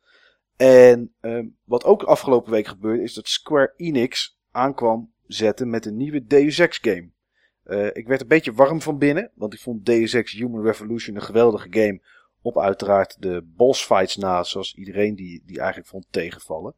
En 0.63 1.15
um, 1.21 1.57
wat 1.65 1.85
ook 1.85 2.03
afgelopen 2.03 2.53
week 2.53 2.67
gebeurde, 2.67 3.03
is 3.03 3.15
dat 3.15 3.29
Square 3.29 3.73
Enix 3.77 4.39
aankwam 4.51 5.13
zetten 5.27 5.71
met 5.71 5.87
een 5.87 5.97
nieuwe 5.97 6.25
Deus 6.25 6.59
Ex 6.59 6.79
game. 6.79 7.11
Uh, 7.65 7.87
ik 7.93 8.07
werd 8.07 8.21
een 8.21 8.29
beetje 8.29 8.53
warm 8.53 8.81
van 8.81 8.99
binnen, 8.99 9.31
want 9.35 9.55
ik 9.55 9.61
vond 9.61 9.87
Deus 9.87 10.13
Ex 10.15 10.33
Human 10.33 10.63
Revolution 10.63 11.17
een 11.17 11.23
geweldige 11.23 11.67
game. 11.71 12.01
Op 12.43 12.59
uiteraard 12.59 13.23
de 13.23 13.43
boss 13.45 13.85
fights 13.85 14.17
na, 14.17 14.43
zoals 14.43 14.75
iedereen 14.75 15.15
die, 15.15 15.43
die 15.47 15.59
eigenlijk 15.59 15.89
vond 15.89 16.07
tegenvallen. 16.11 16.75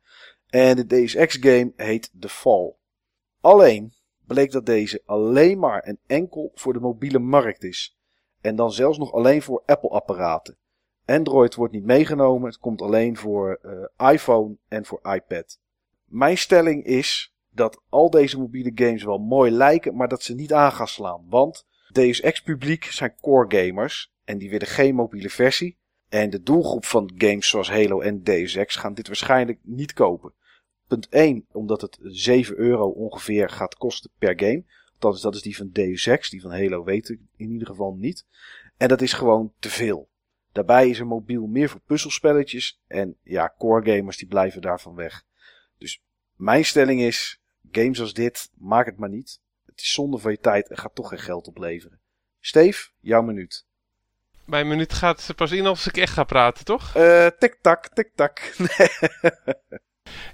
En 0.49 0.77
de 0.77 0.87
Deus 0.87 1.15
Ex 1.15 1.37
game 1.41 1.73
heet 1.77 2.11
The 2.21 2.29
Fall. 2.29 2.75
Alleen, 3.41 3.93
bleek 4.27 4.51
dat 4.51 4.67
deze 4.67 5.03
alleen 5.05 5.59
maar 5.59 5.81
en 5.81 5.99
enkel 6.07 6.51
voor 6.55 6.73
de 6.73 6.81
mobiele 6.81 7.19
markt 7.19 7.63
is. 7.63 7.99
En 8.41 8.57
dan 8.57 8.73
zelfs 8.73 8.99
nog 8.99 9.13
alleen 9.13 9.43
voor 9.43 9.63
Apple-apparaten. 9.67 10.57
Android 11.07 11.55
wordt 11.55 11.73
niet 11.73 11.85
meegenomen, 11.85 12.49
het 12.49 12.59
komt 12.59 12.83
alleen 12.83 13.17
voor 13.17 13.59
uh, 13.63 14.11
iPhone 14.13 14.57
en 14.69 14.85
voor 14.85 15.01
iPad. 15.03 15.59
Mijn 16.05 16.39
stelling 16.39 16.85
is 16.85 17.35
dat 17.51 17.83
al 17.89 18.11
deze 18.11 18.39
mobiele 18.39 18.73
games 18.75 19.05
wel 19.05 19.19
mooi 19.19 19.51
lijken, 19.51 19.97
maar 19.97 20.09
dat 20.09 20.23
ze 20.23 20.35
niet 20.35 20.53
aan 20.53 20.73
gaan 20.73 20.89
slaan. 20.89 21.25
Want 21.29 21.67
Deus 21.89 22.21
Ex 22.21 22.43
publiek 22.43 22.85
zijn 22.85 23.15
core 23.21 23.67
gamers 23.67 24.13
en 24.25 24.39
die 24.39 24.51
willen 24.51 24.67
geen 24.67 24.95
mobiele 24.95 25.31
versie. 25.31 25.79
En 26.09 26.31
de 26.31 26.43
doelgroep 26.43 26.85
van 26.85 27.13
games 27.19 27.49
zoals 27.49 27.71
Halo 27.71 28.01
en 28.01 28.23
Deus 28.23 28.55
Ex 28.55 28.77
gaan 28.77 28.95
dit 28.95 29.07
waarschijnlijk 29.07 29.59
niet 29.63 29.93
kopen. 29.93 30.33
Punt 30.87 31.09
1, 31.09 31.47
omdat 31.53 31.81
het 31.81 31.99
7 32.03 32.59
euro 32.59 32.89
ongeveer 32.89 33.51
gaat 33.51 33.75
kosten 33.75 34.11
per 34.19 34.39
game. 34.39 34.65
Althans, 34.93 35.23
dat 35.23 35.35
is 35.35 35.43
die 35.43 35.57
van 35.57 35.71
Deus 35.73 36.07
Ex, 36.07 36.31
die 36.31 36.41
van 36.41 36.51
Halo 36.51 36.85
weet 36.85 37.09
ik 37.09 37.21
in 37.37 37.51
ieder 37.51 37.67
geval 37.67 37.95
niet. 37.95 38.27
En 38.77 38.89
dat 38.89 39.03
is 39.03 39.13
gewoon 39.13 39.53
te 39.59 39.71
veel. 39.71 40.09
Daarbij 40.55 40.89
is 40.89 40.99
een 40.99 41.07
mobiel 41.07 41.47
meer 41.47 41.69
voor 41.69 41.81
puzzelspelletjes. 41.81 42.81
En 42.87 43.17
ja, 43.23 43.55
core 43.59 43.97
gamers 43.97 44.17
die 44.17 44.29
blijven 44.29 44.61
daarvan 44.61 44.95
weg. 44.95 45.25
Dus 45.79 46.03
mijn 46.37 46.65
stelling 46.65 47.01
is, 47.01 47.41
games 47.73 48.01
als 48.01 48.15
dit, 48.15 48.51
maak 48.59 48.87
het 48.87 48.99
maar 48.99 49.09
niet. 49.09 49.41
Het 49.67 49.81
is 49.81 49.93
zonde 49.93 50.19
van 50.19 50.31
je 50.31 50.39
tijd 50.39 50.69
en 50.69 50.77
gaat 50.77 50.95
toch 50.95 51.09
geen 51.09 51.19
geld 51.19 51.47
opleveren. 51.47 52.01
Steve, 52.41 52.89
jouw 53.01 53.23
minuut. 53.23 53.67
Mijn 54.45 54.69
minuut 54.69 54.93
gaat 54.93 55.33
pas 55.37 55.53
in 55.53 55.67
als 55.67 55.87
ik 55.87 55.97
echt 55.97 56.13
ga 56.13 56.25
praten, 56.25 56.65
toch? 56.65 56.97
Uh, 56.97 57.27
tik-tak, 57.27 57.89
tik-tak. 57.89 58.41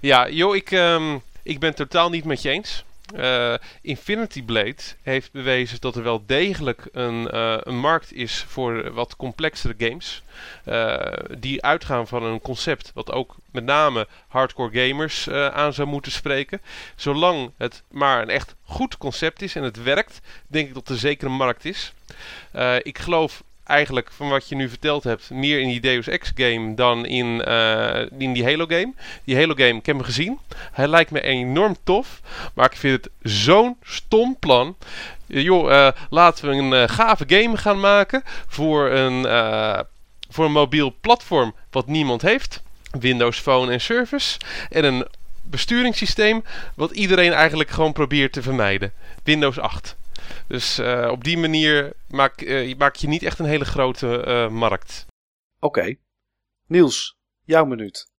Ja, 0.01 0.29
joh, 0.29 0.55
ik, 0.55 0.71
um, 0.71 1.21
ik 1.43 1.59
ben 1.59 1.75
totaal 1.75 2.09
niet 2.09 2.25
met 2.25 2.41
je 2.41 2.49
eens. 2.49 2.85
Uh, 3.15 3.53
Infinity 3.81 4.43
Blade 4.43 4.81
heeft 5.01 5.31
bewezen 5.31 5.81
dat 5.81 5.95
er 5.95 6.03
wel 6.03 6.25
degelijk 6.25 6.87
een, 6.91 7.29
uh, 7.33 7.57
een 7.59 7.79
markt 7.79 8.13
is 8.13 8.45
voor 8.47 8.93
wat 8.93 9.15
complexere 9.15 9.75
games. 9.77 10.21
Uh, 10.65 11.13
die 11.39 11.63
uitgaan 11.63 12.07
van 12.07 12.23
een 12.23 12.41
concept 12.41 12.91
wat 12.93 13.11
ook 13.11 13.35
met 13.51 13.63
name 13.63 14.07
hardcore 14.27 14.87
gamers 14.87 15.29
aan 15.29 15.73
zou 15.73 15.87
moeten 15.87 16.11
spreken. 16.11 16.61
Zolang 16.95 17.51
het 17.57 17.83
maar 17.91 18.21
een 18.21 18.29
echt 18.29 18.55
goed 18.63 18.97
concept 18.97 19.41
is 19.41 19.55
en 19.55 19.63
het 19.63 19.83
werkt, 19.83 20.21
denk 20.47 20.67
ik 20.67 20.73
dat 20.73 20.89
er 20.89 20.97
zeker 20.97 21.27
een 21.27 21.33
markt 21.33 21.65
is. 21.65 21.93
ik 22.83 22.99
geloof 22.99 23.43
eigenlijk 23.63 24.11
van 24.11 24.29
wat 24.29 24.49
je 24.49 24.55
nu 24.55 24.69
verteld 24.69 25.03
hebt 25.03 25.29
meer 25.29 25.59
in 25.59 25.67
die 25.67 25.79
Deus 25.79 26.07
Ex 26.07 26.31
game 26.35 26.73
dan 26.73 27.05
in, 27.05 27.43
uh, 27.47 28.01
in 28.17 28.33
die 28.33 28.43
Halo 28.43 28.65
game. 28.65 28.93
Die 29.23 29.35
Halo 29.35 29.53
game, 29.53 29.77
ik 29.77 29.85
heb 29.85 29.95
hem 29.95 30.05
gezien. 30.05 30.39
Hij 30.71 30.87
lijkt 30.87 31.11
me 31.11 31.21
enorm 31.21 31.75
tof. 31.83 32.21
Maar 32.53 32.65
ik 32.65 32.77
vind 32.77 33.03
het 33.03 33.13
zo'n 33.21 33.77
stom 33.83 34.37
plan. 34.39 34.75
Uh, 35.27 35.41
joh, 35.43 35.71
uh, 35.71 35.87
laten 36.09 36.49
we 36.49 36.55
een 36.55 36.89
gave 36.89 37.23
game 37.27 37.57
gaan 37.57 37.79
maken 37.79 38.23
voor 38.47 38.89
een, 38.89 39.23
voor 40.29 40.45
een 40.45 40.51
mobiel 40.51 40.95
platform 41.01 41.55
wat 41.71 41.87
niemand 41.87 42.21
heeft. 42.21 42.61
Windows 42.99 43.39
Phone 43.39 43.71
en 43.71 43.81
Service. 43.81 44.39
En 44.69 44.83
een 44.83 45.07
besturingssysteem 45.41 46.43
wat 46.75 46.91
iedereen 46.91 47.33
eigenlijk 47.33 47.69
gewoon 47.69 47.93
probeert 47.93 48.33
te 48.33 48.41
vermijden. 48.41 48.91
Windows 49.23 49.59
8. 49.59 49.95
Dus 50.51 50.79
uh, 50.79 51.07
op 51.11 51.23
die 51.23 51.37
manier 51.37 51.93
maak, 52.07 52.41
uh, 52.41 52.75
maak, 52.77 52.95
je 52.95 53.07
niet 53.07 53.23
echt 53.23 53.39
een 53.39 53.45
hele 53.45 53.65
grote 53.65 54.25
uh, 54.27 54.49
markt. 54.49 55.05
Oké. 55.59 55.79
Okay. 55.79 55.99
Niels, 56.67 57.17
jouw 57.43 57.65
minuut. 57.65 58.11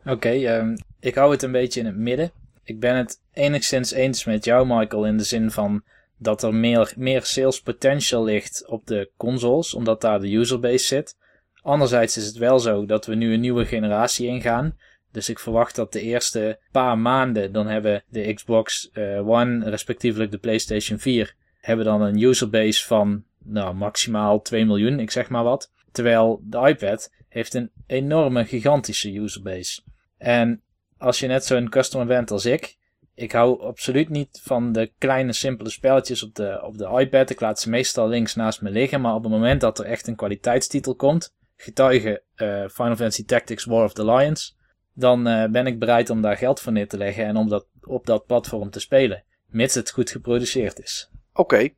Oké, 0.00 0.10
okay, 0.10 0.58
um, 0.58 0.76
ik 0.98 1.14
hou 1.14 1.30
het 1.30 1.42
een 1.42 1.52
beetje 1.52 1.80
in 1.80 1.86
het 1.86 1.96
midden. 1.96 2.32
Ik 2.64 2.80
ben 2.80 2.96
het 2.96 3.20
enigszins 3.32 3.92
eens 3.92 4.24
met 4.24 4.44
jou, 4.44 4.66
Michael, 4.66 5.06
in 5.06 5.16
de 5.16 5.24
zin 5.24 5.50
van 5.50 5.84
dat 6.18 6.42
er 6.42 6.54
meer, 6.54 6.92
meer 6.96 7.24
sales 7.24 7.60
potential 7.60 8.24
ligt 8.24 8.66
op 8.66 8.86
de 8.86 9.10
consoles, 9.16 9.74
omdat 9.74 10.00
daar 10.00 10.20
de 10.20 10.32
userbase 10.32 10.84
zit. 10.84 11.16
Anderzijds 11.62 12.16
is 12.16 12.26
het 12.26 12.36
wel 12.36 12.58
zo 12.58 12.86
dat 12.86 13.06
we 13.06 13.14
nu 13.14 13.32
een 13.32 13.40
nieuwe 13.40 13.64
generatie 13.64 14.26
ingaan. 14.26 14.76
Dus 15.12 15.28
ik 15.28 15.38
verwacht 15.38 15.76
dat 15.76 15.92
de 15.92 16.00
eerste 16.00 16.58
paar 16.72 16.98
maanden, 16.98 17.52
dan 17.52 17.66
hebben 17.66 18.04
de 18.08 18.34
Xbox 18.34 18.90
One, 19.24 19.70
respectievelijk 19.70 20.30
de 20.30 20.38
PlayStation 20.38 20.98
4, 20.98 21.38
hebben 21.60 21.84
dan 21.84 22.02
een 22.02 22.22
userbase 22.22 22.86
van 22.86 23.24
nou, 23.38 23.74
maximaal 23.74 24.42
2 24.42 24.66
miljoen, 24.66 25.00
ik 25.00 25.10
zeg 25.10 25.28
maar 25.28 25.44
wat. 25.44 25.72
Terwijl 25.92 26.40
de 26.44 26.58
iPad 26.58 27.12
heeft 27.28 27.54
een 27.54 27.70
enorme, 27.86 28.44
gigantische 28.44 29.14
userbase. 29.14 29.82
En 30.18 30.62
als 30.98 31.20
je 31.20 31.26
net 31.26 31.44
zo'n 31.44 31.68
customer 31.68 32.06
bent 32.06 32.30
als 32.30 32.44
ik, 32.44 32.78
ik 33.14 33.32
hou 33.32 33.62
absoluut 33.62 34.08
niet 34.08 34.40
van 34.42 34.72
de 34.72 34.92
kleine, 34.98 35.32
simpele 35.32 35.70
spelletjes 35.70 36.22
op 36.22 36.34
de, 36.34 36.60
op 36.62 36.78
de 36.78 36.88
iPad. 36.98 37.30
Ik 37.30 37.40
laat 37.40 37.60
ze 37.60 37.70
meestal 37.70 38.08
links 38.08 38.34
naast 38.34 38.62
me 38.62 38.70
liggen. 38.70 39.00
Maar 39.00 39.14
op 39.14 39.22
het 39.22 39.32
moment 39.32 39.60
dat 39.60 39.78
er 39.78 39.84
echt 39.84 40.06
een 40.06 40.16
kwaliteitstitel 40.16 40.94
komt, 40.94 41.34
getuige 41.56 42.22
uh, 42.36 42.48
Final 42.68 42.96
Fantasy 42.96 43.24
Tactics 43.24 43.64
War 43.64 43.84
of 43.84 43.92
the 43.92 44.04
Lions, 44.04 44.56
dan 44.94 45.28
uh, 45.28 45.44
ben 45.44 45.66
ik 45.66 45.78
bereid 45.78 46.10
om 46.10 46.20
daar 46.20 46.36
geld 46.36 46.60
voor 46.60 46.72
neer 46.72 46.88
te 46.88 46.96
leggen 46.96 47.24
en 47.24 47.36
om 47.36 47.48
dat 47.48 47.66
op 47.80 48.06
dat 48.06 48.26
platform 48.26 48.70
te 48.70 48.80
spelen. 48.80 49.24
Mits 49.46 49.74
het 49.74 49.90
goed 49.90 50.10
geproduceerd 50.10 50.80
is. 50.80 51.10
Oké, 51.32 51.68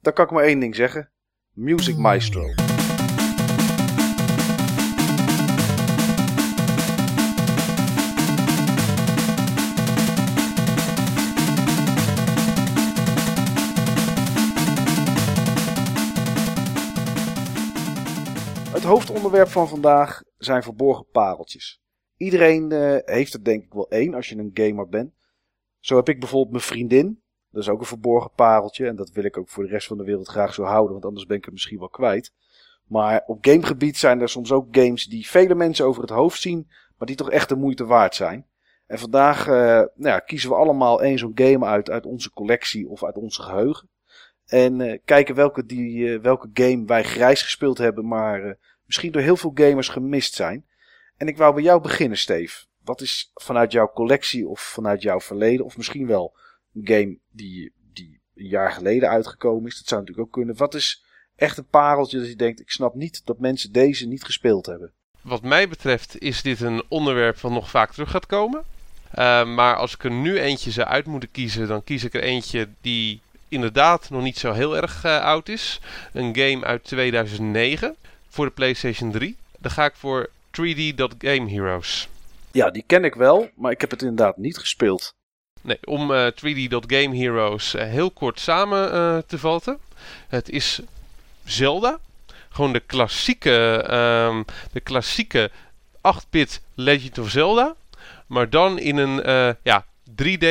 dan 0.00 0.12
kan 0.12 0.24
ik 0.24 0.30
maar 0.30 0.44
één 0.44 0.60
ding 0.60 0.74
zeggen. 0.74 1.10
Music 1.52 1.96
Maestro. 1.96 2.42
Het 18.72 18.82
hoofdonderwerp 18.82 19.48
van 19.48 19.68
vandaag 19.68 20.22
zijn 20.36 20.62
verborgen 20.62 21.06
pareltjes. 21.12 21.80
Iedereen 22.16 22.72
uh, 22.72 22.96
heeft 23.04 23.34
er 23.34 23.44
denk 23.44 23.64
ik 23.64 23.72
wel 23.72 23.88
één 23.88 24.14
als 24.14 24.28
je 24.28 24.36
een 24.36 24.50
gamer 24.54 24.88
bent. 24.88 25.12
Zo 25.80 25.96
heb 25.96 26.08
ik 26.08 26.20
bijvoorbeeld 26.20 26.52
mijn 26.52 26.64
vriendin. 26.64 27.23
Dat 27.54 27.62
is 27.62 27.68
ook 27.68 27.80
een 27.80 27.86
verborgen 27.86 28.30
pareltje. 28.34 28.86
En 28.86 28.96
dat 28.96 29.10
wil 29.10 29.24
ik 29.24 29.38
ook 29.38 29.48
voor 29.48 29.64
de 29.64 29.70
rest 29.70 29.86
van 29.86 29.96
de 29.96 30.04
wereld 30.04 30.28
graag 30.28 30.54
zo 30.54 30.62
houden. 30.62 30.92
Want 30.92 31.04
anders 31.04 31.26
ben 31.26 31.36
ik 31.36 31.44
het 31.44 31.52
misschien 31.52 31.78
wel 31.78 31.88
kwijt. 31.88 32.32
Maar 32.86 33.22
op 33.26 33.38
gamegebied 33.40 33.96
zijn 33.96 34.20
er 34.20 34.28
soms 34.28 34.52
ook 34.52 34.66
games 34.70 35.04
die 35.04 35.26
vele 35.26 35.54
mensen 35.54 35.86
over 35.86 36.02
het 36.02 36.10
hoofd 36.10 36.40
zien. 36.40 36.68
Maar 36.98 37.06
die 37.06 37.16
toch 37.16 37.30
echt 37.30 37.48
de 37.48 37.56
moeite 37.56 37.84
waard 37.84 38.14
zijn. 38.14 38.46
En 38.86 38.98
vandaag 38.98 39.46
uh, 39.46 39.54
nou 39.54 39.88
ja, 39.94 40.18
kiezen 40.18 40.48
we 40.48 40.56
allemaal 40.56 41.02
één 41.02 41.18
zo'n 41.18 41.32
game 41.34 41.66
uit. 41.66 41.90
Uit 41.90 42.06
onze 42.06 42.30
collectie 42.30 42.88
of 42.88 43.04
uit 43.04 43.16
onze 43.16 43.42
geheugen. 43.42 43.88
En 44.46 44.80
uh, 44.80 44.98
kijken 45.04 45.34
welke, 45.34 45.66
die, 45.66 45.98
uh, 45.98 46.20
welke 46.20 46.50
game 46.52 46.84
wij 46.86 47.02
grijs 47.02 47.42
gespeeld 47.42 47.78
hebben. 47.78 48.06
Maar 48.06 48.58
misschien 48.86 49.12
door 49.12 49.22
heel 49.22 49.36
veel 49.36 49.52
gamers 49.54 49.88
gemist 49.88 50.34
zijn. 50.34 50.66
En 51.16 51.28
ik 51.28 51.36
wou 51.36 51.54
bij 51.54 51.62
jou 51.62 51.80
beginnen, 51.80 52.18
Steve. 52.18 52.64
Wat 52.84 53.00
is 53.00 53.30
vanuit 53.34 53.72
jouw 53.72 53.90
collectie 53.94 54.48
of 54.48 54.60
vanuit 54.60 55.02
jouw 55.02 55.20
verleden, 55.20 55.64
of 55.64 55.76
misschien 55.76 56.06
wel 56.06 56.36
game 56.82 57.18
die, 57.30 57.72
die 57.92 58.20
een 58.34 58.46
jaar 58.46 58.72
geleden 58.72 59.08
uitgekomen 59.08 59.66
is. 59.66 59.78
Dat 59.78 59.88
zou 59.88 60.00
natuurlijk 60.00 60.28
ook 60.28 60.34
kunnen. 60.34 60.56
Wat 60.56 60.74
is 60.74 61.04
echt 61.36 61.58
een 61.58 61.66
pareltje 61.66 62.18
dat 62.18 62.28
je 62.28 62.36
denkt, 62.36 62.60
ik 62.60 62.70
snap 62.70 62.94
niet 62.94 63.22
dat 63.24 63.38
mensen 63.38 63.72
deze 63.72 64.06
niet 64.06 64.24
gespeeld 64.24 64.66
hebben? 64.66 64.92
Wat 65.20 65.42
mij 65.42 65.68
betreft 65.68 66.20
is 66.20 66.42
dit 66.42 66.60
een 66.60 66.82
onderwerp 66.88 67.38
wat 67.38 67.52
nog 67.52 67.70
vaak 67.70 67.92
terug 67.92 68.10
gaat 68.10 68.26
komen. 68.26 68.64
Uh, 69.18 69.54
maar 69.54 69.76
als 69.76 69.94
ik 69.94 70.04
er 70.04 70.10
nu 70.10 70.38
eentje 70.38 70.70
zou 70.70 70.86
uit 70.86 71.06
moeten 71.06 71.30
kiezen, 71.30 71.68
dan 71.68 71.84
kies 71.84 72.04
ik 72.04 72.14
er 72.14 72.22
eentje 72.22 72.68
die 72.80 73.20
inderdaad 73.48 74.10
nog 74.10 74.22
niet 74.22 74.38
zo 74.38 74.52
heel 74.52 74.76
erg 74.76 75.04
uh, 75.04 75.20
oud 75.20 75.48
is. 75.48 75.80
Een 76.12 76.36
game 76.36 76.64
uit 76.64 76.84
2009 76.84 77.96
voor 78.28 78.44
de 78.44 78.52
PlayStation 78.52 79.12
3. 79.12 79.36
Dan 79.58 79.70
ga 79.70 79.84
ik 79.84 79.94
voor 79.94 80.30
3D 80.46 80.94
Game 81.18 81.50
Heroes. 81.50 82.08
Ja, 82.52 82.70
die 82.70 82.84
ken 82.86 83.04
ik 83.04 83.14
wel, 83.14 83.48
maar 83.54 83.72
ik 83.72 83.80
heb 83.80 83.90
het 83.90 84.02
inderdaad 84.02 84.36
niet 84.36 84.58
gespeeld. 84.58 85.14
Nee, 85.64 85.78
om 85.84 86.10
uh, 86.10 86.26
3D 86.26 86.74
Game 86.86 87.16
Heroes 87.16 87.74
uh, 87.74 87.82
heel 87.82 88.10
kort 88.10 88.40
samen 88.40 88.94
uh, 88.94 89.18
te 89.26 89.38
vatten. 89.38 89.78
Het 90.28 90.50
is 90.50 90.80
Zelda. 91.44 91.98
Gewoon 92.50 92.72
de 92.72 92.80
klassieke, 92.80 93.84
um, 94.30 94.44
de 94.72 94.80
klassieke 94.80 95.50
8-bit 95.96 96.60
Legend 96.74 97.18
of 97.18 97.30
Zelda. 97.30 97.74
Maar 98.26 98.50
dan 98.50 98.78
in 98.78 98.96
een 98.96 99.56
ja, 99.62 99.84
3D 100.10 100.46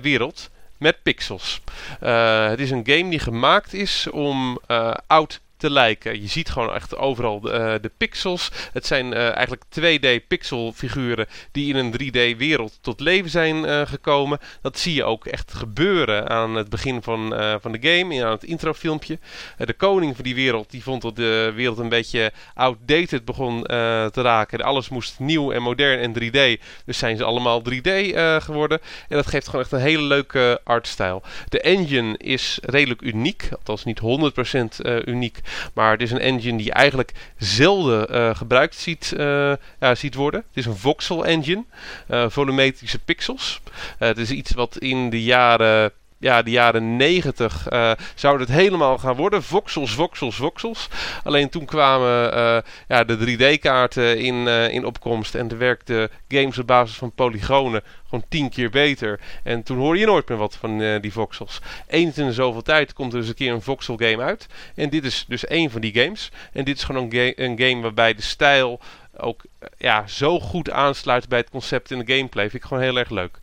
wereld 0.00 0.50
met 0.76 1.02
pixels. 1.02 1.60
het 2.00 2.60
is 2.60 2.70
een 2.70 2.86
game 2.86 3.10
die 3.10 3.18
gemaakt 3.18 3.72
is 3.72 4.06
om 4.10 4.60
oud 5.06 5.40
te 5.56 5.70
lijken. 5.70 6.22
Je 6.22 6.28
ziet 6.28 6.50
gewoon 6.50 6.74
echt 6.74 6.96
overal 6.96 7.40
de, 7.40 7.52
uh, 7.52 7.74
de 7.80 7.90
pixels. 7.96 8.50
Het 8.72 8.86
zijn 8.86 9.06
uh, 9.06 9.36
eigenlijk 9.36 9.62
2D 9.80 10.26
pixelfiguren 10.28 11.26
die 11.52 11.74
in 11.74 11.76
een 11.76 11.92
3D 11.92 12.36
wereld 12.36 12.78
tot 12.80 13.00
leven 13.00 13.30
zijn 13.30 13.56
uh, 13.56 13.80
gekomen. 13.86 14.38
Dat 14.62 14.78
zie 14.78 14.94
je 14.94 15.04
ook 15.04 15.26
echt 15.26 15.54
gebeuren 15.54 16.28
aan 16.28 16.54
het 16.54 16.68
begin 16.68 17.02
van, 17.02 17.34
van 17.60 17.72
de 17.72 17.78
game, 17.80 18.24
aan 18.24 18.30
het 18.30 18.44
introfilmpje. 18.44 19.18
de 19.56 19.72
koning 19.72 20.14
van 20.14 20.24
die 20.24 20.34
wereld 20.34 20.70
die 20.70 20.82
vond 20.82 21.02
dat 21.02 21.16
de 21.16 21.52
wereld 21.54 21.78
een 21.78 21.88
beetje 21.88 22.32
outdated 22.54 23.24
begon 23.24 23.62
te 23.62 24.22
raken. 24.22 24.60
Alles 24.60 24.88
moest 24.88 25.18
nieuw 25.18 25.52
en 25.52 25.62
modern 25.62 25.98
en 25.98 26.12
3D. 26.12 26.62
Dus 26.84 26.98
zijn 26.98 27.16
ze 27.16 27.24
allemaal 27.24 27.62
3D 27.70 27.90
geworden. 28.38 28.80
En 29.08 29.16
dat 29.16 29.26
geeft 29.26 29.46
gewoon 29.46 29.60
echt 29.60 29.72
een 29.72 29.80
hele 29.80 30.02
leuke 30.02 30.60
artstijl. 30.64 31.22
De 31.48 31.60
engine 31.60 32.16
is 32.18 32.58
redelijk 32.62 33.02
uniek, 33.02 33.48
althans 33.52 33.84
niet 33.84 34.00
100% 34.00 35.04
uniek. 35.04 35.40
Maar 35.74 35.90
het 35.90 36.02
is 36.02 36.10
een 36.10 36.18
engine 36.18 36.58
die 36.58 36.72
eigenlijk 36.72 37.12
zelden 37.36 38.14
uh, 38.14 38.34
gebruikt 38.34 38.74
ziet, 38.74 39.12
uh, 39.16 39.52
ja, 39.80 39.94
ziet 39.94 40.14
worden. 40.14 40.40
Het 40.40 40.56
is 40.56 40.66
een 40.66 40.76
voxel 40.76 41.26
engine, 41.26 41.64
uh, 42.10 42.24
volumetrische 42.28 42.98
pixels. 42.98 43.60
het 43.98 44.18
is 44.18 44.30
iets 44.30 44.52
wat 44.52 44.78
in 44.78 45.10
de 45.10 45.22
jaren 45.22 45.92
ja, 46.18 46.42
de 46.42 46.50
jaren 46.50 46.96
90 46.96 47.66
uh, 47.70 47.92
zou 48.14 48.40
het 48.40 48.48
helemaal 48.48 48.98
gaan 48.98 49.16
worden. 49.16 49.42
Voxels, 49.42 49.94
voxels, 49.94 50.36
voxels. 50.36 50.88
Alleen 51.24 51.48
toen 51.48 51.64
kwamen 51.64 52.34
uh, 52.34 52.58
ja, 52.88 53.04
de 53.04 53.36
3D-kaarten 53.36 54.18
in, 54.18 54.34
uh, 54.34 54.68
in 54.68 54.84
opkomst. 54.84 55.34
En 55.34 55.50
er 55.50 55.58
werkten 55.58 56.10
games 56.28 56.58
op 56.58 56.66
basis 56.66 56.96
van 56.96 57.12
polygonen 57.12 57.82
gewoon 58.04 58.24
tien 58.28 58.50
keer 58.50 58.70
beter. 58.70 59.20
En 59.42 59.62
toen 59.62 59.78
hoorde 59.78 59.98
je 59.98 60.06
nooit 60.06 60.28
meer 60.28 60.38
wat 60.38 60.56
van 60.56 61.00
die 61.00 61.12
voxels. 61.12 61.60
Eens 61.86 62.18
in 62.18 62.32
zoveel 62.32 62.62
tijd 62.62 62.92
komt 62.92 63.12
er 63.12 63.18
eens 63.18 63.28
een 63.28 63.34
keer 63.34 63.52
een 63.52 63.62
voxel 63.62 63.96
game 63.96 64.22
uit. 64.22 64.46
En 64.74 64.90
dit 64.90 65.04
is 65.04 65.24
dus 65.28 65.44
één 65.44 65.70
van 65.70 65.80
die 65.80 65.94
games. 65.94 66.30
En 66.52 66.64
dit 66.64 66.76
is 66.76 66.84
gewoon 66.84 67.12
een 67.12 67.58
game 67.58 67.80
waarbij 67.80 68.14
de 68.14 68.22
stijl 68.22 68.80
ook 69.18 69.42
ja, 69.78 70.06
zo 70.06 70.40
goed 70.40 70.70
aansluit 70.70 71.28
bij 71.28 71.38
het 71.38 71.50
concept 71.50 71.90
in 71.90 71.98
de 71.98 72.14
gameplay. 72.14 72.50
Vind 72.50 72.62
ik 72.62 72.68
gewoon 72.68 72.82
heel 72.82 72.96
erg 72.96 73.10
leuk. 73.10 73.40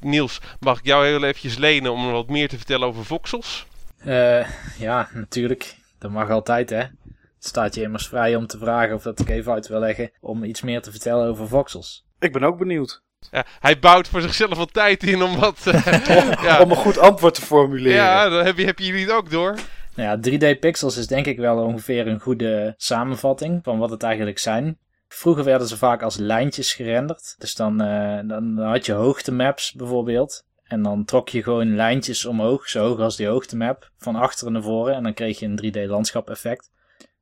Niels, 0.00 0.40
mag 0.60 0.78
ik 0.78 0.84
jou 0.84 1.06
heel 1.06 1.24
eventjes 1.24 1.56
lenen 1.56 1.92
om 1.92 2.10
wat 2.10 2.28
meer 2.28 2.48
te 2.48 2.56
vertellen 2.56 2.88
over 2.88 3.04
voxels? 3.04 3.66
Uh, 4.06 4.48
ja, 4.78 5.08
natuurlijk. 5.12 5.76
Dat 5.98 6.10
mag 6.10 6.30
altijd, 6.30 6.70
hè. 6.70 6.78
Het 6.78 7.50
staat 7.50 7.74
je 7.74 7.82
immers 7.82 8.08
vrij 8.08 8.36
om 8.36 8.46
te 8.46 8.58
vragen 8.58 8.94
of 8.94 9.02
dat 9.02 9.20
ik 9.20 9.28
even 9.28 9.52
uit 9.52 9.68
wil 9.68 9.78
leggen 9.80 10.10
om 10.20 10.44
iets 10.44 10.62
meer 10.62 10.82
te 10.82 10.90
vertellen 10.90 11.28
over 11.28 11.48
voxels. 11.48 12.04
Ik 12.18 12.32
ben 12.32 12.42
ook 12.42 12.58
benieuwd. 12.58 13.02
Ja, 13.30 13.44
hij 13.60 13.78
bouwt 13.78 14.08
voor 14.08 14.20
zichzelf 14.20 14.56
wat 14.56 14.72
tijd 14.72 15.02
in 15.02 15.22
om 15.22 15.36
wat... 15.38 15.66
eh, 15.66 15.86
ja. 16.46 16.60
Om 16.60 16.70
een 16.70 16.76
goed 16.76 16.98
antwoord 16.98 17.34
te 17.34 17.42
formuleren. 17.42 17.96
ja, 17.96 18.28
dan 18.28 18.44
heb 18.44 18.56
je, 18.56 18.64
heb 18.64 18.78
je 18.78 18.86
jullie 18.86 19.04
het 19.04 19.12
ook 19.14 19.30
door. 19.30 19.54
Nou 19.94 20.20
ja, 20.20 20.30
3D 20.30 20.58
pixels 20.58 20.96
is 20.96 21.06
denk 21.06 21.26
ik 21.26 21.38
wel 21.38 21.56
ongeveer 21.56 22.06
een 22.06 22.20
goede 22.20 22.74
samenvatting 22.76 23.60
van 23.62 23.78
wat 23.78 23.90
het 23.90 24.02
eigenlijk 24.02 24.38
zijn. 24.38 24.78
Vroeger 25.14 25.44
werden 25.44 25.68
ze 25.68 25.76
vaak 25.76 26.02
als 26.02 26.16
lijntjes 26.16 26.72
gerenderd. 26.72 27.34
Dus 27.38 27.54
dan, 27.54 27.80
eh, 27.80 28.18
dan 28.24 28.58
had 28.58 28.86
je 28.86 28.92
hoogtemaps 28.92 29.72
bijvoorbeeld. 29.72 30.44
En 30.64 30.82
dan 30.82 31.04
trok 31.04 31.28
je 31.28 31.42
gewoon 31.42 31.76
lijntjes 31.76 32.24
omhoog, 32.24 32.68
zo 32.68 32.86
hoog 32.86 32.98
als 32.98 33.16
die 33.16 33.26
hoogtemap, 33.26 33.90
van 33.98 34.16
achteren 34.16 34.52
naar 34.52 34.62
voren. 34.62 34.94
En 34.94 35.02
dan 35.02 35.14
kreeg 35.14 35.38
je 35.38 35.46
een 35.46 35.56
3D 35.56 35.86
landschap 35.86 36.30
effect. 36.30 36.70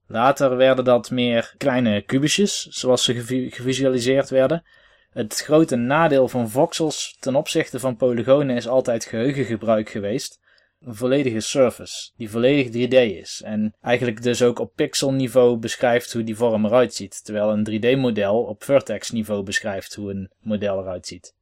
Later 0.07 0.57
werden 0.57 0.85
dat 0.85 1.11
meer 1.11 1.55
kleine 1.57 2.03
kubusjes, 2.03 2.67
zoals 2.67 3.05
ze 3.05 3.15
gevi- 3.15 3.51
gevisualiseerd 3.51 4.29
werden. 4.29 4.65
Het 5.11 5.41
grote 5.41 5.77
nadeel 5.77 6.29
van 6.29 6.51
voxels 6.51 7.17
ten 7.21 7.37
opzichte 7.37 7.81
van 7.81 7.97
polygonen 7.97 8.57
is 8.57 8.69
altijd 8.69 9.05
geheugengebruik 9.05 9.89
geweest 9.89 10.41
een 10.85 10.95
volledige 10.95 11.41
surface 11.41 12.11
die 12.17 12.31
volledig 12.31 12.67
3D 12.67 12.95
is 13.19 13.43
en 13.45 13.75
eigenlijk 13.83 14.23
dus 14.23 14.43
ook 14.43 14.59
op 14.59 14.73
pixelniveau 14.75 15.57
beschrijft 15.57 16.13
hoe 16.13 16.25
die 16.25 16.37
vorm 16.37 16.65
eruit 16.65 16.95
ziet, 16.95 17.25
terwijl 17.25 17.51
een 17.51 17.69
3D-model 17.71 18.43
op 18.43 18.65
vertex 18.65 19.11
niveau 19.11 19.43
beschrijft 19.43 19.95
hoe 19.95 20.11
een 20.11 20.31
model 20.41 20.81
eruit 20.81 21.07
ziet. 21.07 21.35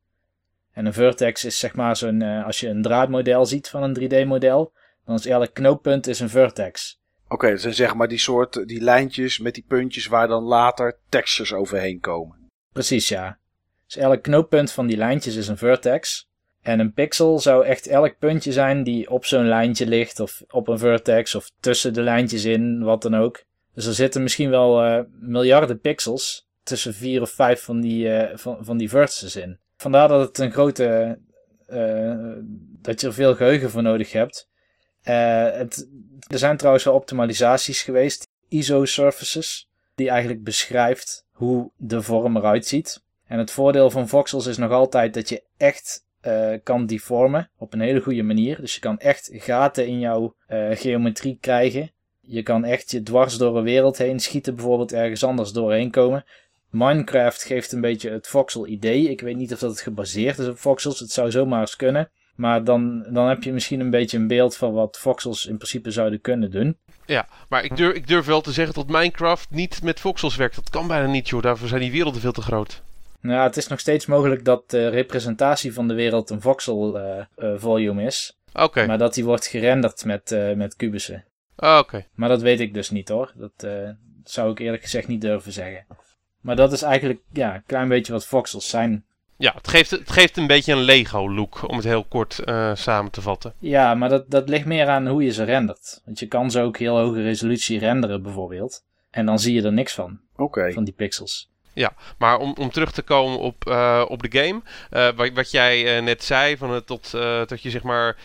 En 0.72 0.86
een 0.86 0.93
vertex 0.93 1.45
is 1.45 1.59
zeg 1.59 1.74
maar 1.74 1.97
zo'n, 1.97 2.22
eh, 2.22 2.45
als 2.47 2.61
je 2.61 2.68
een 2.68 2.82
draadmodel 2.82 3.47
ziet 3.47 3.68
van 3.68 3.82
een 3.82 3.95
3D-model, 3.95 4.72
dan 5.05 5.14
is 5.14 5.26
elk 5.26 5.55
knooppunt 5.55 6.07
is 6.07 6.20
een 6.20 6.28
vertex. 6.28 7.01
Oké, 7.28 7.51
dat 7.51 7.61
zijn 7.61 7.74
zeg 7.74 7.95
maar 7.95 8.09
die 8.09 8.18
soort, 8.18 8.68
die 8.68 8.80
lijntjes 8.80 9.39
met 9.39 9.55
die 9.55 9.64
puntjes 9.68 10.07
waar 10.07 10.28
dan 10.28 10.43
later 10.43 10.99
textures 11.09 11.53
overheen 11.53 12.01
komen. 12.01 12.49
Precies, 12.72 13.09
ja. 13.09 13.39
Dus 13.86 13.97
elk 13.97 14.22
knooppunt 14.22 14.72
van 14.72 14.86
die 14.86 14.97
lijntjes 14.97 15.36
is 15.36 15.49
een 15.49 15.59
vertex. 15.59 16.28
En 16.62 16.80
een 16.80 16.92
pixel 16.92 17.38
zou 17.38 17.64
echt 17.64 17.86
elk 17.86 18.18
puntje 18.18 18.52
zijn 18.52 18.82
die 18.82 19.11
op 19.11 19.24
zo'n 19.24 19.48
lijntje 19.48 19.86
ligt, 19.86 20.20
of 20.20 20.42
op 20.48 20.68
een 20.68 20.78
vertex, 20.78 21.34
of 21.34 21.50
tussen 21.61 21.92
de 21.94 22.02
lijntjes 22.02 22.44
in, 22.44 22.82
wat 22.82 23.02
dan 23.02 23.16
ook. 23.16 23.44
Dus 23.74 23.86
er 23.86 23.94
zitten 23.94 24.22
misschien 24.22 24.50
wel 24.50 24.82
eh, 24.82 25.00
miljarden 25.20 25.80
pixels 25.80 26.48
tussen 26.62 26.94
vier 26.94 27.22
of 27.22 27.30
vijf 27.30 27.62
van 27.62 27.80
die, 27.80 28.12
eh, 28.12 28.36
van, 28.36 28.59
van 28.61 28.76
die 28.76 28.88
vertices 28.88 29.36
in. 29.36 29.59
Vandaar 29.76 30.09
dat 30.09 30.28
het 30.28 30.38
een 30.38 30.52
grote. 30.52 31.18
eh, 31.66 32.16
dat 32.80 33.00
je 33.00 33.06
er 33.06 33.12
veel 33.12 33.34
geheugen 33.34 33.70
voor 33.70 33.82
nodig 33.82 34.12
hebt. 34.12 34.48
Er 35.02 36.38
zijn 36.38 36.56
trouwens 36.56 36.84
wel 36.84 36.94
optimalisaties 36.94 37.82
geweest, 37.82 38.26
ISO-surfaces, 38.48 39.68
die 39.94 40.09
eigenlijk 40.09 40.42
beschrijft 40.44 41.24
hoe 41.32 41.70
de 41.76 42.02
vorm 42.02 42.36
eruit 42.36 42.66
ziet. 42.66 43.02
En 43.26 43.38
het 43.38 43.50
voordeel 43.50 43.90
van 43.90 44.09
voxels 44.09 44.46
is 44.46 44.56
nog 44.56 44.70
altijd 44.70 45.14
dat 45.14 45.28
je 45.28 45.42
echt 45.56 46.04
eh, 46.20 46.52
kan 46.62 46.86
deformen 46.86 47.50
op 47.58 47.72
een 47.72 47.80
hele 47.80 48.00
goede 48.00 48.22
manier. 48.22 48.60
Dus 48.60 48.74
je 48.74 48.80
kan 48.80 48.98
echt 48.98 49.30
gaten 49.32 49.86
in 49.86 49.98
jouw 49.98 50.34
eh, 50.46 50.70
geometrie 50.70 51.38
krijgen. 51.40 51.90
Je 52.20 52.42
kan 52.42 52.64
echt 52.64 52.90
je 52.90 53.02
dwars 53.02 53.36
door 53.36 53.56
een 53.56 53.64
wereld 53.64 53.98
heen 53.98 54.20
schieten, 54.20 54.54
bijvoorbeeld 54.54 54.92
ergens 54.92 55.24
anders 55.24 55.52
doorheen 55.52 55.90
komen. 55.90 56.24
Minecraft 56.70 57.42
geeft 57.42 57.72
een 57.72 57.80
beetje 57.80 58.10
het 58.10 58.26
voxel 58.28 58.66
idee. 58.66 59.10
Ik 59.10 59.20
weet 59.20 59.36
niet 59.36 59.52
of 59.52 59.58
dat 59.58 59.70
het 59.70 59.80
gebaseerd 59.80 60.38
is 60.38 60.48
op 60.48 60.58
voxels. 60.58 60.98
Het 60.98 61.10
zou 61.10 61.30
zomaar 61.30 61.60
eens 61.60 61.76
kunnen. 61.76 62.10
Maar 62.34 62.64
dan, 62.64 63.06
dan 63.12 63.28
heb 63.28 63.42
je 63.42 63.52
misschien 63.52 63.80
een 63.80 63.90
beetje 63.90 64.18
een 64.18 64.26
beeld 64.26 64.56
van 64.56 64.72
wat 64.72 64.98
voxels 64.98 65.46
in 65.46 65.56
principe 65.56 65.90
zouden 65.90 66.20
kunnen 66.20 66.50
doen. 66.50 66.76
Ja, 67.06 67.28
maar 67.48 67.64
ik 67.64 67.76
durf, 67.76 67.94
ik 67.94 68.06
durf 68.06 68.26
wel 68.26 68.40
te 68.40 68.52
zeggen 68.52 68.74
dat 68.74 68.86
Minecraft 68.86 69.50
niet 69.50 69.82
met 69.82 70.00
voxels 70.00 70.36
werkt. 70.36 70.54
Dat 70.54 70.70
kan 70.70 70.86
bijna 70.86 71.06
niet, 71.06 71.28
joh. 71.28 71.42
Daarvoor 71.42 71.68
zijn 71.68 71.80
die 71.80 71.90
werelden 71.90 72.20
veel 72.20 72.32
te 72.32 72.42
groot. 72.42 72.82
Nou, 73.20 73.42
het 73.42 73.56
is 73.56 73.68
nog 73.68 73.80
steeds 73.80 74.06
mogelijk 74.06 74.44
dat 74.44 74.70
de 74.70 74.88
representatie 74.88 75.72
van 75.72 75.88
de 75.88 75.94
wereld 75.94 76.30
een 76.30 76.40
voxel 76.40 76.98
eh, 76.98 77.18
eh, 77.36 77.52
volume 77.56 78.02
is. 78.02 78.38
Oké, 78.52 78.86
Maar 78.86 78.98
dat 78.98 79.14
die 79.14 79.24
wordt 79.24 79.46
gerenderd 79.46 80.04
met, 80.04 80.32
eh, 80.32 80.52
met 80.52 80.76
kubussen. 80.76 81.24
Ah, 81.56 81.78
oké. 81.78 82.04
Maar 82.14 82.28
dat 82.28 82.42
weet 82.42 82.60
ik 82.60 82.74
dus 82.74 82.90
niet 82.90 83.08
hoor. 83.08 83.32
Dat 83.34 83.52
eh, 83.56 83.88
zou 84.24 84.50
ik 84.50 84.58
eerlijk 84.58 84.82
gezegd 84.82 85.08
niet 85.08 85.20
durven 85.20 85.52
zeggen. 85.52 85.86
Maar 86.40 86.56
dat 86.56 86.72
is 86.72 86.82
eigenlijk 86.82 87.20
ja, 87.32 87.54
een 87.54 87.62
klein 87.66 87.88
beetje 87.88 88.12
wat 88.12 88.26
voxels 88.26 88.68
zijn. 88.68 89.04
Ja, 89.36 89.52
het 89.54 89.68
geeft, 89.68 89.90
het 89.90 90.10
geeft 90.10 90.36
een 90.36 90.46
beetje 90.46 90.72
een 90.72 90.82
Lego-look, 90.82 91.68
om 91.68 91.76
het 91.76 91.84
heel 91.84 92.04
kort 92.04 92.38
eh, 92.38 92.74
samen 92.74 93.10
te 93.10 93.20
vatten. 93.20 93.54
Ja, 93.58 93.94
maar 93.94 94.08
dat, 94.08 94.30
dat 94.30 94.48
ligt 94.48 94.64
meer 94.64 94.88
aan 94.88 95.06
hoe 95.06 95.24
je 95.24 95.32
ze 95.32 95.44
rendert. 95.44 96.02
Want 96.04 96.18
je 96.18 96.26
kan 96.26 96.50
ze 96.50 96.60
ook 96.60 96.78
heel 96.78 96.98
hoge 96.98 97.22
resolutie 97.22 97.78
renderen 97.78 98.22
bijvoorbeeld. 98.22 98.84
En 99.10 99.26
dan 99.26 99.38
zie 99.38 99.54
je 99.54 99.62
er 99.62 99.72
niks 99.72 99.94
van, 99.94 100.20
Oké. 100.36 100.72
van 100.72 100.84
die 100.84 100.94
pixels. 100.94 101.50
Maar 102.18 102.39
om, 102.39 102.55
om 102.59 102.70
terug 102.70 102.93
te 102.93 103.03
komen 103.03 103.39
op, 103.39 103.66
eh, 103.66 104.05
op 104.09 104.22
de 104.22 104.39
game, 104.39 104.62
eh, 104.91 105.09
wat, 105.16 105.31
wat 105.33 105.51
jij 105.51 105.97
eh, 105.97 106.03
net 106.03 106.24
zei, 106.24 106.57
van 106.57 106.70
het 106.70 106.87
tot, 106.87 107.11
dat 107.49 107.62
je 107.62 107.70
zeg 107.70 107.83
maar 107.83 108.16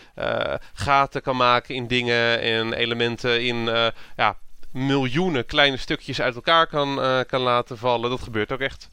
gaten 0.74 1.22
kan 1.22 1.36
maken 1.36 1.74
in 1.74 1.86
dingen 1.86 2.40
en 2.40 2.72
elementen 2.72 3.42
in 3.42 3.70
ja, 4.16 4.36
miljoenen 4.72 5.46
kleine 5.46 5.76
stukjes 5.76 6.20
uit 6.20 6.34
elkaar 6.34 6.66
kan, 6.66 7.00
kan 7.26 7.40
laten 7.40 7.78
vallen, 7.78 8.10
dat 8.10 8.22
gebeurt 8.22 8.52
ook 8.52 8.60
echt. 8.60 8.88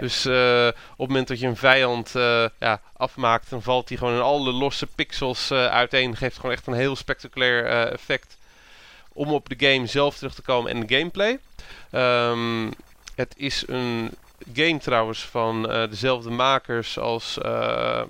Dus 0.00 0.26
op 0.26 0.32
het 0.98 1.08
moment 1.08 1.28
dat 1.28 1.40
je 1.40 1.46
een 1.46 1.56
vijand 1.56 2.12
ja, 2.58 2.80
afmaakt, 2.96 3.50
dan 3.50 3.62
valt 3.62 3.88
hij 3.88 3.98
gewoon 3.98 4.14
in 4.14 4.20
alle 4.20 4.52
losse 4.52 4.86
pixels 4.86 5.52
uiteen. 5.52 6.16
Geeft 6.16 6.36
gewoon 6.36 6.52
echt 6.52 6.66
een 6.66 6.72
heel 6.72 6.96
spectaculair 6.96 7.64
effect. 7.92 8.36
Om 9.12 9.32
op 9.32 9.48
de 9.48 9.66
game 9.66 9.86
zelf 9.86 10.16
terug 10.16 10.34
te 10.34 10.42
komen 10.42 10.70
en 10.70 10.86
de 10.86 10.96
gameplay. 10.96 11.38
Ehm, 11.90 12.68
het 13.18 13.34
is 13.36 13.64
een 13.66 14.10
game 14.52 14.78
trouwens 14.78 15.24
van 15.24 15.70
eh, 15.70 15.90
dezelfde 15.90 16.30
makers 16.30 16.98
als, 16.98 17.38
eh, 17.38 18.02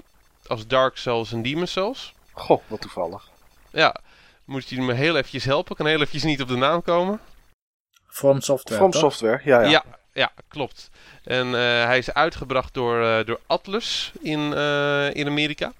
als 0.46 0.66
Dark 0.66 0.96
Souls 0.96 1.32
en 1.32 1.42
Demon 1.42 1.66
Souls. 1.66 2.14
Goh, 2.32 2.62
wat 2.66 2.80
toevallig. 2.80 3.28
Ja, 3.70 3.96
moet 4.44 4.68
je 4.68 4.80
me 4.80 4.92
heel 4.92 5.16
eventjes 5.16 5.44
helpen? 5.44 5.76
Kan 5.76 5.86
heel 5.86 5.96
eventjes 5.96 6.22
niet 6.22 6.42
op 6.42 6.48
de 6.48 6.56
naam 6.56 6.82
komen. 6.82 7.20
From 8.06 8.40
Software. 8.40 8.80
From 8.80 8.90
toch? 8.90 9.00
Software, 9.00 9.40
ja, 9.44 9.60
ja. 9.60 9.68
Ja, 9.68 9.84
ja, 10.12 10.32
klopt. 10.48 10.90
En 11.24 11.46
eh, 11.46 11.84
hij 11.84 11.98
is 11.98 12.12
uitgebracht 12.12 12.74
door, 12.74 13.02
eh, 13.02 13.26
door 13.26 13.40
Atlus 13.46 14.12
in, 14.20 14.52
eh, 14.52 15.14
in 15.14 15.26
Amerika. 15.26 15.72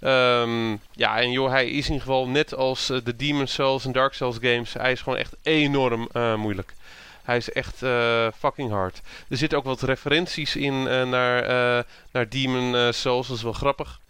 Ehm, 0.00 0.76
ja, 0.92 1.20
en 1.20 1.30
joh, 1.30 1.50
hij 1.50 1.66
is 1.66 1.86
in 1.86 1.92
ieder 1.92 2.06
geval 2.06 2.28
net 2.28 2.54
als 2.54 2.86
de 2.86 3.16
Demon 3.16 3.46
Souls 3.46 3.84
en 3.84 3.92
Dark 3.92 4.14
Souls 4.14 4.36
games. 4.40 4.72
Hij 4.72 4.92
is 4.92 5.00
gewoon 5.00 5.18
echt 5.18 5.36
enorm 5.42 6.08
eh, 6.12 6.34
moeilijk. 6.34 6.74
Hij 7.28 7.36
is 7.36 7.52
echt 7.52 7.82
eh, 7.82 8.26
fucking 8.38 8.70
hard. 8.70 9.00
Er 9.28 9.36
zitten 9.36 9.58
ook 9.58 9.64
wat 9.64 9.82
referenties 9.82 10.56
in 10.56 10.88
eh, 10.88 11.08
naar, 11.08 11.42
eh, 11.42 11.84
naar 12.12 12.28
Demon 12.28 12.92
Souls. 12.92 13.28
Dat 13.28 13.36
is 13.36 13.42
wel 13.42 13.52
grappig. 13.52 14.00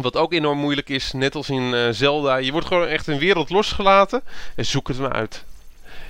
Wat 0.00 0.16
ook 0.16 0.32
enorm 0.32 0.58
moeilijk 0.58 0.88
is, 0.88 1.12
net 1.12 1.34
als 1.34 1.50
in 1.50 1.94
Zelda. 1.94 2.36
Je 2.36 2.52
wordt 2.52 2.66
gewoon 2.66 2.86
echt 2.86 3.06
een 3.06 3.18
wereld 3.18 3.50
losgelaten 3.50 4.22
en 4.56 4.66
zoek 4.66 4.88
het 4.88 4.98
maar 4.98 5.12
uit. 5.12 5.44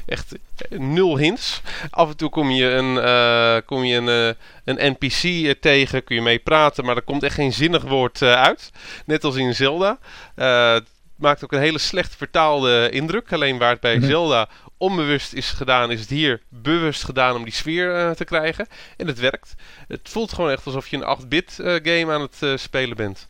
Echt 0.07 0.35
nul 0.69 1.17
hints. 1.17 1.61
Af 1.91 2.09
en 2.09 2.17
toe 2.17 2.31
kom 2.31 2.51
je 2.51 2.67
een, 2.71 3.65
kom 3.65 3.85
je 3.85 3.97
een, 3.97 4.37
een 4.65 4.97
NPC 4.99 5.55
tegen, 5.61 6.05
kun 6.05 6.17
je 6.17 6.23
mee 6.23 6.39
praten, 6.39 6.85
maar 6.85 6.97
er 6.97 7.03
komt 7.03 7.23
echt 7.23 7.35
geen 7.35 7.53
zinnig 7.53 7.83
woord 7.83 8.23
uit. 8.23 8.71
Net 9.07 9.25
als 9.25 9.37
in 9.37 9.55
Zelda. 9.55 9.99
Het 10.35 10.89
maakt 11.17 11.45
ook 11.45 11.53
een 11.53 11.61
hele 11.61 11.79
slecht 11.79 12.17
vertaalde 12.17 12.91
indruk. 12.91 13.33
Alleen 13.33 13.59
waar 13.59 13.71
het 13.71 13.81
bij 13.81 13.97
Mhm. 13.97 14.07
Zelda 14.07 14.49
onbewust 14.81 15.33
is 15.33 15.51
gedaan, 15.51 15.91
is 15.91 16.01
het 16.01 16.09
hier 16.09 16.41
bewust 16.49 17.05
gedaan 17.05 17.37
om 17.37 17.45
die 17.45 17.53
sfeer 17.53 17.97
eh, 17.97 18.11
te 18.11 18.25
krijgen. 18.25 18.67
En 18.97 19.07
het 19.07 19.19
werkt. 19.19 19.55
Het 19.89 20.09
voelt 20.09 20.33
gewoon 20.33 20.51
echt 20.51 20.67
alsof 20.67 20.89
je 20.89 20.97
een 20.97 21.19
8-bit 21.19 21.59
eh, 21.59 21.75
game 21.83 22.13
aan 22.13 22.21
het 22.21 22.37
eh, 22.41 22.57
spelen 22.57 22.97
bent. 22.97 23.29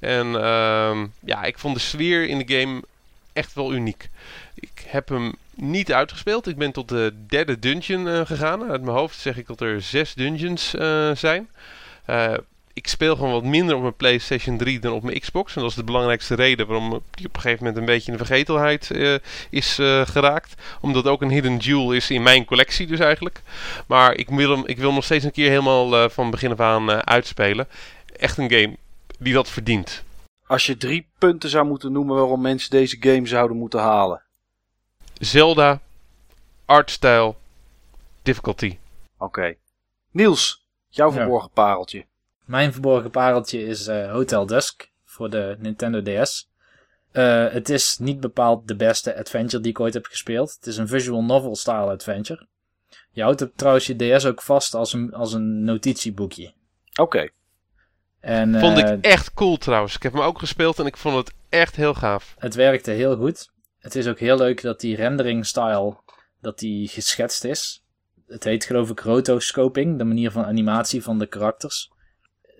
En 0.00 0.26
ehm, 0.26 1.06
ja, 1.20 1.44
ik 1.44 1.58
vond 1.58 1.74
de 1.74 1.80
sfeer 1.80 2.28
in 2.28 2.38
de 2.38 2.58
game 2.58 2.82
echt 3.32 3.54
wel 3.54 3.74
uniek. 3.74 4.08
Ik 4.54 4.84
heb 4.86 5.08
hem 5.08 5.34
niet 5.54 5.92
uitgespeeld. 5.92 6.46
Ik 6.46 6.56
ben 6.56 6.72
tot 6.72 6.88
de 6.88 7.14
derde 7.26 7.58
dungeon 7.58 8.26
gegaan. 8.26 8.70
Uit 8.70 8.82
mijn 8.82 8.96
hoofd 8.96 9.18
zeg 9.18 9.36
ik 9.36 9.46
dat 9.46 9.60
er 9.60 9.82
zes 9.82 10.14
dungeons 10.14 10.70
zijn. 11.20 11.48
Ik 12.78 12.88
speel 12.88 13.16
gewoon 13.16 13.32
wat 13.32 13.44
minder 13.44 13.74
op 13.76 13.82
mijn 13.82 13.94
PlayStation 13.96 14.56
3 14.56 14.78
dan 14.78 14.92
op 14.92 15.02
mijn 15.02 15.20
Xbox. 15.20 15.56
En 15.56 15.60
dat 15.60 15.70
is 15.70 15.76
de 15.76 15.84
belangrijkste 15.84 16.34
reden 16.34 16.66
waarom 16.66 17.02
die 17.10 17.26
op 17.26 17.34
een 17.34 17.40
gegeven 17.40 17.64
moment 17.64 17.76
een 17.76 17.84
beetje 17.84 18.12
in 18.12 18.18
de 18.18 18.24
vergetelheid 18.24 18.90
eh, 18.90 19.14
is 19.50 19.78
eh, 19.78 20.06
geraakt. 20.06 20.54
Omdat 20.80 21.04
het 21.04 21.12
ook 21.12 21.22
een 21.22 21.30
hidden 21.30 21.56
jewel 21.56 21.92
is 21.92 22.10
in 22.10 22.22
mijn 22.22 22.44
collectie 22.44 22.86
dus 22.86 22.98
eigenlijk. 22.98 23.42
Maar 23.86 24.14
ik 24.14 24.28
wil 24.28 24.50
hem, 24.50 24.66
ik 24.66 24.76
wil 24.76 24.86
hem 24.86 24.94
nog 24.94 25.04
steeds 25.04 25.24
een 25.24 25.30
keer 25.32 25.48
helemaal 25.48 25.96
eh, 25.96 26.08
van 26.08 26.30
begin 26.30 26.52
af 26.52 26.60
aan 26.60 26.90
eh, 26.90 26.98
uitspelen. 26.98 27.68
Echt 28.16 28.38
een 28.38 28.50
game 28.50 28.76
die 29.18 29.32
dat 29.32 29.48
verdient. 29.48 30.02
Als 30.46 30.66
je 30.66 30.76
drie 30.76 31.08
punten 31.18 31.50
zou 31.50 31.66
moeten 31.66 31.92
noemen 31.92 32.16
waarom 32.16 32.40
mensen 32.40 32.70
deze 32.70 32.96
game 33.00 33.26
zouden 33.26 33.56
moeten 33.56 33.80
halen. 33.80 34.22
Zelda, 35.14 35.80
artstyle, 36.64 37.34
difficulty. 38.22 38.78
Oké. 39.18 39.54
Niels, 40.10 40.64
jouw 40.88 41.08
Ja. 41.08 41.14
verborgen 41.14 41.50
pareltje. 41.50 42.06
Mijn 42.48 42.72
verborgen 42.72 43.10
pareltje 43.10 43.64
is 43.64 43.86
eh, 43.86 44.10
Hotel 44.10 44.46
Dusk 44.46 44.90
voor 45.04 45.30
de 45.30 45.56
Nintendo 45.58 46.02
DS. 46.02 46.50
Eh, 47.10 47.48
het 47.48 47.68
is 47.68 47.98
niet 47.98 48.20
bepaald 48.20 48.68
de 48.68 48.76
beste 48.76 49.18
adventure 49.18 49.62
die 49.62 49.70
ik 49.70 49.80
ooit 49.80 49.94
heb 49.94 50.06
gespeeld. 50.06 50.54
Het 50.54 50.66
is 50.66 50.76
een 50.76 50.88
visual 50.88 51.24
novel 51.24 51.56
style 51.56 51.90
adventure. 51.90 52.46
Je 53.10 53.22
houdt 53.22 53.40
het 53.40 53.58
trouwens 53.58 53.86
je 53.86 53.96
DS 53.96 54.24
ook 54.24 54.42
vast 54.42 54.74
als 54.74 54.92
een, 54.92 55.14
als 55.14 55.32
een 55.32 55.64
notitieboekje. 55.64 56.52
Oké. 57.00 57.28
En, 58.20 58.60
Vond 58.60 58.78
eh, 58.78 58.92
ik 58.92 59.04
echt 59.04 59.34
cool 59.34 59.56
trouwens. 59.56 59.94
Ik 59.94 60.02
heb 60.02 60.12
hem 60.12 60.22
ook 60.22 60.38
gespeeld 60.38 60.78
en 60.78 60.86
ik 60.86 60.96
vond 60.96 61.16
het 61.16 61.34
echt 61.48 61.76
heel 61.76 61.94
gaaf. 61.94 62.34
Het 62.38 62.54
werkte 62.54 62.90
heel 62.90 63.16
goed. 63.16 63.50
Het 63.78 63.94
is 63.94 64.06
ook 64.06 64.18
heel 64.18 64.36
leuk 64.36 64.62
dat 64.62 64.80
die 64.80 64.96
rendering 64.96 65.46
style 65.46 65.96
dat 66.40 66.58
die 66.58 66.88
geschetst 66.88 67.44
is. 67.44 67.84
Het 68.26 68.44
heet 68.44 68.64
geloof 68.64 68.90
ik 68.90 69.00
rotoscoping, 69.00 69.98
de 69.98 70.04
manier 70.04 70.30
van 70.30 70.44
animatie 70.44 71.02
van 71.02 71.18
de 71.18 71.26
karakters. 71.26 71.96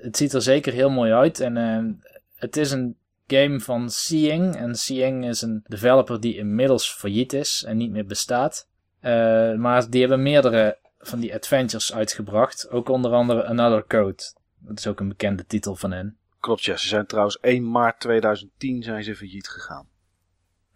Het 0.01 0.17
ziet 0.17 0.33
er 0.33 0.43
zeker 0.43 0.73
heel 0.73 0.91
mooi 0.91 1.13
uit 1.13 1.41
en 1.41 1.57
eh, 1.57 2.09
het 2.35 2.57
is 2.57 2.71
een 2.71 2.97
game 3.27 3.61
van 3.61 3.91
Seeing. 3.91 4.57
En 4.57 4.75
Seeing 4.75 5.25
is 5.27 5.43
een 5.43 5.65
developer 5.67 6.21
die 6.21 6.37
inmiddels 6.37 6.91
failliet 6.93 7.33
is 7.33 7.65
en 7.67 7.77
niet 7.77 7.91
meer 7.91 8.07
bestaat. 8.07 8.69
Eh, 9.01 9.55
maar 9.55 9.91
die 9.91 10.01
hebben 10.01 10.23
meerdere 10.23 10.79
van 10.99 11.21
die 11.21 11.35
adventures 11.35 11.93
uitgebracht. 11.95 12.71
Ook 12.71 12.89
onder 12.89 13.13
andere 13.13 13.45
Another 13.45 13.87
Code. 13.87 14.23
Dat 14.59 14.79
is 14.79 14.87
ook 14.87 15.01
een 15.01 15.09
bekende 15.09 15.47
titel 15.47 15.75
van 15.75 15.91
hen. 15.93 16.19
Klopt, 16.41 16.65
ja. 16.65 16.77
Ze 16.77 16.89
zijn 16.89 17.07
trouwens 17.07 17.39
1 17.41 17.71
maart 17.71 18.01
2010 18.01 18.83
zijn 18.83 19.05
ze 19.05 19.17
failliet 19.17 19.49
gegaan. 19.49 19.89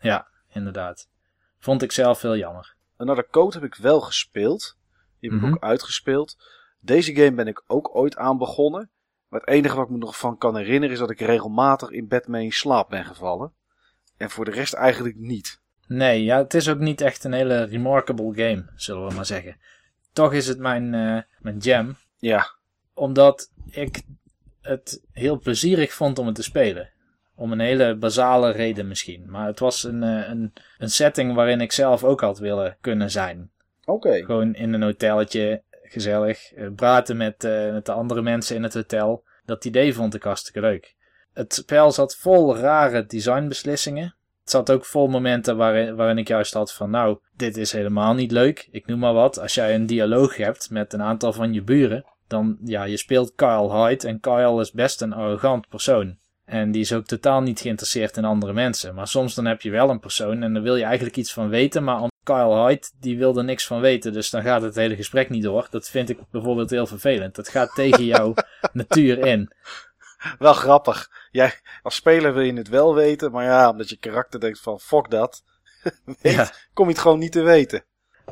Ja, 0.01 0.29
inderdaad. 0.53 1.09
Vond 1.59 1.83
ik 1.83 1.93
zelf 1.93 2.23
heel 2.23 2.37
jammer. 2.37 2.75
Another 2.97 3.27
Code 3.31 3.55
heb 3.59 3.64
ik 3.64 3.75
wel 3.75 4.01
gespeeld. 4.01 4.77
Die 5.20 5.31
heb 5.31 5.39
ik 5.39 5.45
Mhm. 5.45 5.55
ook 5.55 5.62
uitgespeeld. 5.62 6.37
Deze 6.81 7.14
game 7.14 7.33
ben 7.35 7.47
ik 7.47 7.62
ook 7.66 7.97
ooit 7.97 8.16
aan 8.16 8.39
begonnen. 8.39 8.91
Maar 9.33 9.41
het 9.41 9.51
enige 9.51 9.76
wat 9.76 9.85
ik 9.85 9.91
me 9.91 9.99
nog 9.99 10.18
van 10.18 10.39
kan 10.39 10.57
herinneren 10.57 10.91
is 10.91 10.99
dat 10.99 11.11
ik 11.11 11.20
regelmatig 11.20 11.91
in 11.91 12.09
bed 12.09 12.28
mee 12.28 12.45
in 12.45 12.53
slaap 12.53 12.89
ben 12.89 13.05
gevallen. 13.05 13.53
En 14.16 14.30
voor 14.30 14.45
de 14.45 14.51
rest 14.51 14.72
eigenlijk 14.72 15.16
niet. 15.16 15.61
Nee, 15.87 16.24
ja, 16.24 16.39
het 16.39 16.55
is 16.55 16.68
ook 16.68 16.78
niet 16.78 17.01
echt 17.01 17.24
een 17.24 17.33
hele 17.33 17.64
remarkable 17.64 18.35
game, 18.35 18.64
zullen 18.76 19.09
we 19.09 19.14
maar 19.14 19.26
zeggen. 19.26 19.57
Toch 20.12 20.33
is 20.33 20.47
het 20.47 20.59
mijn, 20.59 20.95
eh, 20.95 21.22
mijn 21.39 21.59
jam, 21.59 21.97
Ja, 22.18 22.55
omdat 22.95 23.51
ik 23.70 24.03
het 24.61 25.03
heel 25.12 25.39
plezierig 25.39 25.93
vond 25.93 26.18
om 26.18 26.26
het 26.26 26.35
te 26.35 26.43
spelen. 26.43 26.91
Om 27.35 27.53
een 27.53 27.61
hele 27.61 27.97
basale 27.97 28.51
reden 28.51 28.89
misschien. 28.89 29.30
Maar 29.30 29.47
het 29.47 29.59
was 29.59 29.85
een, 29.85 30.03
eh, 30.03 30.28
een, 30.28 30.53
een 30.78 30.91
setting 30.91 31.35
waarin 31.35 31.61
ik 31.61 31.72
zelf 31.72 32.05
ook 32.05 32.20
had 32.20 32.39
willen 32.39 32.76
kunnen 32.80 33.11
zijn. 33.11 33.51
oké. 33.85 34.24
Gewoon 34.24 34.55
in 34.55 34.72
een 34.72 34.83
hotelletje, 34.83 35.62
gezellig. 35.93 36.53
eh, 36.53 36.66
praten 36.76 37.16
met, 37.16 37.45
eh, 37.45 37.72
met 37.72 37.86
de 37.86 37.93
andere 37.93 38.22
mensen 38.22 38.57
in 38.57 38.62
het 38.62 38.74
hotel. 38.74 39.24
Dat 39.45 39.64
idee 39.64 39.95
vond 39.95 40.14
ik 40.14 40.22
hartstikke 40.22 40.61
leuk. 40.61 40.95
Het 41.32 41.55
spel 41.55 41.93
zat 41.93 42.16
vol 42.16 42.57
rare 42.57 43.07
designbeslissingen. 43.07 44.14
Het 44.40 44.51
zat 44.51 44.70
ook 44.70 44.84
vol 44.84 45.09
momenten 45.09 45.57
waarin, 45.57 45.97
waarin 45.97 46.18
ik 46.18 46.28
juist 46.28 46.55
had 46.55 46.72
van 46.72 46.90
nou, 46.90 47.18
dit 47.36 47.57
is 47.57 47.72
helemaal 47.72 48.14
niet 48.14 48.30
leuk. 48.30 48.68
Ik 48.70 48.86
noem 48.86 48.99
maar 48.99 49.12
wat. 49.12 49.38
Als 49.38 49.55
jij 49.55 49.74
een 49.74 49.86
dialoog 49.86 50.36
hebt 50.36 50.70
met 50.70 50.93
een 50.93 51.03
aantal 51.03 51.32
van 51.32 51.53
je 51.53 51.62
buren, 51.62 52.05
dan 52.26 52.59
ja, 52.64 52.84
je 52.84 52.97
speelt 52.97 53.34
Kyle 53.34 53.72
Hyde 53.72 54.09
en 54.09 54.20
Kyle 54.20 54.61
is 54.61 54.72
best 54.72 55.01
een 55.03 55.12
arrogant 55.12 55.68
persoon. 55.68 56.16
En 56.45 56.70
die 56.70 56.80
is 56.80 56.93
ook 56.93 57.07
totaal 57.07 57.40
niet 57.40 57.61
geïnteresseerd 57.61 58.16
in 58.16 58.24
andere 58.24 58.53
mensen. 58.53 58.95
Maar 58.95 59.09
soms 59.09 59.34
dan 59.34 59.45
heb 59.45 59.62
je 59.62 59.70
wel 59.70 59.90
een 59.90 60.01
persoon 60.01 60.43
en 60.43 60.53
dan 60.53 60.62
wil 60.62 60.76
je 60.76 60.84
eigenlijk 60.84 61.16
iets 61.16 61.32
van 61.32 61.49
weten, 61.49 61.84
maar 61.84 62.11
Kyle 62.22 62.66
Hyde, 62.66 62.88
die 63.01 63.18
wil 63.18 63.36
er 63.36 63.45
niks 63.45 63.66
van 63.66 63.80
weten. 63.80 64.12
Dus 64.12 64.30
dan 64.30 64.43
gaat 64.43 64.62
het 64.62 64.74
hele 64.74 64.97
gesprek 64.97 65.30
niet 65.30 65.43
door. 65.43 65.66
Dat 65.70 65.88
vind 65.88 66.09
ik 66.09 66.18
bijvoorbeeld 66.30 66.70
heel 66.70 66.86
vervelend. 66.86 67.34
Dat 67.34 67.49
gaat 67.49 67.74
tegen 67.74 68.05
jouw 68.05 68.34
natuur 68.72 69.18
in. 69.18 69.53
Wel 70.38 70.55
grappig. 70.55 71.11
Jij, 71.30 71.53
als 71.82 71.95
speler 71.95 72.34
wil 72.34 72.43
je 72.43 72.53
het 72.53 72.68
wel 72.68 72.95
weten. 72.95 73.30
Maar 73.30 73.45
ja, 73.45 73.70
omdat 73.70 73.88
je 73.88 73.97
karakter 73.97 74.40
denkt 74.40 74.61
van 74.61 74.80
fuck 74.80 75.11
dat. 75.11 75.43
weet, 76.05 76.32
Ja. 76.34 76.51
Kom 76.72 76.86
je 76.86 76.93
het 76.93 77.01
gewoon 77.01 77.18
niet 77.18 77.32
te 77.32 77.43
weten. 77.43 77.84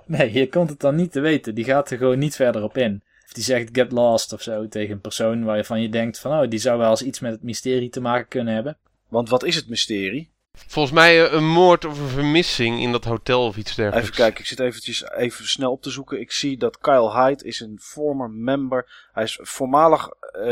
Nee, 0.04 0.32
je 0.32 0.48
komt 0.48 0.70
het 0.70 0.80
dan 0.80 0.94
niet 0.94 1.12
te 1.12 1.20
weten. 1.20 1.54
Die 1.54 1.64
gaat 1.64 1.90
er 1.90 1.98
gewoon 1.98 2.18
niet 2.18 2.36
verder 2.36 2.62
op 2.62 2.76
in. 2.76 3.02
Of 3.30 3.36
die 3.36 3.44
zegt 3.44 3.68
get 3.72 3.92
lost 3.92 4.32
of 4.32 4.42
zo 4.42 4.68
tegen 4.68 4.94
een 4.94 5.00
persoon 5.00 5.44
waarvan 5.44 5.82
je 5.82 5.88
denkt 5.88 6.18
van 6.18 6.32
oh, 6.32 6.48
die 6.48 6.58
zou 6.58 6.78
wel 6.78 6.90
eens 6.90 7.02
iets 7.02 7.20
met 7.20 7.32
het 7.32 7.42
mysterie 7.42 7.90
te 7.90 8.00
maken 8.00 8.28
kunnen 8.28 8.54
hebben. 8.54 8.78
Want 9.08 9.28
wat 9.28 9.44
is 9.44 9.56
het 9.56 9.68
mysterie? 9.68 10.30
Volgens 10.52 10.94
mij 10.94 11.24
eh, 11.24 11.32
een 11.32 11.48
moord 11.48 11.84
of 11.84 12.00
een 12.00 12.08
vermissing 12.08 12.80
in 12.80 12.92
dat 12.92 13.04
hotel 13.04 13.46
of 13.46 13.56
iets 13.56 13.74
dergelijks. 13.74 14.08
Even 14.08 14.22
kijken, 14.22 14.40
ik 14.40 14.46
zit 14.46 14.60
eventjes 14.60 15.10
even 15.10 15.48
snel 15.48 15.70
op 15.70 15.82
te 15.82 15.90
zoeken. 15.90 16.20
Ik 16.20 16.32
zie 16.32 16.56
dat 16.56 16.78
Kyle 16.78 17.12
Hyde 17.12 17.44
is 17.44 17.60
een 17.60 17.78
former 17.80 18.30
member. 18.30 19.08
Hij 19.12 19.24
is 19.24 19.38
voormalig 19.42 20.08
eh, 20.08 20.42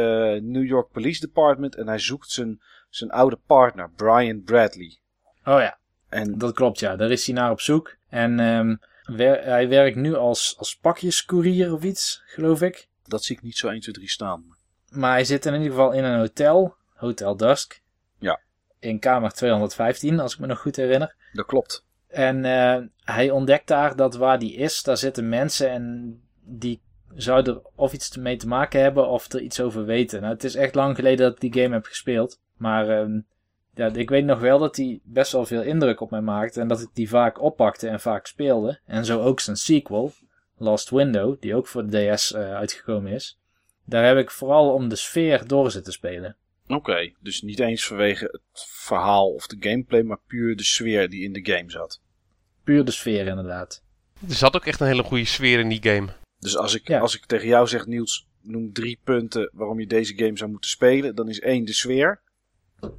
New 0.40 0.66
York 0.66 0.90
Police 0.92 1.20
Department 1.20 1.76
en 1.76 1.86
hij 1.86 1.98
zoekt 1.98 2.30
zijn, 2.30 2.60
zijn 2.88 3.10
oude 3.10 3.38
partner, 3.46 3.90
Brian 3.96 4.42
Bradley. 4.42 4.98
Oh 5.44 5.60
ja, 5.60 5.78
En 6.08 6.38
dat 6.38 6.54
klopt 6.54 6.78
ja. 6.78 6.96
Daar 6.96 7.10
is 7.10 7.26
hij 7.26 7.34
naar 7.34 7.50
op 7.50 7.60
zoek. 7.60 7.96
En 8.08 8.40
ehm, 8.40 8.74
wer- 9.16 9.44
hij 9.44 9.68
werkt 9.68 9.96
nu 9.96 10.14
als, 10.14 10.54
als 10.58 10.76
pakjescourier 10.76 11.72
of 11.72 11.82
iets, 11.82 12.22
geloof 12.26 12.62
ik. 12.62 12.88
dat 13.04 13.24
zie 13.24 13.36
ik 13.36 13.42
niet 13.42 13.56
zo 13.56 13.68
1, 13.68 13.80
2, 13.80 13.94
3 13.94 14.08
staan. 14.08 14.56
Maar 14.90 15.12
hij 15.12 15.24
zit 15.24 15.46
in 15.46 15.52
ieder 15.52 15.68
geval 15.70 15.92
in 15.92 16.04
een 16.04 16.18
hotel, 16.18 16.74
Hotel 16.94 17.36
Dusk. 17.36 17.80
Ja. 18.18 18.40
In 18.78 18.98
kamer 18.98 19.32
215, 19.32 20.20
als 20.20 20.32
ik 20.34 20.38
me 20.38 20.46
nog 20.46 20.60
goed 20.60 20.76
herinner. 20.76 21.14
Dat 21.32 21.46
klopt. 21.46 21.84
En 22.08 22.44
eh, 22.44 22.78
hij 23.04 23.30
ontdekt 23.30 23.66
daar 23.66 23.96
dat 23.96 24.14
waar 24.14 24.38
die 24.38 24.54
is, 24.54 24.82
daar 24.82 24.96
zitten 24.96 25.28
mensen 25.28 25.70
en 25.70 26.14
die 26.40 26.80
zouden 27.14 27.54
er 27.54 27.60
of 27.74 27.92
iets 27.92 28.16
mee 28.16 28.36
te 28.36 28.48
maken 28.48 28.80
hebben 28.80 29.08
of 29.08 29.32
er 29.32 29.40
iets 29.40 29.60
over 29.60 29.84
weten. 29.84 30.20
Nou, 30.20 30.32
het 30.32 30.44
is 30.44 30.54
echt 30.54 30.74
lang 30.74 30.96
geleden 30.96 31.18
dat 31.18 31.42
ik 31.42 31.52
die 31.52 31.62
game 31.62 31.74
heb 31.74 31.84
gespeeld. 31.84 32.40
Maar 32.56 32.88
ehm, 32.88 33.20
ja, 33.78 33.92
ik 33.92 34.08
weet 34.10 34.24
nog 34.24 34.40
wel 34.40 34.58
dat 34.58 34.74
die 34.74 35.00
best 35.04 35.32
wel 35.32 35.46
veel 35.46 35.62
indruk 35.62 36.00
op 36.00 36.10
mij 36.10 36.20
maakte 36.20 36.60
en 36.60 36.68
dat 36.68 36.80
ik 36.80 36.88
die 36.92 37.08
vaak 37.08 37.42
oppakte 37.42 37.88
en 37.88 38.00
vaak 38.00 38.26
speelde. 38.26 38.80
En 38.86 39.04
zo 39.04 39.20
ook 39.22 39.40
zijn 39.40 39.56
sequel, 39.56 40.12
Lost 40.56 40.90
Window, 40.90 41.40
die 41.40 41.54
ook 41.54 41.66
voor 41.66 41.86
de 41.86 42.12
DS 42.14 42.32
eh, 42.32 42.54
uitgekomen 42.54 43.12
is. 43.12 43.38
Daar 43.84 44.04
heb 44.06 44.16
ik 44.16 44.30
vooral 44.30 44.72
om 44.72 44.88
de 44.88 44.96
sfeer 44.96 45.46
door 45.46 45.70
zitten 45.70 45.92
spelen. 45.92 46.36
Oké, 46.66 47.12
dus 47.20 47.42
niet 47.42 47.58
eens 47.60 47.86
vanwege 47.86 48.24
het 48.24 48.66
verhaal 48.68 49.32
of 49.32 49.46
de 49.46 49.56
gameplay, 49.60 50.02
maar 50.02 50.18
puur 50.26 50.56
de 50.56 50.64
sfeer 50.64 51.08
die 51.08 51.22
in 51.22 51.32
de 51.32 51.52
game 51.52 51.70
zat. 51.70 52.00
Puur 52.64 52.84
de 52.84 52.90
sfeer 52.90 53.26
inderdaad. 53.26 53.82
Er 54.28 54.34
zat 54.34 54.56
ook 54.56 54.66
echt 54.66 54.80
een 54.80 54.86
hele 54.86 55.02
goede 55.02 55.24
sfeer 55.24 55.58
in 55.58 55.68
die 55.68 55.82
game. 55.82 56.08
Dus 56.38 56.56
als 56.56 56.74
ik, 56.74 56.88
Ja. 56.88 56.98
als 56.98 57.16
ik 57.16 57.26
tegen 57.26 57.48
jou 57.48 57.66
zeg, 57.66 57.86
Niels, 57.86 58.28
noem 58.42 58.72
drie 58.72 58.98
punten 59.04 59.50
waarom 59.52 59.80
je 59.80 59.86
deze 59.86 60.16
game 60.16 60.36
zou 60.36 60.50
moeten 60.50 60.70
spelen, 60.70 61.14
dan 61.14 61.28
is 61.28 61.40
één 61.40 61.64
de 61.64 61.72
sfeer. 61.72 62.20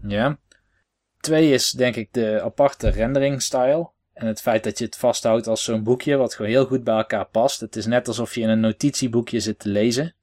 Ja. 0.08 0.40
Twee 1.20 1.52
is 1.54 1.72
denk 1.72 1.96
ik 1.96 2.08
de 2.12 2.42
aparte 2.44 2.90
rendering 2.90 3.42
style. 3.42 3.90
En 4.14 4.28
het 4.28 4.42
feit 4.42 4.64
dat 4.64 4.78
je 4.78 4.86
het 4.86 4.98
vasthoudt 4.98 5.48
als 5.48 5.64
zo'n 5.64 5.84
boekje, 5.84 6.16
wat 6.18 6.36
gewoon 6.36 6.52
heel 6.52 6.66
goed 6.66 6.84
bij 6.84 6.96
elkaar 6.96 7.26
past. 7.26 7.60
Het 7.60 7.76
is 7.76 7.86
net 7.86 8.08
alsof 8.08 8.36
je 8.36 8.42
in 8.42 8.50
een 8.50 8.60
notitieboekje 8.60 9.40
zit 9.40 9.60
te 9.60 9.70
lezen. 9.70 10.14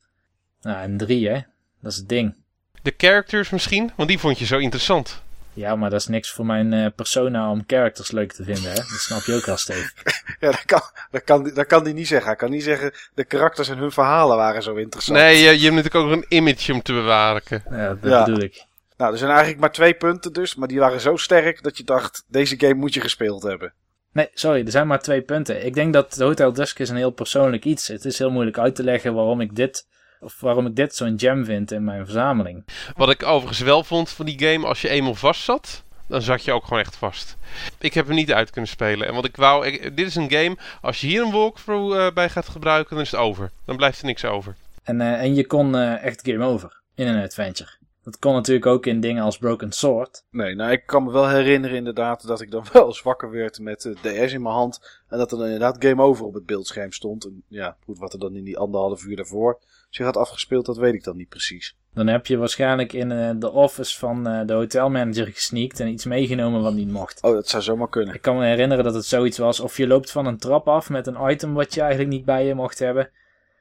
Nou, 0.60 0.78
en 0.82 0.96
drie, 0.96 1.28
hè. 1.28 1.40
Dat 1.80 1.92
is 1.92 1.96
het 1.98 2.08
ding. 2.08 2.34
De 2.82 2.94
characters 2.96 3.50
misschien, 3.50 3.92
want 3.96 4.08
die 4.08 4.18
vond 4.18 4.38
je 4.38 4.44
zo 4.46 4.58
interessant. 4.58 5.22
Ja, 5.52 5.76
maar 5.76 5.90
dat 5.90 6.00
is 6.00 6.06
niks 6.06 6.30
voor 6.30 6.46
mijn 6.46 6.72
eh, 6.72 6.86
persona 6.96 7.50
om 7.50 7.64
characters 7.66 8.10
leuk 8.10 8.32
te 8.32 8.44
vinden, 8.44 8.68
hè. 8.70 8.74
Dat 8.74 8.84
snap 8.86 9.22
je 9.22 9.34
ook 9.34 9.46
wel, 9.46 9.56
Steve. 9.56 9.90
Ja, 10.40 10.50
dat 10.50 10.64
kan, 10.64 10.80
dat, 11.10 11.24
kan, 11.24 11.42
die- 11.44 11.52
dat 11.52 11.66
kan 11.66 11.84
die 11.84 11.94
niet 11.94 12.06
zeggen. 12.06 12.26
Hij 12.26 12.36
kan 12.36 12.50
niet 12.50 12.62
zeggen, 12.62 12.92
de 13.14 13.24
karakters 13.24 13.68
en 13.68 13.78
hun 13.78 13.92
verhalen 13.92 14.36
waren 14.36 14.62
zo 14.62 14.74
interessant. 14.74 15.18
Nee, 15.18 15.36
je, 15.36 15.42
je 15.44 15.48
hebt 15.64 15.74
natuurlijk 15.74 15.94
ook 15.94 16.04
nog 16.08 16.12
een 16.16 16.24
image 16.28 16.72
om 16.72 16.82
te 16.82 16.92
bewaren. 16.92 17.42
Ja, 17.70 17.88
dat 17.88 18.10
Ja. 18.10 18.24
bedoel 18.24 18.40
ik. 18.42 18.65
Nou, 18.96 19.12
er 19.12 19.18
zijn 19.18 19.30
eigenlijk 19.30 19.60
maar 19.60 19.72
twee 19.72 19.94
punten 19.94 20.32
dus, 20.32 20.54
maar 20.54 20.68
die 20.68 20.78
waren 20.78 21.00
zo 21.00 21.16
sterk 21.16 21.62
dat 21.62 21.76
je 21.76 21.84
dacht, 21.84 22.24
deze 22.28 22.54
game 22.58 22.74
moet 22.74 22.94
je 22.94 23.00
gespeeld 23.00 23.42
hebben. 23.42 23.72
Nee, 24.12 24.28
sorry, 24.34 24.64
er 24.64 24.70
zijn 24.70 24.86
maar 24.86 25.00
twee 25.00 25.22
punten. 25.22 25.66
Ik 25.66 25.74
denk 25.74 25.92
dat 25.92 26.16
Hotel 26.18 26.52
Dusk 26.52 26.78
is 26.78 26.88
een 26.88 26.96
heel 26.96 27.10
persoonlijk 27.10 27.64
iets. 27.64 27.88
Het 27.88 28.04
is 28.04 28.18
heel 28.18 28.30
moeilijk 28.30 28.58
uit 28.58 28.74
te 28.74 28.82
leggen 28.82 29.14
waarom 29.14 29.40
ik 29.40 29.56
dit, 29.56 29.86
of 30.20 30.40
waarom 30.40 30.66
ik 30.66 30.76
dit 30.76 30.94
zo'n 30.94 31.18
gem 31.18 31.44
vind 31.44 31.70
in 31.72 31.84
mijn 31.84 32.04
verzameling. 32.04 32.64
Wat 32.96 33.10
ik 33.10 33.22
overigens 33.22 33.60
wel 33.60 33.84
vond 33.84 34.10
van 34.10 34.26
die 34.26 34.38
game, 34.38 34.66
als 34.66 34.80
je 34.80 34.88
eenmaal 34.88 35.14
vast 35.14 35.42
zat, 35.42 35.82
dan 36.08 36.22
zat 36.22 36.44
je 36.44 36.52
ook 36.52 36.64
gewoon 36.64 36.78
echt 36.82 36.96
vast. 36.96 37.36
Ik 37.78 37.94
heb 37.94 38.06
hem 38.06 38.14
niet 38.14 38.32
uit 38.32 38.50
kunnen 38.50 38.70
spelen. 38.70 39.06
En 39.06 39.14
wat 39.14 39.24
ik 39.24 39.36
wou, 39.36 39.66
ik- 39.66 39.96
dit 39.96 40.06
is 40.06 40.14
een 40.14 40.30
game, 40.30 40.56
als 40.80 41.00
je 41.00 41.06
hier 41.06 41.22
een 41.22 41.32
walkthrough 41.32 41.96
eh, 42.06 42.12
bij 42.12 42.28
gaat 42.28 42.48
gebruiken, 42.48 42.94
dan 42.94 43.04
is 43.04 43.10
het 43.10 43.20
over. 43.20 43.50
Dan 43.64 43.76
blijft 43.76 43.98
er 44.00 44.06
niks 44.06 44.24
over. 44.24 44.54
En, 44.82 45.00
eh, 45.00 45.12
en 45.20 45.34
je 45.34 45.46
kon 45.46 45.76
eh, 45.76 46.04
echt 46.04 46.20
game 46.28 46.44
over 46.44 46.80
in 46.94 47.06
een 47.06 47.22
adventure. 47.22 47.70
Dat 48.06 48.18
kon 48.18 48.32
natuurlijk 48.32 48.66
ook 48.66 48.86
in 48.86 49.00
dingen 49.00 49.22
als 49.22 49.38
Broken 49.38 49.72
Sword. 49.72 50.24
Nee, 50.30 50.54
nou 50.54 50.72
ik 50.72 50.86
kan 50.86 51.04
me 51.04 51.12
wel 51.12 51.28
herinneren 51.28 51.76
inderdaad 51.76 52.26
dat 52.26 52.40
ik 52.40 52.50
dan 52.50 52.64
wel 52.72 52.86
eens 52.86 53.02
wakker 53.02 53.30
werd 53.30 53.58
met 53.58 53.82
de 53.82 53.94
DS 53.94 54.32
in 54.32 54.42
mijn 54.42 54.54
hand. 54.54 55.02
En 55.08 55.18
dat 55.18 55.32
er 55.32 55.38
dan 55.38 55.46
inderdaad 55.46 55.84
game 55.84 56.02
over 56.02 56.24
op 56.24 56.34
het 56.34 56.46
beeldscherm 56.46 56.92
stond. 56.92 57.24
En 57.24 57.42
ja, 57.48 57.76
goed, 57.84 57.98
wat 57.98 58.12
er 58.12 58.18
dan 58.18 58.36
in 58.36 58.44
die 58.44 58.58
anderhalf 58.58 59.04
uur 59.04 59.16
daarvoor 59.16 59.60
zich 59.90 60.04
had 60.04 60.16
afgespeeld, 60.16 60.66
dat 60.66 60.76
weet 60.76 60.94
ik 60.94 61.04
dan 61.04 61.16
niet 61.16 61.28
precies. 61.28 61.76
Dan 61.94 62.06
heb 62.06 62.26
je 62.26 62.36
waarschijnlijk 62.36 62.92
in 62.92 63.12
eh, 63.12 63.30
de 63.38 63.50
office 63.50 63.98
van 63.98 64.26
eh, 64.26 64.46
de 64.46 64.52
hotelmanager 64.52 65.26
gesneakt 65.26 65.80
en 65.80 65.88
iets 65.88 66.04
meegenomen 66.04 66.62
wat 66.62 66.74
niet 66.74 66.90
mocht. 66.90 67.22
Oh, 67.22 67.32
dat 67.32 67.48
zou 67.48 67.62
zomaar 67.62 67.88
kunnen. 67.88 68.14
Ik 68.14 68.22
kan 68.22 68.36
me 68.36 68.44
herinneren 68.44 68.84
dat 68.84 68.94
het 68.94 69.04
zoiets 69.04 69.38
was. 69.38 69.60
Of 69.60 69.76
je 69.76 69.86
loopt 69.86 70.10
van 70.10 70.26
een 70.26 70.38
trap 70.38 70.68
af 70.68 70.90
met 70.90 71.06
een 71.06 71.30
item 71.30 71.54
wat 71.54 71.74
je 71.74 71.80
eigenlijk 71.80 72.10
niet 72.10 72.24
bij 72.24 72.46
je 72.46 72.54
mocht 72.54 72.78
hebben. 72.78 73.10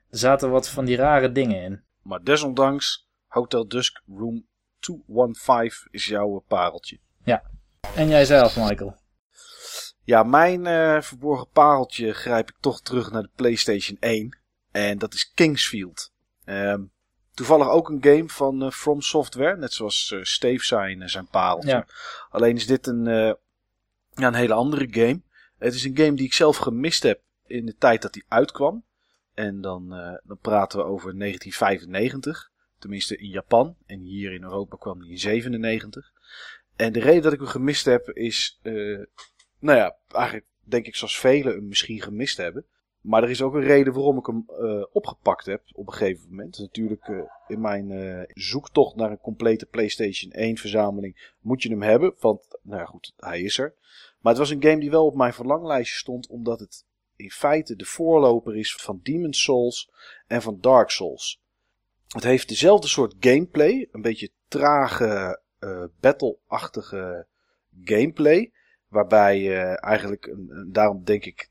Er 0.10 0.18
zaten 0.18 0.50
wat 0.50 0.70
van 0.70 0.86
die 0.86 0.96
rare 0.96 1.32
dingen 1.32 1.62
in. 1.62 1.82
Maar 2.02 2.24
desondanks, 2.24 3.05
Hotel 3.36 3.68
Dusk 3.68 4.02
Room 4.08 4.46
215 4.80 5.88
is 5.92 6.06
jouw 6.06 6.36
eh, 6.36 6.48
pareltje. 6.48 7.00
En 7.96 8.08
jijzelf, 8.08 8.56
Michael. 8.56 8.98
Ja, 10.04 10.24
mijn 10.24 10.66
eh, 10.66 11.02
verborgen 11.02 11.48
pareltje 11.50 12.14
grijp 12.14 12.50
ik 12.50 12.56
toch 12.60 12.82
terug 12.82 13.12
naar 13.12 13.22
de 13.22 13.30
PlayStation 13.36 13.98
1. 14.00 14.38
En 14.72 14.98
dat 14.98 15.14
is 15.14 15.32
Kingsfield. 15.34 16.12
Ehm, 16.44 16.84
Toevallig 17.34 17.70
ook 17.70 17.90
een 17.90 18.04
game 18.04 18.30
van 18.30 18.64
uh, 18.64 18.72
From 18.72 19.02
Software, 19.02 19.58
net 19.58 19.74
zoals 19.74 20.12
uh, 20.12 20.24
Steve 20.24 20.66
zijn, 20.66 21.10
zijn 21.10 21.28
pareltje. 21.28 21.70
Ja. 21.70 21.86
Alleen 22.30 22.56
is 22.56 22.68
dit 22.68 22.88
een, 22.88 23.06
ja, 23.06 24.28
een 24.28 24.34
hele 24.34 24.54
andere 24.54 24.88
game. 24.90 25.22
Het 25.58 25.74
is 25.74 25.84
een 25.84 25.98
game 25.98 26.14
die 26.14 26.26
ik 26.26 26.34
zelf 26.34 26.58
gemist 26.58 27.04
heb 27.04 27.22
in 27.46 27.66
de 27.66 27.76
tijd 27.78 28.02
dat 28.02 28.14
die 28.14 28.26
uitkwam. 28.28 28.86
En 29.34 29.62
dan, 29.62 29.90
dan 30.24 30.38
praten 30.42 30.80
we 30.80 30.86
over 30.86 31.18
1995. 31.18 32.54
Tenminste 32.86 33.18
in 33.18 33.30
Japan. 33.30 33.76
En 33.86 34.00
hier 34.00 34.34
in 34.34 34.44
Europa 34.44 34.76
kwam 34.76 35.00
die 35.00 35.12
in 35.12 35.20
97. 35.20 36.12
En 36.76 36.94
de 36.94 37.00
reden 37.00 37.22
dat 37.22 37.34
ik 37.34 37.40
hem 37.40 37.48
gemist 37.48 37.86
heb 37.86 38.10
is, 38.10 38.60
nou 39.60 39.78
ja, 39.78 39.98
eigenlijk 40.08 40.46
denk 40.64 40.86
ik 40.86 40.96
zoals 40.96 41.20
velen 41.20 41.54
hem 41.54 41.68
misschien 41.68 42.02
gemist 42.02 42.38
hebben. 42.38 42.66
Maar 43.02 43.24
er 43.24 43.30
is 43.30 43.42
ook 43.42 43.54
een 43.54 43.64
reden 43.64 43.94
waarom 43.94 44.18
ik 44.18 44.26
hem 44.26 44.46
uh, 44.50 44.84
opgepakt 44.92 45.46
heb 45.46 45.64
op 45.72 45.88
een 45.88 45.94
gegeven 45.94 46.30
moment. 46.30 46.58
Natuurlijk 46.58 47.08
uh, 47.08 47.22
in 47.48 47.62
mijn 47.62 48.26
zoektocht 48.34 48.96
naar 48.96 49.12
een 49.12 49.20
complete 49.20 49.66
PlayStation 49.66 50.32
1 50.32 50.58
verzameling 50.58 51.34
moet 51.40 51.64
je 51.64 51.70
hem 51.70 51.82
hebben. 51.82 52.16
Want, 52.20 52.60
nou 52.62 52.80
ja 52.80 52.86
goed, 52.86 53.14
hij 53.18 53.42
is 53.42 53.58
er. 53.58 53.74
Maar 54.20 54.32
het 54.34 54.42
was 54.42 54.50
een 54.50 54.64
game 54.64 54.80
die 54.80 54.92
wel 54.92 55.06
op 55.06 55.16
mijn 55.16 55.34
verlanglijstje 55.34 55.98
stond. 55.98 56.28
Omdat 56.28 56.60
het 56.60 56.86
in 57.16 57.32
feite 57.32 57.76
de 57.76 57.86
voorloper 57.86 58.56
is 58.56 58.76
van 58.76 59.00
Demon's 59.04 59.44
Souls 59.44 59.92
en 60.28 60.42
van 60.42 60.58
Dark 60.62 60.90
Souls. 60.90 61.44
Het 62.08 62.24
heeft 62.24 62.48
dezelfde 62.50 62.88
soort 62.88 63.16
gameplay. 63.20 63.88
Een 63.92 64.02
beetje 64.02 64.30
trage, 64.48 65.42
battle-achtige 66.00 67.28
gameplay. 67.84 68.52
Waarbij 68.88 69.42
je 69.42 69.60
eigenlijk, 69.80 70.36
daarom 70.68 71.04
denk 71.04 71.26
ik 71.26 71.50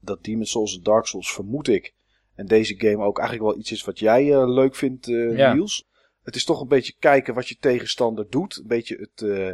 dat 0.00 0.24
Demon's 0.24 0.50
Souls 0.50 0.76
en 0.76 0.82
Dark 0.82 1.06
Souls 1.06 1.32
vermoed 1.32 1.68
ik. 1.68 1.94
En 2.34 2.46
deze 2.46 2.74
game 2.78 3.04
ook 3.04 3.18
eigenlijk 3.18 3.50
wel 3.50 3.60
iets 3.60 3.72
is 3.72 3.84
wat 3.84 3.98
jij 3.98 4.24
uh, 4.24 4.48
leuk 4.48 4.74
vindt, 4.74 5.08
uh, 5.08 5.36
ja. 5.36 5.52
Niels. 5.52 5.88
Het 6.22 6.36
is 6.36 6.44
toch 6.44 6.60
een 6.60 6.68
beetje 6.68 6.94
kijken 6.98 7.34
wat 7.34 7.48
je 7.48 7.56
tegenstander 7.60 8.30
doet. 8.30 8.56
Een 8.56 8.66
beetje 8.66 8.96
het, 8.96 9.20
uh, 9.20 9.50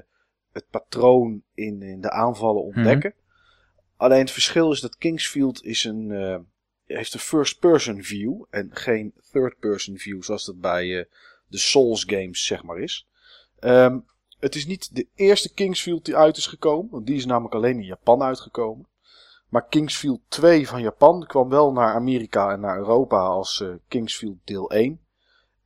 het 0.53 0.67
patroon 0.71 1.43
in, 1.55 1.83
in 1.83 2.01
de 2.01 2.11
aanvallen 2.11 2.63
ontdekken. 2.63 3.13
Mm 3.15 3.23
-hmm. 3.23 3.89
Alleen 3.97 4.21
het 4.21 4.31
verschil 4.31 4.73
is 4.73 4.81
dat 4.81 4.97
Kingsfield 4.97 5.65
is 5.65 5.85
een, 5.85 6.11
heeft 6.97 7.15
een 7.15 7.21
first-person 7.21 8.03
view. 8.03 8.43
En 8.51 8.69
geen 8.73 9.13
third-person 9.33 9.99
view 9.99 10.23
zoals 10.23 10.45
dat 10.45 10.61
bij 10.61 11.09
de 11.47 11.59
Souls 11.59 12.05
games 12.07 12.45
zeg 12.47 12.63
maar 12.63 12.79
is. 12.79 13.07
Um, 13.61 14.05
het 14.41 14.55
is 14.55 14.67
niet 14.67 14.95
de 14.95 15.07
eerste 15.15 15.55
Kingsfield 15.55 16.05
die 16.05 16.17
uit 16.17 16.37
is 16.37 16.47
gekomen. 16.47 16.91
Want 16.91 17.07
die 17.07 17.17
is 17.17 17.27
namelijk 17.27 17.55
alleen 17.55 17.77
in 17.77 17.85
Japan 17.85 18.23
uitgekomen. 18.23 18.89
Maar 19.49 19.67
Kingsfield 19.69 20.21
2 20.29 20.69
van 20.69 20.83
Japan 20.83 21.27
kwam 21.27 21.49
wel 21.49 21.73
naar 21.73 21.95
Amerika 21.95 22.53
en 22.53 22.61
naar 22.61 22.79
Europa 22.79 23.19
als 23.19 23.61
uh, 23.61 23.75
Kingsfield 23.89 24.37
deel 24.45 24.71
1. 24.71 25.01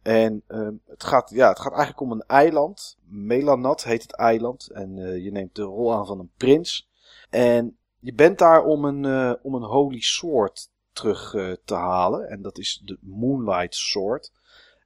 En 0.02 0.42
uh, 0.48 0.68
het, 0.86 1.04
gaat, 1.04 1.30
ja, 1.30 1.48
het 1.48 1.60
gaat 1.60 1.72
eigenlijk 1.72 2.00
om 2.00 2.12
een 2.12 2.24
eiland. 2.26 2.98
Melanat 3.04 3.84
heet 3.84 4.02
het 4.02 4.16
eiland. 4.16 4.70
En 4.70 4.96
uh, 4.96 5.24
je 5.24 5.30
neemt 5.30 5.54
de 5.54 5.62
rol 5.62 5.94
aan 5.94 6.06
van 6.06 6.18
een 6.18 6.32
prins. 6.36 6.88
En 7.30 7.78
je 7.98 8.14
bent 8.14 8.38
daar 8.38 8.64
om 8.64 8.84
een, 8.84 9.38
om 9.42 9.54
een 9.54 9.62
holy 9.62 10.00
sword 10.00 10.70
terug 10.94 11.30
te 11.64 11.74
halen. 11.74 12.28
En 12.28 12.42
dat 12.42 12.58
is 12.58 12.80
de 12.84 12.98
Moonlight 13.00 13.74
Sword. 13.74 14.32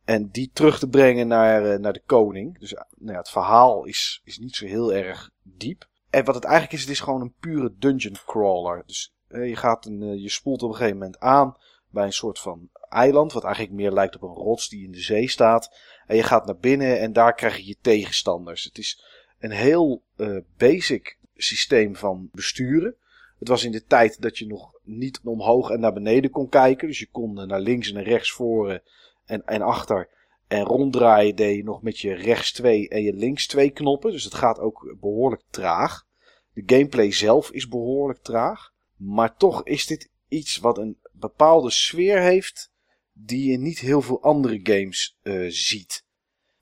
En 0.05 0.29
die 0.29 0.51
terug 0.53 0.79
te 0.79 0.89
brengen 0.89 1.29
naar, 1.29 1.81
naar 1.81 1.93
de 1.93 2.03
koning. 2.07 2.59
Dus 2.59 2.73
nou 2.73 3.13
ja, 3.13 3.19
het 3.19 3.31
verhaal 3.31 3.85
is, 3.85 4.21
is 4.25 4.39
niet 4.39 4.57
zo 4.57 4.67
heel 4.67 4.93
erg 4.93 5.31
diep. 5.43 5.89
En 6.11 6.25
wat 6.25 6.35
het 6.35 6.45
eigenlijk 6.45 6.75
is, 6.75 6.81
het 6.81 6.91
is 6.91 7.01
gewoon 7.01 7.21
een 7.21 7.35
pure 7.41 7.75
dungeon 7.79 8.17
crawler. 8.27 8.83
Dus 8.87 9.15
je, 9.29 9.57
gaat 9.57 9.87
een, 9.87 10.21
je 10.21 10.31
spoelt 10.31 10.63
op 10.63 10.69
een 10.69 10.77
gegeven 10.77 10.99
moment 10.99 11.19
aan 11.19 11.57
bij 11.91 12.05
een 12.05 12.13
soort 12.13 12.39
van 12.39 12.69
eiland, 12.89 13.33
wat 13.33 13.45
eigenlijk 13.45 13.75
meer 13.75 13.93
lijkt 13.93 14.15
op 14.15 14.23
een 14.23 14.35
rots 14.35 14.69
die 14.69 14.85
in 14.85 14.93
de 14.93 15.01
zee 15.01 15.29
staat. 15.29 15.77
En 16.07 16.17
je 16.17 16.23
gaat 16.23 16.47
naar 16.47 16.59
binnen 16.59 17.01
en 17.01 17.13
daar 17.13 17.35
krijg 17.35 17.57
je 17.57 17.67
je 17.67 17.77
tegenstanders. 17.81 18.65
Het 18.65 18.79
is 18.79 19.05
een 19.39 19.51
heel 19.51 20.03
basic 20.57 21.19
systeem 21.37 21.97
van 21.97 22.29
besturen. 22.33 22.97
Het 23.39 23.49
was 23.49 23.65
in 23.65 23.73
de 23.73 23.85
tijd 23.85 24.21
dat 24.23 24.39
je 24.39 24.47
nog 24.47 24.73
niet 24.83 25.21
omhoog 25.25 25.71
en 25.71 25.81
naar 25.81 25.93
beneden 25.93 26.31
kon 26.31 26.49
kijken. 26.49 26.89
Dus 26.89 26.99
je 26.99 27.09
kon 27.11 27.47
naar 27.47 27.61
links 27.61 27.89
en 27.89 27.95
naar 27.95 28.03
rechts 28.03 28.33
voren 28.33 28.83
en, 29.25 29.47
en 29.47 29.63
achter. 29.63 30.09
En 30.47 30.65
ronddraaien 30.65 31.37
deed 31.37 31.57
je 31.57 31.65
nog 31.65 31.83
met 31.83 31.99
je 31.99 32.15
rechts 32.15 32.53
2 32.53 32.89
en 32.89 33.03
je 33.03 33.13
links 33.13 33.47
2 33.47 33.71
knoppen. 33.71 34.13
Dus 34.13 34.25
het 34.25 34.35
gaat 34.35 34.59
ook 34.59 34.97
behoorlijk 35.01 35.43
traag. 35.51 36.07
De 36.53 36.63
gameplay 36.67 37.13
zelf 37.13 37.51
is 37.51 37.69
behoorlijk 37.69 38.23
traag. 38.23 38.73
Maar 38.97 39.37
toch 39.37 39.65
is 39.65 39.87
dit 39.87 40.11
iets 40.29 40.57
wat 40.57 40.79
een 40.79 40.99
bepaalde 41.13 41.71
sfeer 41.71 42.21
heeft. 42.21 42.71
Die 43.13 43.51
je 43.51 43.59
niet 43.59 43.79
heel 43.79 44.03
veel 44.03 44.23
andere 44.23 44.61
games 44.63 45.19
uh, 45.23 45.47
ziet. 45.51 46.05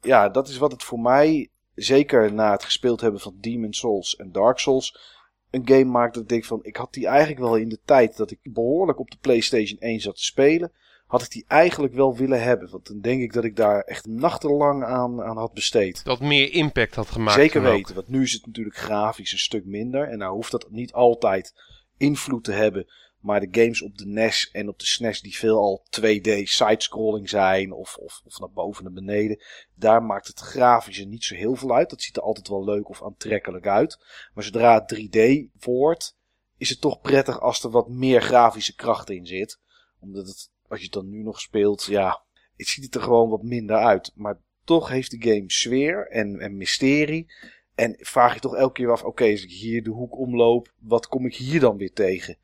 Ja, 0.00 0.28
dat 0.28 0.48
is 0.48 0.56
wat 0.56 0.72
het 0.72 0.82
voor 0.82 1.00
mij, 1.00 1.50
zeker 1.74 2.32
na 2.32 2.50
het 2.50 2.64
gespeeld 2.64 3.00
hebben 3.00 3.20
van 3.20 3.36
Demon's 3.40 3.78
Souls 3.78 4.16
en 4.16 4.32
Dark 4.32 4.58
Souls, 4.58 5.15
een 5.50 5.68
game 5.68 5.84
maakt 5.84 6.14
dat 6.14 6.22
ik 6.22 6.28
denk 6.28 6.44
van, 6.44 6.60
ik 6.62 6.76
had 6.76 6.92
die 6.92 7.06
eigenlijk 7.06 7.40
wel 7.40 7.56
in 7.56 7.68
de 7.68 7.78
tijd 7.84 8.16
dat 8.16 8.30
ik 8.30 8.38
behoorlijk 8.42 8.98
op 8.98 9.10
de 9.10 9.18
PlayStation 9.20 9.78
1 9.78 10.00
zat 10.00 10.16
te 10.16 10.24
spelen 10.24 10.72
had 11.06 11.22
ik 11.22 11.30
die 11.30 11.44
eigenlijk 11.48 11.94
wel 11.94 12.16
willen 12.16 12.42
hebben. 12.42 12.70
Want 12.70 12.86
dan 12.86 13.00
denk 13.00 13.22
ik 13.22 13.32
dat 13.32 13.44
ik 13.44 13.56
daar 13.56 13.80
echt 13.80 14.06
nachtenlang 14.06 14.84
aan, 14.84 15.22
aan 15.22 15.36
had 15.36 15.52
besteed. 15.52 16.04
Dat 16.04 16.20
meer 16.20 16.52
impact 16.52 16.94
had 16.94 17.10
gemaakt. 17.10 17.38
Zeker 17.38 17.62
weten, 17.62 17.94
want 17.94 18.08
nu 18.08 18.22
is 18.22 18.32
het 18.32 18.46
natuurlijk 18.46 18.76
grafisch 18.76 19.32
een 19.32 19.38
stuk 19.38 19.64
minder. 19.64 20.08
En 20.08 20.18
nou 20.18 20.34
hoeft 20.34 20.50
dat 20.50 20.66
niet 20.70 20.92
altijd 20.92 21.54
invloed 21.96 22.44
te 22.44 22.52
hebben. 22.52 22.86
Maar 23.26 23.40
de 23.40 23.60
games 23.60 23.82
op 23.82 23.98
de 23.98 24.06
NES 24.06 24.50
en 24.52 24.68
op 24.68 24.78
de 24.78 24.86
SNES 24.86 25.20
die 25.20 25.36
veelal 25.36 25.84
2D 26.00 26.42
sidescrolling 26.42 27.28
zijn 27.28 27.72
of, 27.72 27.96
of, 27.96 28.20
of 28.24 28.38
naar 28.38 28.50
boven 28.50 28.86
en 28.86 28.94
beneden. 28.94 29.42
Daar 29.74 30.02
maakt 30.02 30.26
het 30.26 30.38
grafische 30.38 31.04
niet 31.04 31.24
zo 31.24 31.34
heel 31.34 31.54
veel 31.54 31.74
uit. 31.74 31.90
Dat 31.90 32.02
ziet 32.02 32.16
er 32.16 32.22
altijd 32.22 32.48
wel 32.48 32.64
leuk 32.64 32.88
of 32.88 33.02
aantrekkelijk 33.02 33.66
uit. 33.66 33.98
Maar 34.34 34.44
zodra 34.44 34.74
het 34.74 34.94
3D 34.94 35.50
wordt, 35.64 36.16
is 36.56 36.68
het 36.68 36.80
toch 36.80 37.00
prettig 37.00 37.40
als 37.40 37.62
er 37.62 37.70
wat 37.70 37.88
meer 37.88 38.22
grafische 38.22 38.74
kracht 38.74 39.10
in 39.10 39.26
zit. 39.26 39.60
Omdat 40.00 40.26
het 40.26 40.50
als 40.68 40.78
je 40.78 40.84
het 40.84 40.94
dan 40.94 41.08
nu 41.08 41.22
nog 41.22 41.40
speelt, 41.40 41.84
ja, 41.84 42.24
het 42.56 42.66
ziet 42.66 42.94
er 42.94 43.02
gewoon 43.02 43.30
wat 43.30 43.42
minder 43.42 43.76
uit. 43.76 44.12
Maar 44.14 44.40
toch 44.64 44.88
heeft 44.88 45.10
de 45.10 45.30
game 45.30 45.44
sfeer 45.46 46.08
en, 46.08 46.40
en 46.40 46.56
mysterie. 46.56 47.32
En 47.74 47.96
vraag 47.98 48.34
je 48.34 48.40
toch 48.40 48.56
elke 48.56 48.72
keer 48.72 48.90
af, 48.90 49.04
oké, 49.04 49.30
als 49.30 49.42
ik 49.42 49.50
hier 49.50 49.82
de 49.82 49.90
hoek 49.90 50.18
omloop, 50.18 50.72
wat 50.78 51.06
kom 51.06 51.26
ik 51.26 51.34
hier 51.34 51.60
dan 51.60 51.76
weer 51.76 51.92
tegen? 51.92 52.38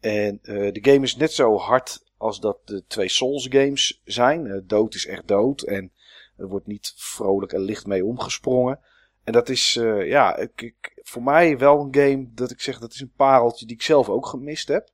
En 0.00 0.38
uh, 0.42 0.72
de 0.72 0.90
game 0.90 1.04
is 1.04 1.16
net 1.16 1.32
zo 1.32 1.56
hard 1.56 2.04
als 2.16 2.40
dat 2.40 2.58
de 2.64 2.84
twee 2.86 3.08
Souls 3.08 3.46
games 3.50 4.00
zijn. 4.04 4.46
Uh, 4.46 4.60
dood 4.64 4.94
is 4.94 5.06
echt 5.06 5.28
dood 5.28 5.62
en 5.62 5.92
er 6.36 6.48
wordt 6.48 6.66
niet 6.66 6.92
vrolijk 6.96 7.52
en 7.52 7.60
licht 7.60 7.86
mee 7.86 8.04
omgesprongen. 8.04 8.78
En 9.24 9.32
dat 9.32 9.48
is, 9.48 9.76
uh, 9.76 10.08
ja, 10.08 10.36
ik, 10.36 10.62
ik, 10.62 11.00
voor 11.02 11.22
mij 11.22 11.58
wel 11.58 11.80
een 11.80 11.94
game 11.94 12.30
dat 12.34 12.50
ik 12.50 12.60
zeg, 12.60 12.78
dat 12.78 12.92
is 12.92 13.00
een 13.00 13.12
pareltje 13.16 13.66
die 13.66 13.76
ik 13.76 13.82
zelf 13.82 14.08
ook 14.08 14.26
gemist 14.26 14.68
heb. 14.68 14.90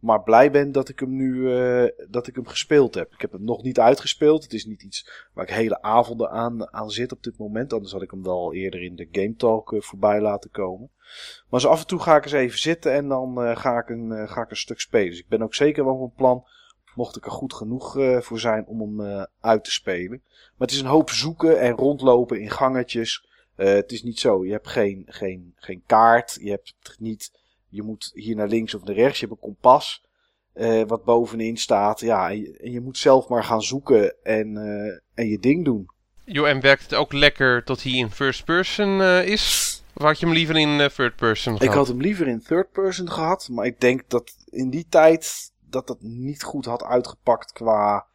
Maar 0.00 0.22
blij 0.22 0.50
ben 0.50 0.72
dat 0.72 0.88
ik 0.88 1.00
hem 1.00 1.16
nu 1.16 1.48
dat 2.08 2.26
ik 2.26 2.34
hem 2.34 2.46
gespeeld 2.46 2.94
heb. 2.94 3.12
Ik 3.12 3.20
heb 3.20 3.32
hem 3.32 3.44
nog 3.44 3.62
niet 3.62 3.80
uitgespeeld. 3.80 4.42
Het 4.42 4.52
is 4.52 4.64
niet 4.64 4.82
iets 4.82 5.28
waar 5.34 5.44
ik 5.44 5.54
hele 5.54 5.82
avonden 5.82 6.30
aan, 6.30 6.72
aan 6.72 6.90
zit 6.90 7.12
op 7.12 7.22
dit 7.22 7.38
moment. 7.38 7.72
Anders 7.72 7.92
had 7.92 8.02
ik 8.02 8.10
hem 8.10 8.22
wel 8.22 8.54
eerder 8.54 8.82
in 8.82 8.96
de 8.96 9.08
Game 9.12 9.34
Talk 9.36 9.74
voorbij 9.78 10.20
laten 10.20 10.50
komen. 10.50 10.90
Maar 11.48 11.60
zo 11.60 11.68
af 11.68 11.80
en 11.80 11.86
toe 11.86 12.00
ga 12.00 12.16
ik 12.16 12.24
eens 12.24 12.32
even 12.32 12.58
zitten 12.58 12.92
en 12.92 13.08
dan 13.08 13.44
uh, 13.44 13.56
ga, 13.56 13.78
ik 13.78 13.88
een, 13.88 14.28
ga 14.28 14.42
ik 14.42 14.50
een 14.50 14.56
stuk 14.56 14.80
spelen. 14.80 15.10
Dus 15.10 15.18
ik 15.18 15.28
ben 15.28 15.42
ook 15.42 15.54
zeker 15.54 15.84
wel 15.84 15.98
van 15.98 16.12
plan, 16.16 16.44
mocht 16.94 17.16
ik 17.16 17.24
er 17.24 17.30
goed 17.30 17.54
genoeg 17.54 17.92
voor 18.18 18.40
zijn, 18.40 18.66
om 18.66 18.80
hem 18.80 19.26
uit 19.40 19.64
te 19.64 19.72
spelen. 19.72 20.22
Maar 20.28 20.66
het 20.68 20.70
is 20.70 20.80
een 20.80 20.86
hoop 20.86 21.10
zoeken 21.10 21.60
en 21.60 21.72
rondlopen 21.72 22.40
in 22.40 22.50
gangetjes. 22.50 23.26
het 23.56 23.92
is 23.92 24.02
niet 24.02 24.20
zo, 24.20 24.44
je 24.44 24.52
hebt 24.52 24.68
geen, 24.68 25.02
geen, 25.06 25.54
geen 25.56 25.82
kaart. 25.86 26.38
Je 26.40 26.50
hebt 26.50 26.74
niet 26.98 27.30
je 27.68 27.82
moet 27.82 28.10
hier 28.14 28.36
naar 28.36 28.48
links 28.48 28.74
of 28.74 28.84
naar 28.84 28.94
rechts. 28.94 29.20
Je 29.20 29.26
hebt 29.26 29.38
een 29.38 29.48
kompas 29.48 30.04
wat 30.86 31.04
bovenin 31.04 31.56
staat. 31.56 32.00
Ja, 32.00 32.30
en 32.30 32.72
je, 32.72 32.80
moet 32.80 32.98
zelf 32.98 33.28
maar 33.28 33.44
gaan 33.44 33.62
zoeken 33.62 34.24
en, 34.24 34.56
en 35.14 35.28
je 35.28 35.38
ding 35.38 35.64
doen. 35.64 35.90
Jo, 36.24 36.44
en 36.44 36.60
werkt 36.60 36.82
het 36.82 36.94
ook 36.94 37.12
lekker 37.12 37.64
tot 37.64 37.82
hij 37.82 37.92
in 37.92 38.10
first 38.10 38.44
person 38.44 39.02
is? 39.02 39.75
Of 39.96 40.02
had 40.02 40.18
je 40.18 40.26
hem 40.26 40.34
liever 40.34 40.56
in 40.56 40.88
third 40.88 41.16
person 41.16 41.52
gehad? 41.52 41.68
Ik 41.68 41.78
had 41.78 41.88
hem 41.88 42.00
liever 42.00 42.28
in 42.28 42.42
third 42.42 42.72
person 42.72 43.10
gehad. 43.10 43.48
Maar 43.48 43.66
ik 43.66 43.80
denk 43.80 44.02
dat 44.08 44.36
in 44.50 44.70
die 44.70 44.86
tijd 44.88 45.52
dat 45.68 45.86
dat 45.86 46.02
niet 46.02 46.42
goed 46.42 46.64
had 46.64 46.84
uitgepakt 46.84 47.52
qua, 47.52 48.06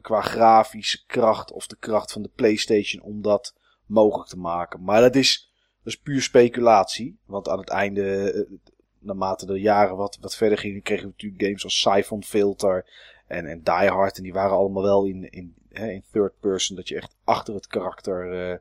qua 0.00 0.20
grafische 0.20 1.06
kracht 1.06 1.52
of 1.52 1.66
de 1.66 1.76
kracht 1.78 2.12
van 2.12 2.22
de 2.22 2.30
PlayStation 2.34 3.02
om 3.02 3.22
dat 3.22 3.54
mogelijk 3.86 4.28
te 4.28 4.38
maken. 4.38 4.82
Maar 4.82 5.00
dat 5.00 5.14
is 5.16 5.46
dat 5.86 5.94
is 5.94 6.00
puur 6.00 6.22
speculatie. 6.22 7.18
Want 7.26 7.48
aan 7.48 7.58
het 7.58 7.68
einde, 7.68 8.32
uh, 8.34 8.58
naarmate 8.98 9.46
de 9.46 9.60
jaren 9.60 9.96
wat, 9.96 10.18
wat 10.20 10.36
verder 10.36 10.58
gingen, 10.58 10.82
kregen 10.82 11.04
we 11.04 11.10
natuurlijk 11.10 11.42
games 11.42 11.64
als 11.64 11.80
Siphon 11.80 12.24
Filter 12.24 12.90
en, 13.26 13.46
en 13.46 13.62
Die 13.62 13.88
Hard. 13.90 14.16
En 14.16 14.22
die 14.22 14.32
waren 14.32 14.56
allemaal 14.56 14.82
wel 14.82 15.04
in, 15.04 15.30
in, 15.30 15.54
in 15.78 16.04
third 16.10 16.40
person, 16.40 16.76
dat 16.76 16.88
je 16.88 16.96
echt 16.96 17.16
achter 17.24 17.54
het 17.54 17.66
karakter 17.66 18.50
uh, 18.50 18.56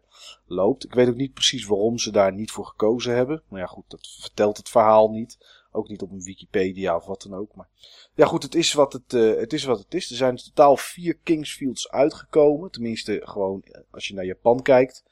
loopt. 0.46 0.84
Ik 0.84 0.94
weet 0.94 1.08
ook 1.08 1.16
niet 1.16 1.34
precies 1.34 1.66
waarom 1.66 1.98
ze 1.98 2.12
daar 2.12 2.34
niet 2.34 2.52
voor 2.52 2.66
gekozen 2.66 3.16
hebben. 3.16 3.44
Maar 3.48 3.60
ja, 3.60 3.66
goed, 3.66 3.84
dat 3.88 4.16
vertelt 4.20 4.58
het 4.58 4.70
verhaal 4.70 5.10
niet. 5.10 5.38
Ook 5.72 5.88
niet 5.88 6.02
op 6.02 6.12
een 6.12 6.24
Wikipedia 6.24 6.96
of 6.96 7.06
wat 7.06 7.22
dan 7.22 7.40
ook. 7.40 7.56
Maar 7.56 7.70
ja, 8.16 8.26
goed, 8.26 8.44
het 8.44 8.56
is 8.56 8.74
wat 8.74 8.94
het, 8.94 9.14
uh, 9.14 9.40
het, 9.40 9.54
is, 9.54 9.64
wat 9.64 9.80
het 9.80 9.94
is. 9.94 10.10
Er 10.10 10.16
zijn 10.16 10.36
totaal 10.36 10.78
vier 10.78 11.18
Kingsfields 11.24 11.90
uitgekomen. 11.90 12.72
Tenminste, 12.72 13.22
gewoon 13.24 13.64
als 13.92 14.08
je 14.08 14.14
naar 14.14 14.26
Japan 14.26 14.62
kijkt. 14.62 15.04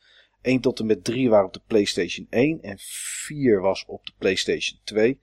1 0.42 0.62
tot 0.62 0.80
en 0.80 0.86
met 0.86 1.04
3 1.04 1.30
waren 1.30 1.46
op 1.46 1.54
de 1.54 1.62
PlayStation 1.68 2.28
1 2.30 2.62
en 2.62 2.78
4 2.80 3.62
was 3.62 3.86
op 3.88 4.06
de 4.06 4.12
PlayStation 4.18 4.80
2. 4.84 5.20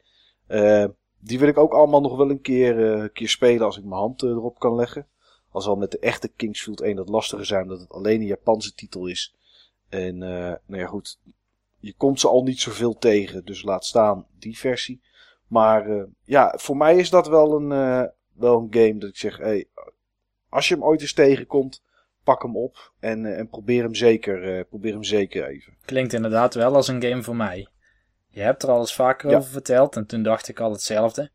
Uh, 0.48 0.84
die 1.18 1.38
wil 1.38 1.48
ik 1.48 1.58
ook 1.58 1.72
allemaal 1.72 2.00
nog 2.00 2.16
wel 2.16 2.30
een 2.30 2.40
keer, 2.40 2.78
uh, 2.78 3.08
keer 3.12 3.28
spelen 3.28 3.66
als 3.66 3.76
ik 3.76 3.84
mijn 3.84 4.00
hand 4.00 4.22
erop 4.22 4.58
kan 4.58 4.74
leggen. 4.74 5.06
Al 5.50 5.60
zal 5.60 5.76
met 5.76 5.90
de 5.90 5.98
echte 5.98 6.28
Kingsfield 6.28 6.80
1 6.80 6.96
dat 6.96 7.08
lastiger 7.08 7.46
zijn 7.46 7.62
omdat 7.62 7.80
het 7.80 7.92
alleen 7.92 8.20
een 8.20 8.26
Japanse 8.26 8.74
titel 8.74 9.06
is. 9.06 9.34
En 9.88 10.18
nou 10.18 10.58
ja 10.66 10.86
goed, 10.86 11.18
je 11.78 11.94
komt 11.96 12.20
ze 12.20 12.28
al 12.28 12.42
niet 12.42 12.60
zoveel 12.60 12.98
tegen, 12.98 13.44
dus 13.44 13.62
laat 13.62 13.84
staan 13.84 14.26
die 14.38 14.58
versie. 14.58 15.02
Maar 15.46 16.06
ja, 16.24 16.54
voor 16.56 16.76
mij 16.76 16.96
is 16.96 17.10
dat 17.10 17.28
wel 17.28 17.54
een, 17.54 17.68
wel 18.32 18.58
een 18.58 18.74
game 18.74 18.98
dat 18.98 19.08
ik 19.08 19.16
zeg, 19.16 19.36
hey, 19.36 19.68
als 20.48 20.68
je 20.68 20.74
hem 20.74 20.84
ooit 20.84 21.00
eens 21.00 21.12
tegenkomt, 21.12 21.82
pak 22.24 22.42
hem 22.42 22.56
op 22.56 22.92
en, 22.98 23.36
en 23.36 23.48
probeer, 23.48 23.82
hem 23.82 23.94
zeker, 23.94 24.64
probeer 24.64 24.92
hem 24.92 25.04
zeker 25.04 25.46
even. 25.46 25.76
Klinkt 25.84 26.12
inderdaad 26.12 26.54
wel 26.54 26.74
als 26.74 26.88
een 26.88 27.02
game 27.02 27.22
voor 27.22 27.36
mij. 27.36 27.68
Je 28.28 28.40
hebt 28.40 28.62
er 28.62 28.68
al 28.70 28.80
eens 28.80 28.94
vaker 28.94 29.36
over 29.36 29.50
verteld 29.50 29.96
en 29.96 30.06
toen 30.06 30.22
dacht 30.22 30.48
ik 30.48 30.60
al 30.60 30.70
hetzelfde. 30.70 31.30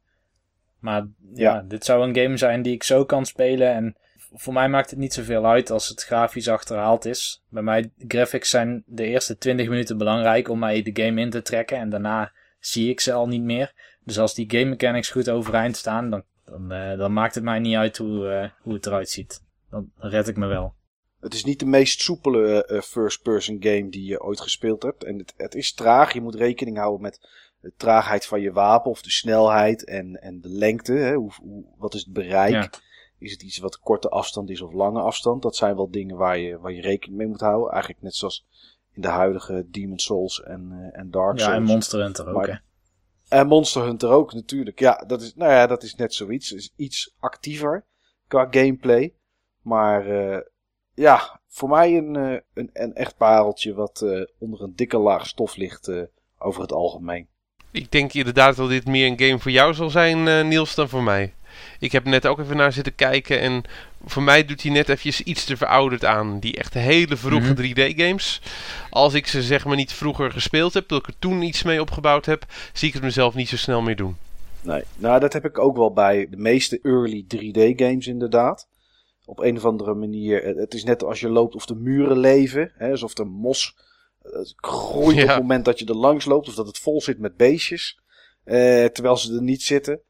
Maar 0.79 1.07
ja. 1.33 1.61
dit 1.61 1.85
zou 1.85 2.07
een 2.07 2.15
game 2.15 2.37
zijn 2.37 2.61
die 2.61 2.73
ik 2.73 2.83
zo 2.83 3.05
kan 3.05 3.25
spelen 3.25 3.73
en 3.73 3.95
voor 4.33 4.53
mij 4.53 4.69
maakt 4.69 4.89
het 4.89 4.99
niet 4.99 5.13
zoveel 5.13 5.45
uit 5.45 5.71
als 5.71 5.87
het 5.87 6.03
grafisch 6.03 6.47
achterhaald 6.47 7.05
is. 7.05 7.43
Bij 7.49 7.63
mij, 7.63 7.91
graphics 8.07 8.49
zijn 8.49 8.83
de 8.85 9.03
eerste 9.03 9.37
20 9.37 9.69
minuten 9.69 9.97
belangrijk 9.97 10.49
om 10.49 10.59
mij 10.59 10.81
de 10.81 11.03
game 11.03 11.21
in 11.21 11.29
te 11.29 11.41
trekken 11.41 11.77
en 11.77 11.89
daarna 11.89 12.31
zie 12.59 12.89
ik 12.89 12.99
ze 12.99 13.13
al 13.13 13.27
niet 13.27 13.43
meer. 13.43 13.73
Dus 14.03 14.19
als 14.19 14.33
die 14.33 14.49
game 14.49 14.65
mechanics 14.65 15.09
goed 15.09 15.29
overeind 15.29 15.77
staan, 15.77 16.09
dan, 16.09 16.23
dan, 16.45 16.73
uh, 16.73 16.97
dan 16.97 17.13
maakt 17.13 17.35
het 17.35 17.43
mij 17.43 17.59
niet 17.59 17.75
uit 17.75 17.97
hoe, 17.97 18.25
uh, 18.25 18.49
hoe 18.61 18.73
het 18.73 18.85
eruit 18.85 19.09
ziet. 19.09 19.41
Dan 19.69 19.91
red 19.97 20.27
ik 20.27 20.37
me 20.37 20.47
wel. 20.47 20.73
Het 21.19 21.33
is 21.33 21.43
niet 21.43 21.59
de 21.59 21.65
meest 21.65 22.01
soepele 22.01 22.69
uh, 22.71 22.81
first-person 22.81 23.57
game 23.59 23.89
die 23.89 24.05
je 24.05 24.21
ooit 24.21 24.41
gespeeld 24.41 24.83
hebt. 24.83 25.03
En 25.03 25.17
het, 25.17 25.33
het, 25.37 25.55
is 25.55 25.73
traag. 25.73 26.13
Je 26.13 26.21
moet 26.21 26.35
rekening 26.35 26.77
houden 26.77 27.01
met 27.01 27.19
de 27.61 27.73
traagheid 27.77 28.25
van 28.25 28.41
je 28.41 28.51
wapen 28.51 28.91
of 28.91 29.01
de 29.01 29.11
snelheid 29.11 29.83
en, 29.83 30.21
en 30.21 30.41
de 30.41 30.49
lengte. 30.49 30.93
Hè? 30.93 31.13
Hoe, 31.13 31.31
hoe, 31.41 31.63
wat 31.77 31.93
is 31.93 32.03
het 32.03 32.13
bereik? 32.13 32.69
Is 33.17 33.31
het 33.31 33.41
iets 33.41 33.57
wat 33.57 33.79
korte 33.79 34.09
afstand 34.09 34.49
is 34.49 34.61
of 34.61 34.73
lange 34.73 35.01
afstand? 35.01 35.41
Dat 35.41 35.55
zijn 35.55 35.75
wel 35.75 35.91
dingen 35.91 36.17
waar 36.17 36.37
je, 36.37 36.59
waar 36.59 36.71
je 36.71 36.81
rekening 36.81 37.17
mee 37.17 37.27
moet 37.27 37.39
houden. 37.39 37.71
Eigenlijk 37.71 38.01
net 38.01 38.15
zoals 38.15 38.45
in 38.91 39.01
de 39.01 39.07
huidige 39.07 39.65
Demon 39.69 39.99
Souls 39.99 40.43
en, 40.43 40.69
uh, 40.71 40.99
en 40.99 41.11
Dark 41.11 41.39
Souls. 41.39 41.51
Ja, 41.51 41.57
en 41.57 41.63
Monster 41.63 42.01
Hunter 42.01 42.35
ook, 42.35 42.47
hè? 42.47 42.53
En 43.27 43.47
Monster 43.47 43.83
Hunter 43.83 44.09
ook 44.09 44.33
natuurlijk. 44.33 44.79
Ja, 44.79 45.03
dat 45.07 45.21
is, 45.21 45.35
nou 45.35 45.51
ja, 45.51 45.67
dat 45.67 45.83
is 45.83 45.95
net 45.95 46.13
zoiets. 46.13 46.51
Is 46.51 46.73
iets 46.75 47.15
actiever 47.19 47.85
qua 48.27 48.47
gameplay. 48.51 49.13
Maar 49.61 50.07
uh, 50.07 50.39
ja, 50.93 51.39
voor 51.47 51.69
mij 51.69 51.97
een, 51.97 52.17
uh, 52.17 52.39
een, 52.53 52.69
een 52.73 52.93
echt 52.93 53.17
pareltje 53.17 53.73
wat 53.73 54.01
uh, 54.03 54.25
onder 54.39 54.61
een 54.61 54.75
dikke 54.75 54.97
laag 54.97 55.27
stof 55.27 55.55
ligt 55.55 55.87
uh, 55.87 56.03
over 56.37 56.61
het 56.61 56.71
algemeen. 56.71 57.27
Ik 57.71 57.91
denk 57.91 58.13
inderdaad 58.13 58.55
dat 58.55 58.69
dit 58.69 58.85
meer 58.85 59.07
een 59.07 59.19
game 59.19 59.39
voor 59.39 59.51
jou 59.51 59.73
zal 59.73 59.89
zijn, 59.89 60.47
Niels, 60.47 60.75
dan 60.75 60.89
voor 60.89 61.03
mij. 61.03 61.33
Ik 61.79 61.91
heb 61.91 62.05
net 62.05 62.25
ook 62.25 62.39
even 62.39 62.57
naar 62.57 62.73
zitten 62.73 62.95
kijken 62.95 63.39
en 63.39 63.63
voor 64.05 64.23
mij 64.23 64.45
doet 64.45 64.61
hij 64.61 64.71
net 64.71 64.89
eventjes 64.89 65.21
iets 65.21 65.45
te 65.45 65.57
verouderd 65.57 66.05
aan. 66.05 66.39
Die 66.39 66.57
echt 66.57 66.73
hele 66.73 67.17
vroege 67.17 67.49
mm 67.49 67.55
-hmm. 67.55 67.73
3D-games. 67.73 68.41
Als 68.89 69.13
ik 69.13 69.27
ze 69.27 69.43
zeg 69.43 69.65
maar 69.65 69.75
niet 69.75 69.93
vroeger 69.93 70.31
gespeeld 70.31 70.73
heb, 70.73 70.87
dat 70.87 70.99
ik 70.99 71.07
er 71.07 71.19
toen 71.19 71.41
iets 71.41 71.63
mee 71.63 71.81
opgebouwd 71.81 72.25
heb, 72.25 72.45
zie 72.73 72.87
ik 72.87 72.93
het 72.93 73.03
mezelf 73.03 73.35
niet 73.35 73.49
zo 73.49 73.57
snel 73.57 73.81
meer 73.81 73.95
doen. 73.95 74.17
Nee, 74.61 74.83
nou 74.97 75.19
dat 75.19 75.33
heb 75.33 75.45
ik 75.45 75.59
ook 75.59 75.77
wel 75.77 75.93
bij 75.93 76.27
de 76.29 76.37
meeste 76.37 76.79
early 76.81 77.25
3D-games 77.35 78.07
inderdaad 78.07 78.67
op 79.25 79.39
een 79.39 79.57
of 79.57 79.65
andere 79.65 79.93
manier. 79.93 80.43
Het 80.57 80.73
is 80.73 80.83
net 80.83 81.03
als 81.03 81.19
je 81.19 81.29
loopt 81.29 81.55
of 81.55 81.65
de 81.65 81.75
muren 81.75 82.17
leven. 82.17 82.71
Hè, 82.75 82.91
alsof 82.91 83.17
er 83.17 83.27
mos 83.27 83.75
groeit 84.55 85.15
ja. 85.15 85.23
op 85.23 85.29
het 85.29 85.37
moment 85.37 85.65
dat 85.65 85.79
je 85.79 85.85
er 85.85 85.95
langs 85.95 86.25
loopt. 86.25 86.47
Of 86.47 86.55
dat 86.55 86.67
het 86.67 86.77
vol 86.77 87.01
zit 87.01 87.19
met 87.19 87.37
beestjes. 87.37 87.99
Eh, 88.43 88.85
terwijl 88.85 89.17
ze 89.17 89.35
er 89.35 89.41
niet 89.41 89.61
zitten. 89.61 90.01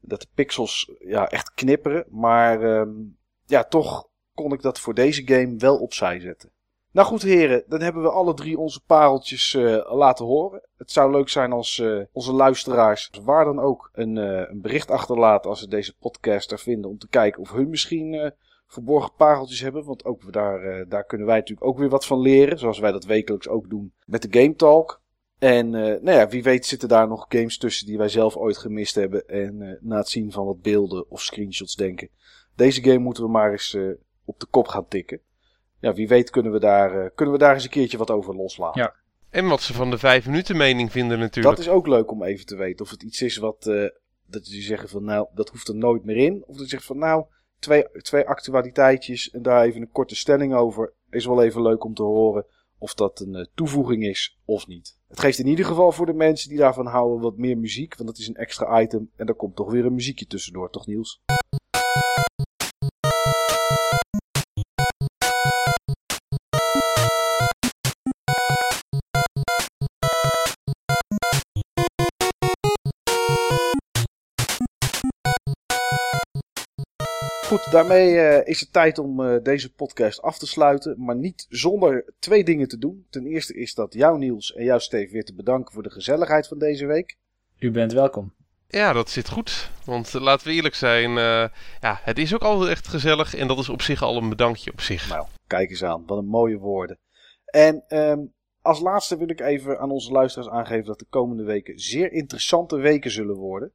Dat 0.00 0.20
de 0.20 0.28
pixels 0.34 0.90
ja, 0.98 1.28
echt 1.28 1.54
knipperen. 1.54 2.04
Maar 2.08 2.62
um, 2.62 3.16
ja, 3.46 3.64
toch 3.64 4.08
kon 4.34 4.52
ik 4.52 4.62
dat 4.62 4.78
voor 4.78 4.94
deze 4.94 5.22
game 5.26 5.56
wel 5.56 5.78
opzij 5.78 6.20
zetten. 6.20 6.50
Nou 6.92 7.06
goed 7.06 7.22
heren, 7.22 7.64
dan 7.66 7.80
hebben 7.80 8.02
we 8.02 8.10
alle 8.10 8.34
drie 8.34 8.58
onze 8.58 8.80
pareltjes 8.86 9.54
uh, 9.54 9.92
laten 9.92 10.24
horen. 10.24 10.62
Het 10.76 10.90
zou 10.90 11.10
leuk 11.10 11.28
zijn 11.28 11.52
als 11.52 11.78
uh, 11.78 12.02
onze 12.12 12.32
luisteraars, 12.32 13.10
waar 13.22 13.44
dan 13.44 13.60
ook, 13.60 13.90
een, 13.92 14.16
uh, 14.16 14.42
een 14.48 14.60
bericht 14.60 14.90
achterlaten 14.90 15.50
als 15.50 15.60
ze 15.60 15.68
deze 15.68 15.96
podcast 15.96 16.52
er 16.52 16.58
vinden. 16.58 16.90
Om 16.90 16.98
te 16.98 17.08
kijken 17.08 17.40
of 17.40 17.52
hun 17.52 17.70
misschien 17.70 18.32
verborgen 18.66 19.12
pareltjes 19.16 19.60
hebben. 19.60 19.84
Want 19.84 20.04
ook 20.04 20.32
daar, 20.32 20.88
daar 20.88 21.04
kunnen 21.04 21.26
wij 21.26 21.36
natuurlijk 21.36 21.66
ook 21.66 21.78
weer 21.78 21.88
wat 21.88 22.06
van 22.06 22.20
leren. 22.20 22.58
Zoals 22.58 22.78
wij 22.78 22.92
dat 22.92 23.04
wekelijks 23.04 23.48
ook 23.48 23.70
doen 23.70 23.92
met 24.06 24.22
de 24.22 24.40
Game 24.40 24.54
Talk. 24.54 24.99
En 25.40 25.66
uh, 25.66 25.82
nou 25.82 26.10
ja, 26.10 26.28
wie 26.28 26.42
weet 26.42 26.66
zitten 26.66 26.88
daar 26.88 27.08
nog 27.08 27.26
games 27.28 27.58
tussen 27.58 27.86
die 27.86 27.98
wij 27.98 28.08
zelf 28.08 28.36
ooit 28.36 28.56
gemist 28.56 28.94
hebben. 28.94 29.28
En 29.28 29.60
uh, 29.60 29.72
na 29.80 29.96
het 29.96 30.08
zien 30.08 30.32
van 30.32 30.46
wat 30.46 30.62
beelden 30.62 31.10
of 31.10 31.22
screenshots 31.22 31.74
denken. 31.74 32.08
Deze 32.56 32.82
game 32.82 32.98
moeten 32.98 33.22
we 33.22 33.30
maar 33.30 33.50
eens 33.50 33.76
op 34.24 34.40
de 34.40 34.46
kop 34.50 34.68
gaan 34.68 34.88
tikken. 34.88 35.20
Ja, 35.78 35.94
wie 35.94 36.08
weet 36.08 36.30
kunnen 36.30 36.52
we 36.52 36.58
daar, 36.58 37.10
kunnen 37.10 37.34
we 37.34 37.40
daar 37.40 37.54
eens 37.54 37.64
een 37.64 37.70
keertje 37.70 37.98
wat 37.98 38.10
over 38.10 38.36
loslaten. 38.36 38.82
Ja. 38.82 38.94
En 39.30 39.46
wat 39.46 39.60
ze 39.60 39.72
van 39.72 39.90
de 39.90 39.98
vijf 39.98 40.26
minuten 40.26 40.56
mening 40.56 40.92
vinden 40.92 41.18
natuurlijk. 41.18 41.56
Dat 41.56 41.66
is 41.66 41.72
ook 41.72 41.86
leuk 41.86 42.10
om 42.10 42.22
even 42.22 42.46
te 42.46 42.56
weten. 42.56 42.84
Of 42.84 42.90
het 42.90 43.02
iets 43.02 43.22
is 43.22 43.36
wat, 43.36 43.62
dat 44.26 44.46
ze 44.46 44.62
zeggen 44.62 44.88
van 44.88 45.04
nou, 45.04 45.26
dat 45.34 45.48
hoeft 45.48 45.68
er 45.68 45.76
nooit 45.76 46.04
meer 46.04 46.16
in. 46.16 46.42
Of 46.46 46.56
dat 46.56 46.64
ze 46.64 46.70
zeggen 46.70 46.88
van 46.88 46.98
nou, 46.98 47.24
twee, 47.58 47.84
twee 48.02 48.26
actualiteitjes 48.26 49.30
en 49.30 49.42
daar 49.42 49.64
even 49.64 49.80
een 49.80 49.92
korte 49.92 50.16
stelling 50.16 50.54
over. 50.54 50.92
Is 51.10 51.26
wel 51.26 51.42
even 51.42 51.62
leuk 51.62 51.84
om 51.84 51.94
te 51.94 52.02
horen 52.02 52.46
of 52.80 52.94
dat 52.94 53.20
een 53.20 53.34
uh, 53.34 53.44
toevoeging 53.54 54.04
is 54.04 54.38
of 54.44 54.66
niet. 54.66 54.98
Het 55.08 55.20
geeft 55.20 55.38
in 55.38 55.46
ieder 55.46 55.64
geval 55.64 55.92
voor 55.92 56.06
de 56.06 56.12
mensen 56.12 56.48
die 56.48 56.58
daarvan 56.58 56.86
houden 56.86 57.20
wat 57.20 57.36
meer 57.36 57.58
muziek, 57.58 57.96
want 57.96 58.08
dat 58.08 58.18
is 58.18 58.28
een 58.28 58.34
extra 58.34 58.80
item 58.80 59.10
en 59.16 59.26
daar 59.26 59.34
komt 59.34 59.56
toch 59.56 59.70
weer 59.70 59.84
een 59.84 59.94
muziekje 59.94 60.26
tussendoor, 60.26 60.70
toch 60.70 60.86
Niels? 60.86 61.22
Goed, 77.50 77.70
daarmee 77.70 78.12
uh, 78.12 78.46
is 78.46 78.60
het 78.60 78.72
tijd 78.72 78.98
om 78.98 79.20
uh, 79.20 79.36
deze 79.42 79.72
podcast 79.72 80.22
af 80.22 80.38
te 80.38 80.46
sluiten. 80.46 80.94
Maar 80.98 81.16
niet 81.16 81.46
zonder 81.48 82.04
twee 82.18 82.44
dingen 82.44 82.68
te 82.68 82.78
doen. 82.78 83.06
Ten 83.10 83.26
eerste 83.26 83.54
is 83.54 83.74
dat 83.74 83.92
jou 83.92 84.18
Niels 84.18 84.54
en 84.54 84.64
jou 84.64 84.80
Steve 84.80 85.12
weer 85.12 85.24
te 85.24 85.34
bedanken 85.34 85.72
voor 85.74 85.82
de 85.82 85.90
gezelligheid 85.90 86.48
van 86.48 86.58
deze 86.58 86.86
week. 86.86 87.16
U 87.58 87.70
bent 87.70 87.92
welkom. 87.92 88.34
Ja, 88.68 88.92
dat 88.92 89.10
zit 89.10 89.28
goed. 89.28 89.70
Want 89.84 90.14
uh, 90.14 90.22
laten 90.22 90.46
we 90.46 90.52
eerlijk 90.52 90.74
zijn, 90.74 91.10
ja, 91.80 92.00
het 92.02 92.18
is 92.18 92.34
ook 92.34 92.42
altijd 92.42 92.70
echt 92.70 92.88
gezellig. 92.88 93.34
En 93.34 93.48
dat 93.48 93.58
is 93.58 93.68
op 93.68 93.82
zich 93.82 94.02
al 94.02 94.16
een 94.16 94.28
bedankje 94.28 94.72
op 94.72 94.80
zich. 94.80 95.08
Nou, 95.08 95.26
kijk 95.46 95.70
eens 95.70 95.84
aan. 95.84 96.06
Wat 96.06 96.18
een 96.18 96.26
mooie 96.26 96.58
woorden. 96.58 96.98
En 97.44 97.84
um, 97.88 98.32
als 98.62 98.80
laatste 98.80 99.16
wil 99.16 99.30
ik 99.30 99.40
even 99.40 99.78
aan 99.78 99.90
onze 99.90 100.12
luisteraars 100.12 100.50
aangeven 100.50 100.84
dat 100.84 100.98
de 100.98 101.06
komende 101.10 101.44
weken 101.44 101.78
zeer 101.78 102.12
interessante 102.12 102.76
weken 102.76 103.10
zullen 103.10 103.36
worden. 103.36 103.72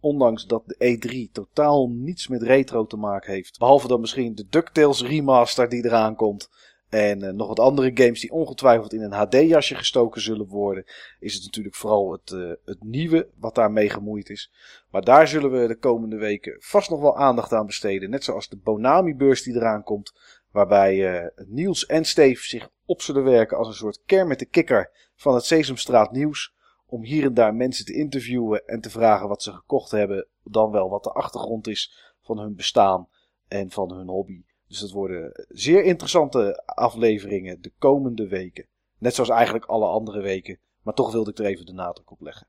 Ondanks 0.00 0.46
dat 0.46 0.62
de 0.66 0.98
E3 0.98 1.32
totaal 1.32 1.88
niets 1.88 2.28
met 2.28 2.42
retro 2.42 2.86
te 2.86 2.96
maken 2.96 3.32
heeft. 3.32 3.58
Behalve 3.58 3.88
dan 3.88 4.00
misschien 4.00 4.34
de 4.34 4.46
DuckTales 4.48 5.02
remaster 5.02 5.68
die 5.68 5.84
eraan 5.84 6.16
komt. 6.16 6.48
En 6.88 7.22
uh, 7.22 7.30
nog 7.30 7.48
wat 7.48 7.60
andere 7.60 7.90
games 7.94 8.20
die 8.20 8.32
ongetwijfeld 8.32 8.92
in 8.92 9.02
een 9.02 9.12
HD-jasje 9.12 9.74
gestoken 9.74 10.20
zullen 10.20 10.46
worden. 10.46 10.84
Is 11.20 11.34
het 11.34 11.44
natuurlijk 11.44 11.74
vooral 11.74 12.12
het, 12.12 12.30
uh, 12.30 12.52
het 12.64 12.84
nieuwe 12.84 13.28
wat 13.38 13.54
daarmee 13.54 13.90
gemoeid 13.90 14.30
is. 14.30 14.52
Maar 14.90 15.04
daar 15.04 15.28
zullen 15.28 15.60
we 15.60 15.66
de 15.66 15.78
komende 15.78 16.16
weken 16.16 16.56
vast 16.58 16.90
nog 16.90 17.00
wel 17.00 17.16
aandacht 17.16 17.52
aan 17.52 17.66
besteden. 17.66 18.10
Net 18.10 18.24
zoals 18.24 18.48
de 18.48 18.56
Bonami-beurs 18.56 19.42
die 19.42 19.54
eraan 19.54 19.82
komt. 19.82 20.14
Waarbij 20.50 21.22
uh, 21.22 21.26
Niels 21.46 21.86
en 21.86 22.04
Steve 22.04 22.48
zich 22.48 22.68
op 22.84 23.02
zullen 23.02 23.24
werken 23.24 23.56
als 23.56 23.68
een 23.68 23.74
soort 23.74 24.02
kern 24.06 24.28
met 24.28 24.38
de 24.38 24.46
kikker 24.46 24.90
van 25.14 25.34
het 25.34 25.44
Sesamstraat 25.44 26.12
nieuws 26.12 26.54
om 26.86 27.02
hier 27.02 27.24
en 27.24 27.34
daar 27.34 27.54
mensen 27.54 27.84
te 27.84 27.94
interviewen 27.94 28.66
en 28.66 28.80
te 28.80 28.90
vragen 28.90 29.28
wat 29.28 29.42
ze 29.42 29.52
gekocht 29.52 29.90
hebben, 29.90 30.26
dan 30.44 30.70
wel 30.70 30.88
wat 30.88 31.04
de 31.04 31.10
achtergrond 31.12 31.66
is 31.66 32.14
van 32.22 32.38
hun 32.38 32.54
bestaan 32.54 33.08
en 33.48 33.70
van 33.70 33.92
hun 33.92 34.08
hobby. 34.08 34.44
Dus 34.68 34.78
dat 34.78 34.90
worden 34.90 35.46
zeer 35.48 35.84
interessante 35.84 36.62
afleveringen 36.64 37.62
de 37.62 37.72
komende 37.78 38.28
weken. 38.28 38.66
Net 38.98 39.14
zoals 39.14 39.30
eigenlijk 39.30 39.64
alle 39.64 39.86
andere 39.86 40.20
weken, 40.20 40.58
maar 40.82 40.94
toch 40.94 41.12
wilde 41.12 41.30
ik 41.30 41.38
er 41.38 41.44
even 41.44 41.66
de 41.66 41.72
nadruk 41.72 42.10
op 42.10 42.20
leggen. 42.20 42.46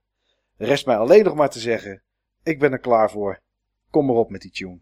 Rest 0.58 0.86
mij 0.86 0.98
alleen 0.98 1.24
nog 1.24 1.36
maar 1.36 1.50
te 1.50 1.60
zeggen, 1.60 2.02
ik 2.44 2.60
ben 2.60 2.72
er 2.72 2.80
klaar 2.80 3.12
voor. 3.12 3.42
Kom 3.90 4.06
maar 4.06 4.16
op 4.16 4.30
met 4.30 4.42
die 4.42 4.52
tune. 4.52 4.80